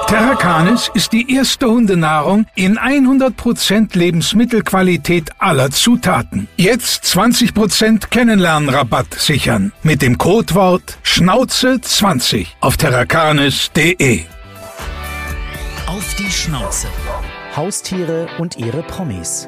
Terracanis 0.08 0.90
ist 0.94 1.12
die 1.12 1.36
erste 1.36 1.68
Hundenahrung 1.68 2.46
in 2.56 2.80
100% 2.80 3.98
Lebensmittelqualität 3.98 5.32
aller 5.38 5.70
Zutaten. 5.70 6.48
Jetzt 6.56 7.04
20% 7.04 8.08
Kennenlernrabatt 8.08 9.14
sichern 9.16 9.74
mit 9.84 10.02
dem 10.02 10.18
Codewort 10.18 10.98
Schnauze 11.04 11.82
20 11.82 12.56
auf 12.62 12.78
terracanis.de. 12.78 14.37
Auf 15.88 16.16
die 16.16 16.30
Schnauze. 16.30 16.90
Haustiere 17.56 18.28
und 18.40 18.58
ihre 18.58 18.84
Promis. 18.84 19.48